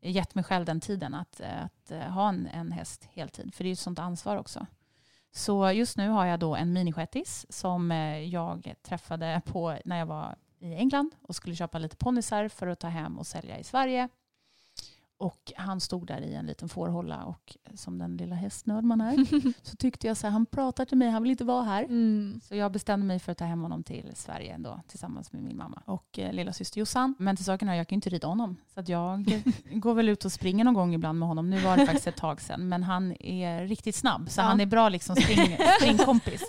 [0.00, 3.54] gett mig själv den tiden att, eh, att eh, ha en, en häst heltid.
[3.54, 4.66] För det är ju ett sånt ansvar också.
[5.32, 10.06] Så just nu har jag då en minishettis som eh, jag träffade på när jag
[10.06, 13.64] var i England och skulle köpa lite ponnysar för att ta hem och sälja i
[13.64, 14.08] Sverige.
[15.20, 19.16] Och han stod där i en liten fårhålla och som den lilla hästnörd man är
[19.62, 21.82] så tyckte jag så här, han pratar till mig, han vill inte vara här.
[21.84, 22.40] Mm.
[22.48, 25.56] Så jag bestämde mig för att ta hem honom till Sverige då, tillsammans med min
[25.56, 27.14] mamma och eh, lilla syster Jossan.
[27.18, 28.56] Men till saken är jag kan ju inte rida honom.
[28.74, 29.42] Så jag
[29.72, 31.50] går väl ut och springer någon gång ibland med honom.
[31.50, 32.68] Nu var det faktiskt ett tag sedan.
[32.68, 34.30] Men han är riktigt snabb.
[34.30, 34.44] Så Ja.
[34.44, 36.42] han är bra liksom spring, springkompis.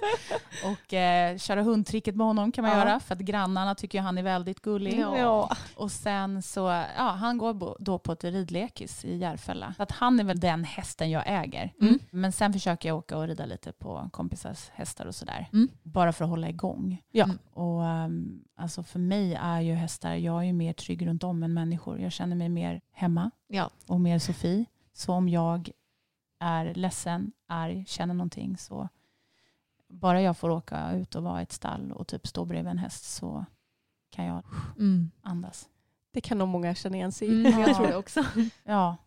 [0.65, 2.77] Och eh, köra hundtricket med honom kan man Ja.
[2.77, 2.99] göra.
[2.99, 4.99] För att grannarna tycker han är väldigt gullig.
[4.99, 5.55] Ja.
[5.75, 6.59] Och sen så,
[6.97, 8.23] ja han går då på ett
[8.61, 9.73] ridlekis i Järfälla.
[9.77, 11.73] Så att han är väl den hästen jag äger.
[11.81, 11.99] Mm.
[12.11, 15.49] Men sen försöker jag åka och rida lite på kompisars hästar och sådär.
[15.53, 15.67] Mm.
[15.83, 17.01] Bara för att hålla igång.
[17.11, 17.23] Ja.
[17.25, 17.37] Mm.
[17.53, 21.43] Och um, alltså för mig är ju hästar, jag är ju mer trygg runt om
[21.43, 21.99] än människor.
[21.99, 23.69] Jag känner mig mer hemma Ja.
[23.87, 24.65] och mer Sofie.
[24.93, 25.69] Så om jag
[26.39, 28.89] är ledsen, arg, känner någonting så
[29.89, 32.77] bara jag får åka ut och vara i ett stall och typ stå bredvid en
[32.77, 33.45] häst så
[34.09, 34.43] kan jag
[34.77, 35.11] Mm.
[35.21, 35.69] andas.
[36.13, 37.31] Det kan nog många känna igen sig i.
[37.47, 37.75] Mm, jag Ja.
[37.75, 38.25] tror det också.
[38.63, 38.97] Ja,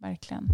[0.00, 0.48] verkligen.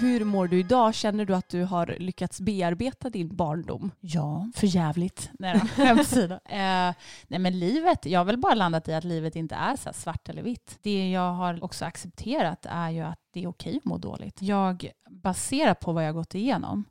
[0.00, 0.94] Hur mår du idag?
[0.94, 3.90] Känner du att du har lyckats bearbeta din barndom?
[4.00, 5.30] Ja, för jävligt.
[5.38, 6.94] Nej då, eh,
[7.28, 10.28] nej men livet, jag har väl bara landat i att livet inte är så svart
[10.28, 10.78] eller vitt.
[10.82, 14.42] Det jag har också accepterat är ju att det är okej att må dåligt.
[14.42, 16.84] Jag, baserat på vad jag gått igenom,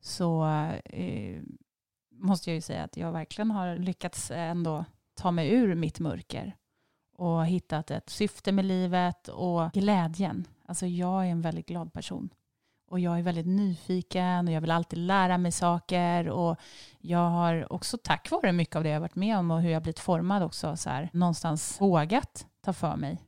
[0.00, 0.44] så
[0.84, 1.42] eh,
[2.12, 4.84] måste jag ju säga att jag verkligen har lyckats ändå
[5.20, 6.56] ta mig ur mitt mörker
[7.16, 10.46] och hittat ett syfte med livet och glädjen.
[10.66, 12.30] Alltså jag är en väldigt glad person.
[12.90, 16.28] Och jag är väldigt nyfiken och jag vill alltid lära mig saker.
[16.28, 16.56] Och
[16.98, 19.70] jag har också tack vare mycket av det jag har varit med om och hur
[19.70, 23.22] jag blivit formad också så här, någonstans vågat ta för mig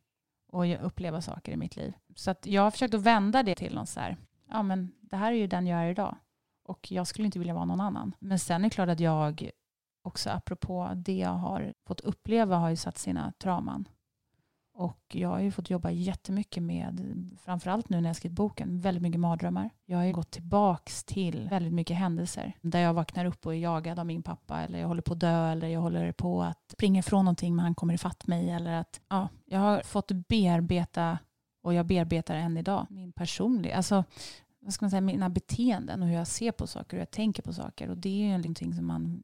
[0.53, 1.93] och uppleva saker i mitt liv.
[2.15, 4.17] Så att jag har försökt att vända det till någon så här,
[4.49, 6.17] ja men det här är ju den jag är idag.
[6.65, 8.15] Och jag skulle inte vilja vara någon annan.
[8.19, 9.51] Men sen är det klart att jag
[10.03, 13.89] också apropå det jag har fått uppleva har ju satt sina trauman.
[14.75, 17.01] Och jag har ju fått jobba jättemycket med,
[17.43, 19.71] framförallt nu när jag skrivit boken, väldigt mycket mardrömmar.
[19.85, 23.59] Jag har ju gått tillbaks till väldigt mycket händelser där jag vaknar upp och är
[23.59, 26.71] jagad av min pappa eller jag håller på att dö eller jag håller på att
[26.73, 31.19] springa ifrån någonting men han kommer ifatt mig eller att ja, jag har fått bearbeta
[31.63, 34.05] och jag bearbetar än idag min personliga, alltså
[34.61, 37.11] vad ska man säga, mina beteenden och hur jag ser på saker och hur jag
[37.11, 39.23] tänker på saker och det är ju någonting som man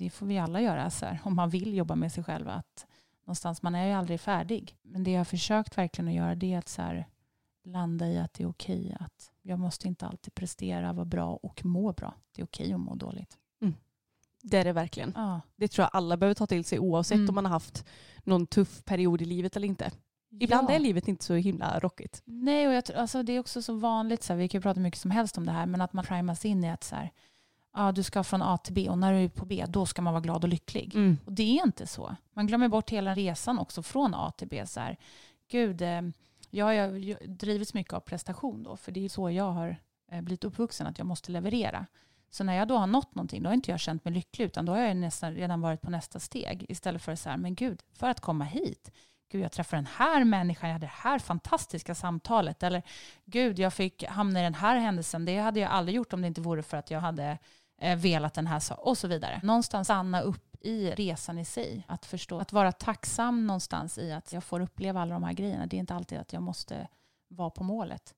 [0.00, 2.86] det får vi alla göra så här, om man vill jobba med sig själv att
[3.26, 4.76] någonstans, man är ju aldrig färdig.
[4.82, 7.08] Men det jag har försökt verkligen att göra det är att så här,
[7.64, 11.64] landa i att det är okej att jag måste inte alltid prestera, vara bra och
[11.64, 12.14] må bra.
[12.34, 13.36] Det är okej att må dåligt.
[14.42, 15.12] Det är det verkligen.
[15.16, 15.40] Ja.
[15.56, 17.28] Det tror jag alla behöver ta till sig oavsett Mm.
[17.28, 17.84] om man har haft
[18.24, 19.90] någon tuff period i livet eller inte.
[20.40, 20.74] Ibland Ja.
[20.74, 22.22] är livet inte så himla rockigt.
[22.24, 24.80] Nej, och jag, alltså, det är också så vanligt, så här, vi kan ju prata
[24.80, 27.10] mycket som helst om det här, men att man primas in i att så här,
[27.74, 30.02] ja, du ska från A till B och när du är på B, då ska
[30.02, 30.92] man vara glad och lycklig.
[31.24, 32.16] Och det är inte så.
[32.32, 34.66] Man glömmer bort hela resan också från A till B.
[34.66, 34.96] Så här,
[35.50, 36.02] Gud, eh,
[36.50, 39.76] jag har drivits mycket av prestation då, för det är så jag har
[40.12, 41.86] eh, blivit uppvuxen, att jag måste leverera.
[42.30, 44.66] Så när jag då har nått någonting, då har inte jag känt mig lycklig, utan
[44.66, 46.66] då har jag nästan redan varit på nästa steg.
[46.68, 48.90] Istället för så här, men gud, för att komma hit,
[49.30, 52.82] gud, jag träffade den här människan, jag hade det här fantastiska samtalet, eller
[53.24, 56.26] gud, jag fick hamna i den här händelsen, det hade jag aldrig gjort om det
[56.26, 57.38] inte vore för att jag hade
[57.80, 59.40] velat den här saken och så vidare.
[59.42, 61.84] Någonstans stanna upp i resan i sig.
[61.88, 65.66] Att förstå, att vara tacksam någonstans i att jag får uppleva alla de här grejerna.
[65.66, 66.88] Det är inte alltid att jag måste
[67.28, 68.14] vara på målet.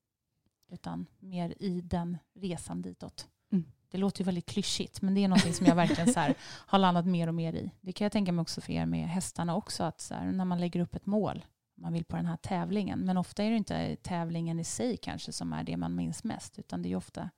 [0.70, 3.28] Utan mer i den resan ditåt.
[3.52, 3.64] Mm.
[3.90, 6.34] Det låter ju väldigt klyschigt men det är någonting som jag verkligen så här,
[6.66, 7.70] har landat mer och mer i.
[7.80, 9.82] Det kan jag tänka mig också för er med hästarna också.
[9.84, 11.44] Att så här, när man lägger upp ett mål,
[11.74, 12.98] man vill på den här tävlingen.
[12.98, 16.58] Men ofta är det inte tävlingen i sig kanske som är det man minns mest.
[16.58, 17.30] Utan det är ofta,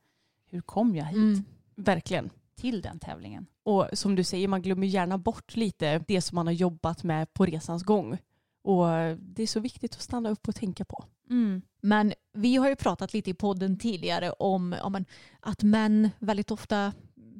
[0.46, 1.44] hur kom jag hit Mm.
[1.76, 2.30] Verkligen.
[2.56, 3.46] till den tävlingen?
[3.62, 7.32] Och som du säger, man glömmer gärna bort lite det som man har jobbat med
[7.32, 8.18] på resans gång.
[8.62, 8.86] Och
[9.18, 11.04] det är så viktigt att stanna upp och tänka på.
[11.30, 11.62] Mm.
[11.82, 15.04] Men vi har ju pratat lite i podden tidigare om men,
[15.40, 16.92] att män väldigt ofta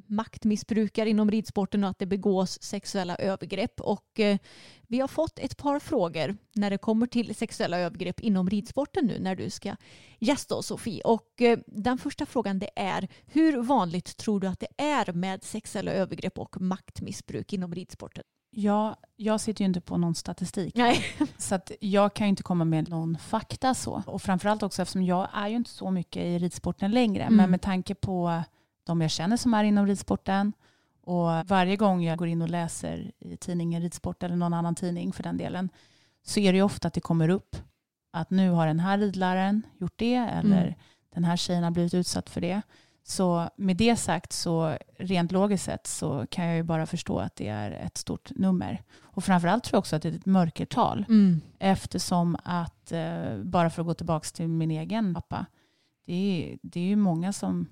[0.07, 3.81] maktmissbrukar inom ridsporten och att det begås sexuella övergrepp.
[3.81, 4.37] Och eh,
[4.87, 9.19] vi har fått ett par frågor när det kommer till sexuella övergrepp inom ridsporten nu
[9.19, 9.75] när du ska
[10.19, 11.01] gästa oss Sofie.
[11.01, 15.43] Och eh, den första frågan det är hur vanligt tror du att det är med
[15.43, 18.23] sexuella övergrepp och maktmissbruk inom ridsporten?
[18.57, 20.75] Ja, jag sitter ju inte på någon statistik.
[20.75, 21.05] Nej.
[21.37, 24.03] Så att jag kan ju inte komma med någon fakta så.
[24.07, 27.23] Och framförallt också eftersom jag är ju inte så mycket i ridsporten längre.
[27.23, 27.35] Mm.
[27.35, 28.43] Men med tanke på
[28.85, 30.53] de jag känner som är inom ridsporten
[31.01, 35.13] och varje gång jag går in och läser i tidningen Ridsport eller någon annan tidning
[35.13, 35.69] för den delen
[36.23, 37.55] så är det ju ofta att det kommer upp
[38.11, 40.73] att nu har den här ridläraren gjort det eller Mm.
[41.13, 42.61] den här tjejen har blivit utsatt för det.
[43.03, 47.35] Så med det sagt så rent logiskt sett så kan jag ju bara förstå att
[47.35, 48.81] det är ett stort nummer.
[49.01, 51.05] Och framförallt tror jag också att det är ett mörkertal.
[51.09, 51.41] Mm.
[51.59, 55.45] Eftersom att, eh, bara för att gå tillbaka till min egen pappa,
[56.05, 57.67] det är, det är ju många som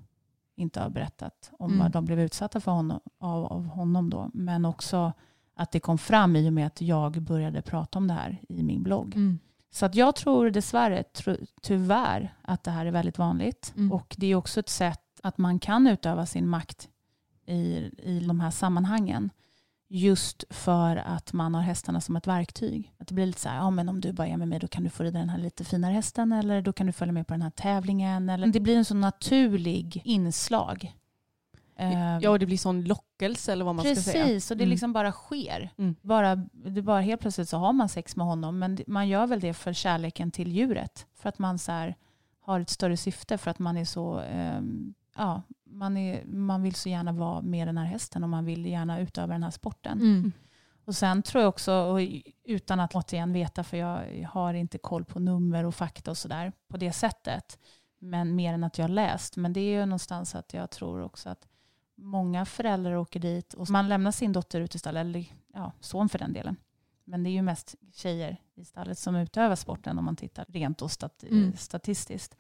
[0.55, 1.84] inte har berättat om Mm.
[1.84, 4.30] vad de blev utsatta för honom, av, av honom då.
[4.34, 5.13] Men också
[5.55, 8.63] att det kom fram i och med att jag började prata om det här i
[8.63, 9.15] min blogg.
[9.15, 9.39] Mm.
[9.71, 11.03] Så att jag tror dessvärre,
[11.61, 13.73] tyvärr, att det här är väldigt vanligt.
[13.77, 13.91] Mm.
[13.91, 16.89] Och det är också ett sätt att man kan utöva sin makt
[17.45, 19.30] i, i de här sammanhangen.
[19.95, 22.94] Just för att man har hästarna som ett verktyg.
[22.98, 24.68] Att det blir lite så här, ja men om du bara är med mig då
[24.68, 27.28] kan du få rida den här lite finare hästen eller då kan du följa med
[27.28, 28.30] på den här tävlingen.
[28.30, 30.94] Eller, det blir en så naturlig inslag.
[31.78, 34.36] Eh, Ja, och det blir sån lockelse eller vad man Precis, ska säga.
[34.36, 34.70] och det Mm.
[34.70, 35.70] liksom bara sker.
[35.78, 35.95] Mm.
[36.02, 38.60] Bara, det bara helt plötsligt så har man sex med honom.
[38.60, 41.07] Men man gör väl det för kärleken till djuret.
[41.15, 41.95] För att man så här,
[42.41, 43.38] har ett större syfte.
[43.38, 44.20] För att man är så...
[44.20, 45.41] ehm, ja,
[45.73, 48.99] man, är, man vill så gärna vara med den här hästen och man vill gärna
[48.99, 50.01] utöva den här sporten.
[50.01, 50.31] Mm.
[50.85, 51.99] Och sen tror jag också, och
[52.43, 56.51] utan att återigen veta, för jag har inte koll på nummer och fakta och sådär
[56.67, 57.59] på det sättet.
[57.99, 59.37] Men mer än att jag har läst.
[59.37, 61.47] Men det är ju någonstans att jag tror också att
[61.95, 66.09] många föräldrar åker dit och man lämnar sin dotter ut i stallet, eller ja, son
[66.09, 66.55] för den delen.
[67.05, 70.81] Men det är ju mest tjejer i stallet som utövar sporten om man tittar rent
[70.81, 71.53] och stat- Mm.
[71.57, 72.35] statistiskt.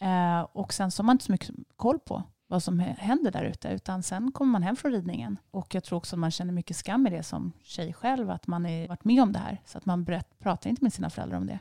[0.00, 3.30] Eh, och sen så har man inte så mycket koll på vad som hä- händer
[3.30, 3.68] där ute.
[3.68, 5.38] Utan sen kommer man hem från ridningen.
[5.50, 8.30] Och jag tror också att man känner mycket skam i det som tjej själv.
[8.30, 9.60] Att man har varit med om det här.
[9.66, 11.58] Så att man berätt, pratar inte med sina föräldrar om det.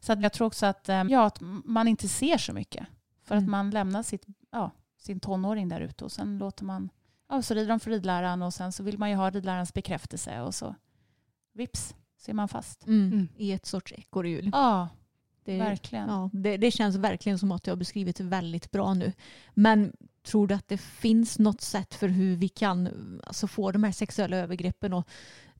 [0.00, 2.86] Så att jag tror också att, eh, ja, att man inte ser så mycket.
[3.24, 3.50] För att Mm.
[3.50, 6.04] man lämnar sitt, ja, sin tonåring där ute.
[6.04, 6.88] Och sen låter man,
[7.28, 8.42] ja, så rider de för ridläraren.
[8.42, 10.40] Och sen så vill man ju ha ridlärarens bekräftelse.
[10.40, 10.74] Och så
[11.52, 12.86] vips, så är man fast.
[12.86, 13.12] Mm.
[13.12, 13.28] Mm.
[13.36, 14.50] I ett sorts ekorrhjul.
[14.52, 14.88] Ja,
[15.44, 16.08] Det, verkligen.
[16.08, 19.12] ja, det, det känns verkligen som att du har beskrivit väldigt bra nu.
[19.54, 19.92] Men
[20.24, 22.88] tror du att det finns något sätt för hur vi kan
[23.26, 25.08] alltså, få de här sexuella övergreppen och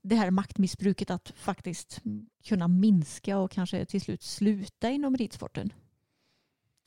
[0.01, 2.01] det här maktmissbruket att faktiskt
[2.43, 5.73] kunna minska och kanske till slut sluta inom ridsporten?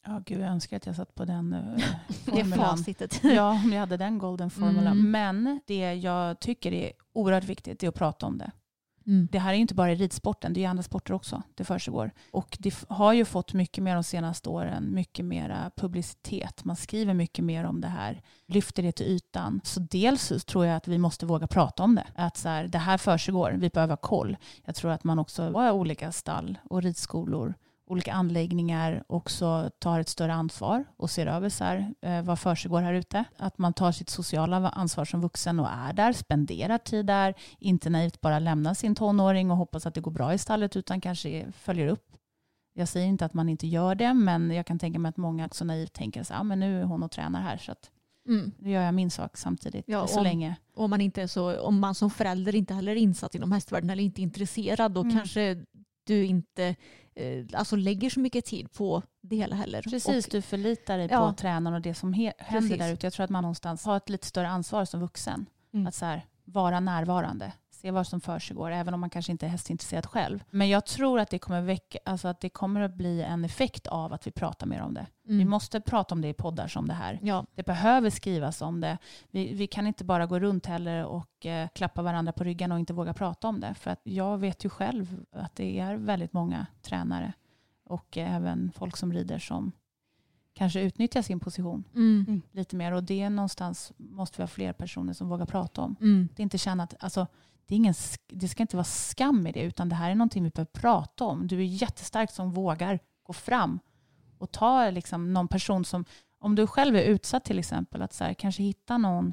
[0.07, 1.77] Ja, gud, jag önskar att jag satt på den uh,
[2.09, 2.59] Det formulan.
[2.59, 3.21] facitet.
[3.23, 4.91] Ja, om jag hade den golden formula.
[4.91, 5.11] Mm.
[5.11, 8.51] Men det jag tycker är oerhört viktigt är att prata om det.
[9.09, 9.28] Mm.
[9.32, 11.64] Det här är ju inte bara i ridsporten, det är ju andra sporter också det
[11.64, 12.10] försiggår.
[12.30, 16.64] Och det har ju fått mycket mer de senaste åren, mycket mera publicitet.
[16.64, 19.60] Man skriver mycket mer om det här, lyfter det till ytan.
[19.64, 22.06] Så dels så tror jag att vi måste våga prata om det.
[22.14, 24.36] Att så här, det här försiggår, vi behöver ha koll.
[24.64, 27.55] Jag tror att man också har olika stall och ridskolor
[27.89, 32.81] olika anläggningar också tar ett större ansvar och ser över så här, eh, vad försiggår
[32.82, 33.24] här ute.
[33.39, 37.90] Att man tar sitt sociala ansvar som vuxen och är där, spenderar tid där, inte
[37.90, 41.52] naivt bara lämnar sin tonåring och hoppas att det går bra i stallet utan kanske
[41.52, 42.05] följer upp.
[42.74, 45.47] Jag säger inte att man inte gör det men jag kan tänka mig att många
[45.47, 47.90] också naivt tänker så här, ah, men nu är hon och tränar här så att
[48.28, 48.52] Mm.
[48.59, 50.56] nu gör jag min sak samtidigt Ja, så om- länge.
[50.74, 54.02] Om man, inte så, om man som förälder inte heller är insatt inom hästvärlden eller
[54.02, 55.16] inte intresserad då Mm.
[55.16, 55.65] kanske
[56.09, 56.76] du inte
[57.14, 59.82] eh, alltså lägger så mycket tid på det hela heller.
[59.82, 61.28] Precis, Och, du förlitar dig Ja.
[61.30, 63.06] på tränaren och det som he- händer där ute.
[63.06, 65.47] Jag tror att man någonstans har ett lite större ansvar som vuxen.
[65.74, 65.86] Mm.
[65.86, 69.51] Att så här, vara närvarande, se vad som försiggår, även om man kanske inte är
[69.51, 70.45] hästintresserad själv.
[70.51, 73.87] Men jag tror att det kommer, väcka, alltså att det kommer att bli en effekt
[73.87, 75.07] av att vi pratar mer om det.
[75.27, 75.39] mm.
[75.39, 77.19] Vi måste prata om det i poddar som det här.
[77.23, 77.47] ja.
[77.55, 78.99] Det behöver skrivas om det.
[79.31, 82.79] Vi, vi kan inte bara gå runt heller och eh, klappa varandra på ryggen och
[82.79, 83.75] inte våga prata om det.
[83.75, 87.33] För att jag vet ju själv att det är väldigt många tränare
[87.85, 89.73] och eh, även folk som rider som
[90.55, 92.43] kanske utnyttjar sin position Mm.
[92.53, 92.93] lite mer.
[92.93, 95.97] Och det är någonstans måste vi ha fler personer som vågar prata om.
[96.01, 96.29] Mm.
[96.37, 97.27] Det är inte känna att, alltså,
[97.69, 97.95] det, är ingen,
[98.32, 101.24] det ska inte vara skam i det, utan det här är någonting vi behöver prata
[101.24, 101.47] om.
[101.47, 103.78] Du är jättestark som vågar gå fram
[104.39, 106.05] och ta liksom, någon person som,
[106.40, 109.32] om du själv är utsatt till exempel, att så här, kanske hitta någon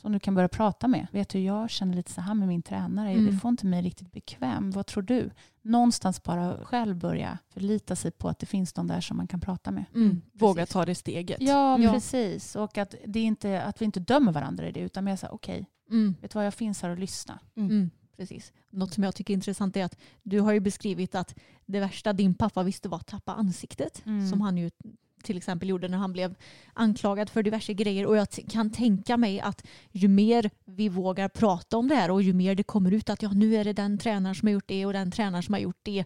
[0.00, 1.06] som du kan börja prata med.
[1.12, 3.10] Vet du, jag känner lite så här med min tränare.
[3.10, 3.26] Mm.
[3.26, 4.70] Det får inte mig riktigt bekväm.
[4.70, 5.30] Vad tror du?
[5.62, 9.40] Någonstans bara själv börja förlita sig på att det finns någon där som man kan
[9.40, 9.84] prata med.
[9.94, 11.36] Mm, Våga ta det steget.
[11.40, 11.92] Ja, Ja.
[11.92, 12.56] precis.
[12.56, 15.26] Och att, det är inte, att vi inte dömer varandra i det, utan mer så
[15.26, 16.14] här, okej, Mm.
[16.20, 17.38] vet du vad, jag finns här och lyssna.
[17.56, 18.52] Mm, precis.
[18.70, 21.34] Något som jag tycker är intressant är att du har ju beskrivit att
[21.66, 24.06] det värsta din pappa visste var att tappa ansiktet.
[24.06, 24.28] Mm.
[24.28, 24.70] Som han ju
[25.22, 26.34] till exempel gjorde när han blev
[26.72, 28.06] anklagad för diverse grejer.
[28.06, 32.22] Och jag kan tänka mig att ju mer vi vågar prata om det här och
[32.22, 34.68] ju mer det kommer ut att ja, nu är det den tränaren som har gjort
[34.68, 36.04] det och den tränaren som har gjort det.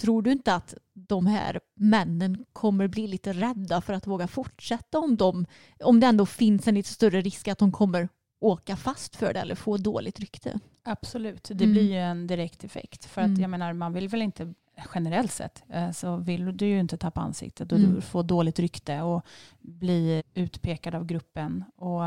[0.00, 4.98] Tror du inte att de här männen kommer bli lite rädda för att våga fortsätta
[4.98, 5.46] om, de,
[5.80, 8.08] om det ändå finns en lite större risk att de kommer
[8.44, 10.58] åka fast för det eller få dåligt rykte?
[10.82, 11.72] Absolut, det Mm.
[11.72, 13.04] blir ju en direkt effekt.
[13.04, 13.40] För att Mm.
[13.40, 14.54] jag menar, man vill väl inte
[14.94, 17.94] generellt sett eh, så vill du ju inte tappa ansiktet och Mm.
[17.94, 19.22] du får dåligt rykte och
[19.60, 21.64] bli utpekad av gruppen.
[21.76, 22.04] Och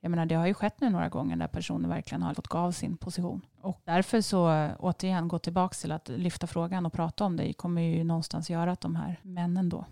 [0.00, 2.58] jag menar, det har ju skett nu några gånger där personer verkligen har fått gå
[2.58, 3.40] av sin position.
[3.60, 7.82] Och därför så återigen gå tillbaka till att lyfta frågan och prata om det kommer
[7.82, 9.84] ju någonstans göra att de här männen då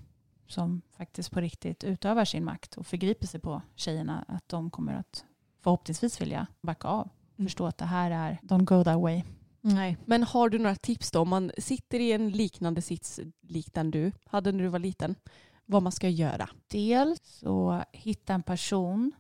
[0.47, 4.95] som faktiskt på riktigt utövar sin makt och förgriper sig på tjejerna att de kommer
[4.95, 5.25] att
[5.65, 7.09] förhoppningsvis vilja backa av.
[7.37, 7.47] Mm.
[7.47, 9.23] Förstå att det här är don't go that way.
[9.61, 9.97] Nej.
[10.05, 13.91] Men har du några tips då om man sitter i en liknande sits lik den
[13.91, 15.15] du hade när du var liten?
[15.67, 16.49] Vad man ska göra?
[16.67, 19.13] Dels så hitta en person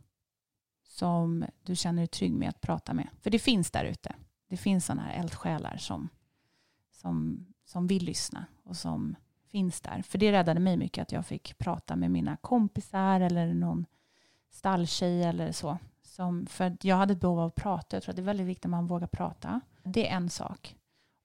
[0.83, 3.09] som du känner dig trygg med att prata med.
[3.21, 4.15] För det finns där ute.
[4.49, 6.09] Det finns sådana här eldsjälar som,
[6.93, 9.16] som, som vill lyssna och som
[9.49, 10.03] finns där.
[10.03, 13.87] För det räddade mig mycket att jag fick prata med mina kompisar eller någon
[14.51, 15.79] stalltjej eller så.
[16.16, 17.97] Som, för jag hade ett behov av att prata.
[17.97, 19.61] Jag tror att det är väldigt viktigt att man vågar prata.
[19.82, 20.77] Det är en sak.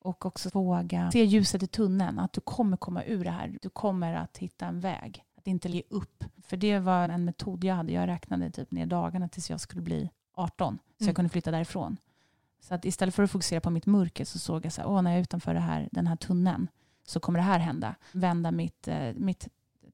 [0.02, 2.20] Och också våga se ljuset i tunneln.
[2.20, 3.58] Att du kommer komma ur det här.
[3.62, 5.24] Du kommer att hitta en väg.
[5.38, 6.24] Att inte ge upp.
[6.44, 7.92] För det var en metod jag hade.
[7.92, 10.80] Jag räknade typ ner dagarna tills jag skulle bli 18.
[10.98, 11.08] Så Mm.
[11.10, 11.98] jag kunde flytta därifrån.
[12.62, 15.02] Så att istället för att fokusera på mitt mörker så såg jag så här, åh
[15.02, 16.68] när jag är utanför det här, den här tunneln
[17.08, 17.96] så kommer det här hända.
[18.12, 19.48] Vända mitt, eh, mitt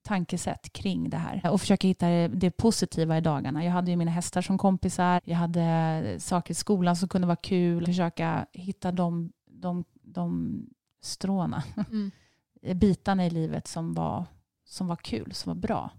[0.05, 3.65] tankesätt kring det här och försöka hitta det, positiva i dagarna.
[3.65, 7.35] Jag hade ju mina hästar som kompisar, jag hade saker i skolan som kunde vara
[7.35, 10.59] kul, försöka hitta de, de, de
[11.01, 12.11] stråna, Mm.
[12.79, 14.25] bitarna i livet som var,
[14.65, 15.89] som var kul, som var bra.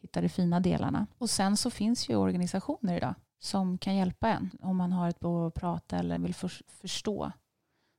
[0.00, 1.06] Hitta de fina delarna.
[1.18, 5.20] Och sen så finns ju organisationer idag som kan hjälpa en om man har ett
[5.20, 7.32] behov av att prata eller vill för, förstå.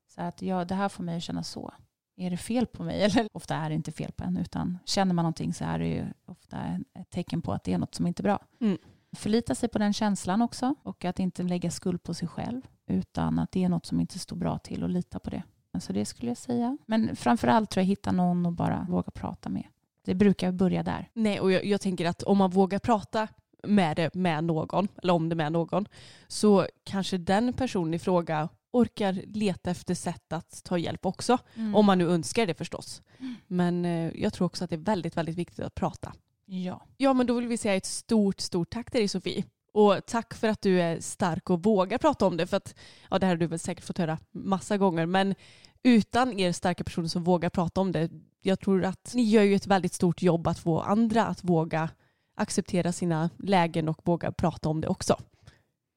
[0.07, 1.73] Så att ja, det här får mig att känna så.
[2.17, 3.01] Är det fel på mig?
[3.03, 5.87] Eller ofta är det inte fel på en utan känner man någonting så är det
[5.87, 6.57] ju ofta
[6.99, 8.39] ett tecken på att det är något som inte är bra.
[8.59, 8.77] Mm.
[9.11, 13.39] Förlita sig på den känslan också och att inte lägga skuld på sig själv utan
[13.39, 15.43] att det är något som inte står bra till och lita på det.
[15.79, 16.77] Så det skulle jag säga.
[16.85, 19.63] Men framförallt tror jag hitta någon och bara våga prata med.
[20.05, 21.09] Det brukar börja där.
[21.13, 23.27] Nej, och jag, jag tänker att om man vågar prata
[23.63, 25.85] med det med någon, eller om det med någon,
[26.27, 31.37] så kanske den personen i fråga orkar leta efter sätt att ta hjälp också.
[31.75, 33.01] Om man nu önskar det förstås.
[33.47, 36.13] Men eh, jag tror också att det är väldigt, väldigt viktigt att prata.
[36.45, 36.85] Ja.
[36.97, 39.43] Ja, men då vill vi säga ett stort, stort tack till dig Sofie.
[39.73, 42.47] Och tack för att du är stark och vågar prata om det.
[42.47, 42.75] För att,
[43.09, 45.05] ja, det här har du väl säkert fått höra massa gånger.
[45.05, 45.35] Men
[45.83, 48.09] utan er starka personer som vågar prata om det,
[48.41, 51.89] jag tror att ni gör ju ett väldigt stort jobb att få andra att våga
[52.35, 55.17] acceptera sina lägen och våga prata om det också.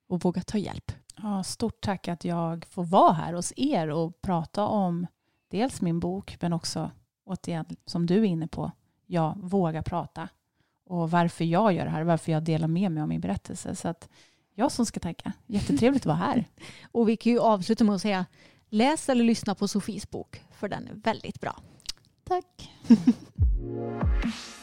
[0.09, 0.93] Och våga ta hjälp.
[1.23, 5.07] Ja, stort tack att jag får vara här hos er och prata om
[5.51, 6.91] dels min bok men också
[7.25, 8.73] återigen som du är inne på,
[9.07, 10.29] jag vågar prata
[10.87, 13.75] och varför jag gör det här, varför jag delar med mig av min berättelse.
[13.75, 14.09] Så att
[14.55, 15.33] jag som ska tacka.
[15.47, 16.45] Jättetrevligt att vara här.
[16.93, 18.27] Och vi kan ju avsluta med att säga
[18.69, 21.61] läs eller lyssna på Sofies bok för den är väldigt bra.
[22.25, 22.71] Tack.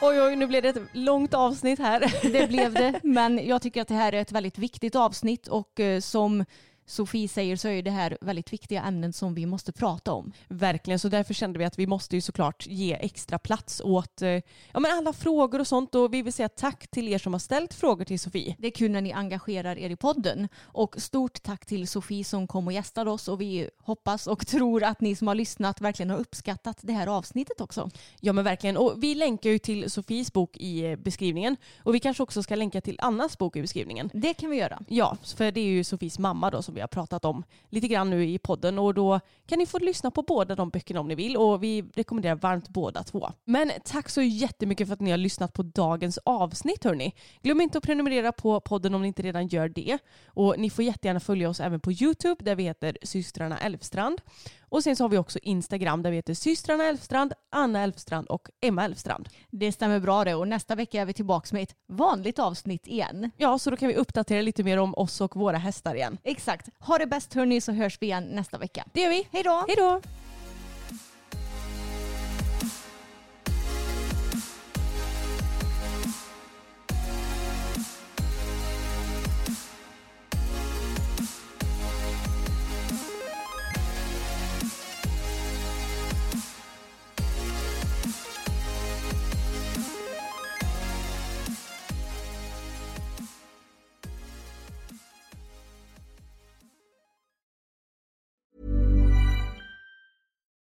[0.00, 2.30] Oj, oj, nu blev det ett långt avsnitt här.
[2.32, 5.80] Det blev det, men jag tycker att det här är ett väldigt viktigt avsnitt och
[5.80, 6.44] eh, som
[6.86, 10.32] Sofie säger så är det här väldigt viktiga ämnen som vi måste prata om.
[10.48, 14.28] Verkligen, så därför kände vi att vi måste ju såklart ge extra plats åt eh,
[14.72, 15.94] ja, men alla frågor och sånt.
[15.94, 18.56] Och vi vill säga tack till er som har ställt frågor till Sofie.
[18.58, 20.48] Det är kul när ni engagerar er i podden.
[20.62, 24.84] Och stort tack till Sofie som kom och gästade oss och vi hoppas och tror
[24.84, 27.90] att ni som har lyssnat verkligen har uppskattat det här avsnittet också.
[28.20, 28.76] Ja men verkligen.
[28.76, 31.56] Och vi länkar ju till Sofies bok i eh, beskrivningen.
[31.82, 34.10] Och vi kanske också ska länka till Annas bok i beskrivningen.
[34.14, 34.82] Det kan vi göra.
[34.88, 38.10] Ja, för det är ju Sofies mamma då som vi har pratat om lite grann
[38.10, 41.14] nu i podden och då kan ni få lyssna på båda de böckerna om ni
[41.14, 43.30] vill och vi rekommenderar varmt båda två.
[43.44, 47.14] Men tack så jättemycket för att ni har lyssnat på dagens avsnitt hörni.
[47.42, 50.84] Glöm inte att prenumerera på podden om ni inte redan gör det och ni får
[50.84, 54.20] jättegärna följa oss även på Youtube där vi heter systrarna Elfstrand.
[54.68, 58.48] Och sen så har vi också Instagram där vi heter systrarna Elfstrand, Anna Elfstrand och
[58.60, 59.28] Emma Elfstrand.
[59.50, 63.30] Det stämmer bra det och nästa vecka är vi tillbaka med ett vanligt avsnitt igen.
[63.36, 66.18] Ja, så då kan vi uppdatera lite mer om oss och våra hästar igen.
[66.22, 66.68] Exakt.
[66.78, 68.84] Ha det bäst hörni så hörs vi igen nästa vecka.
[68.92, 69.28] Det gör vi.
[69.32, 69.64] Hej då!
[69.68, 70.00] Hej då!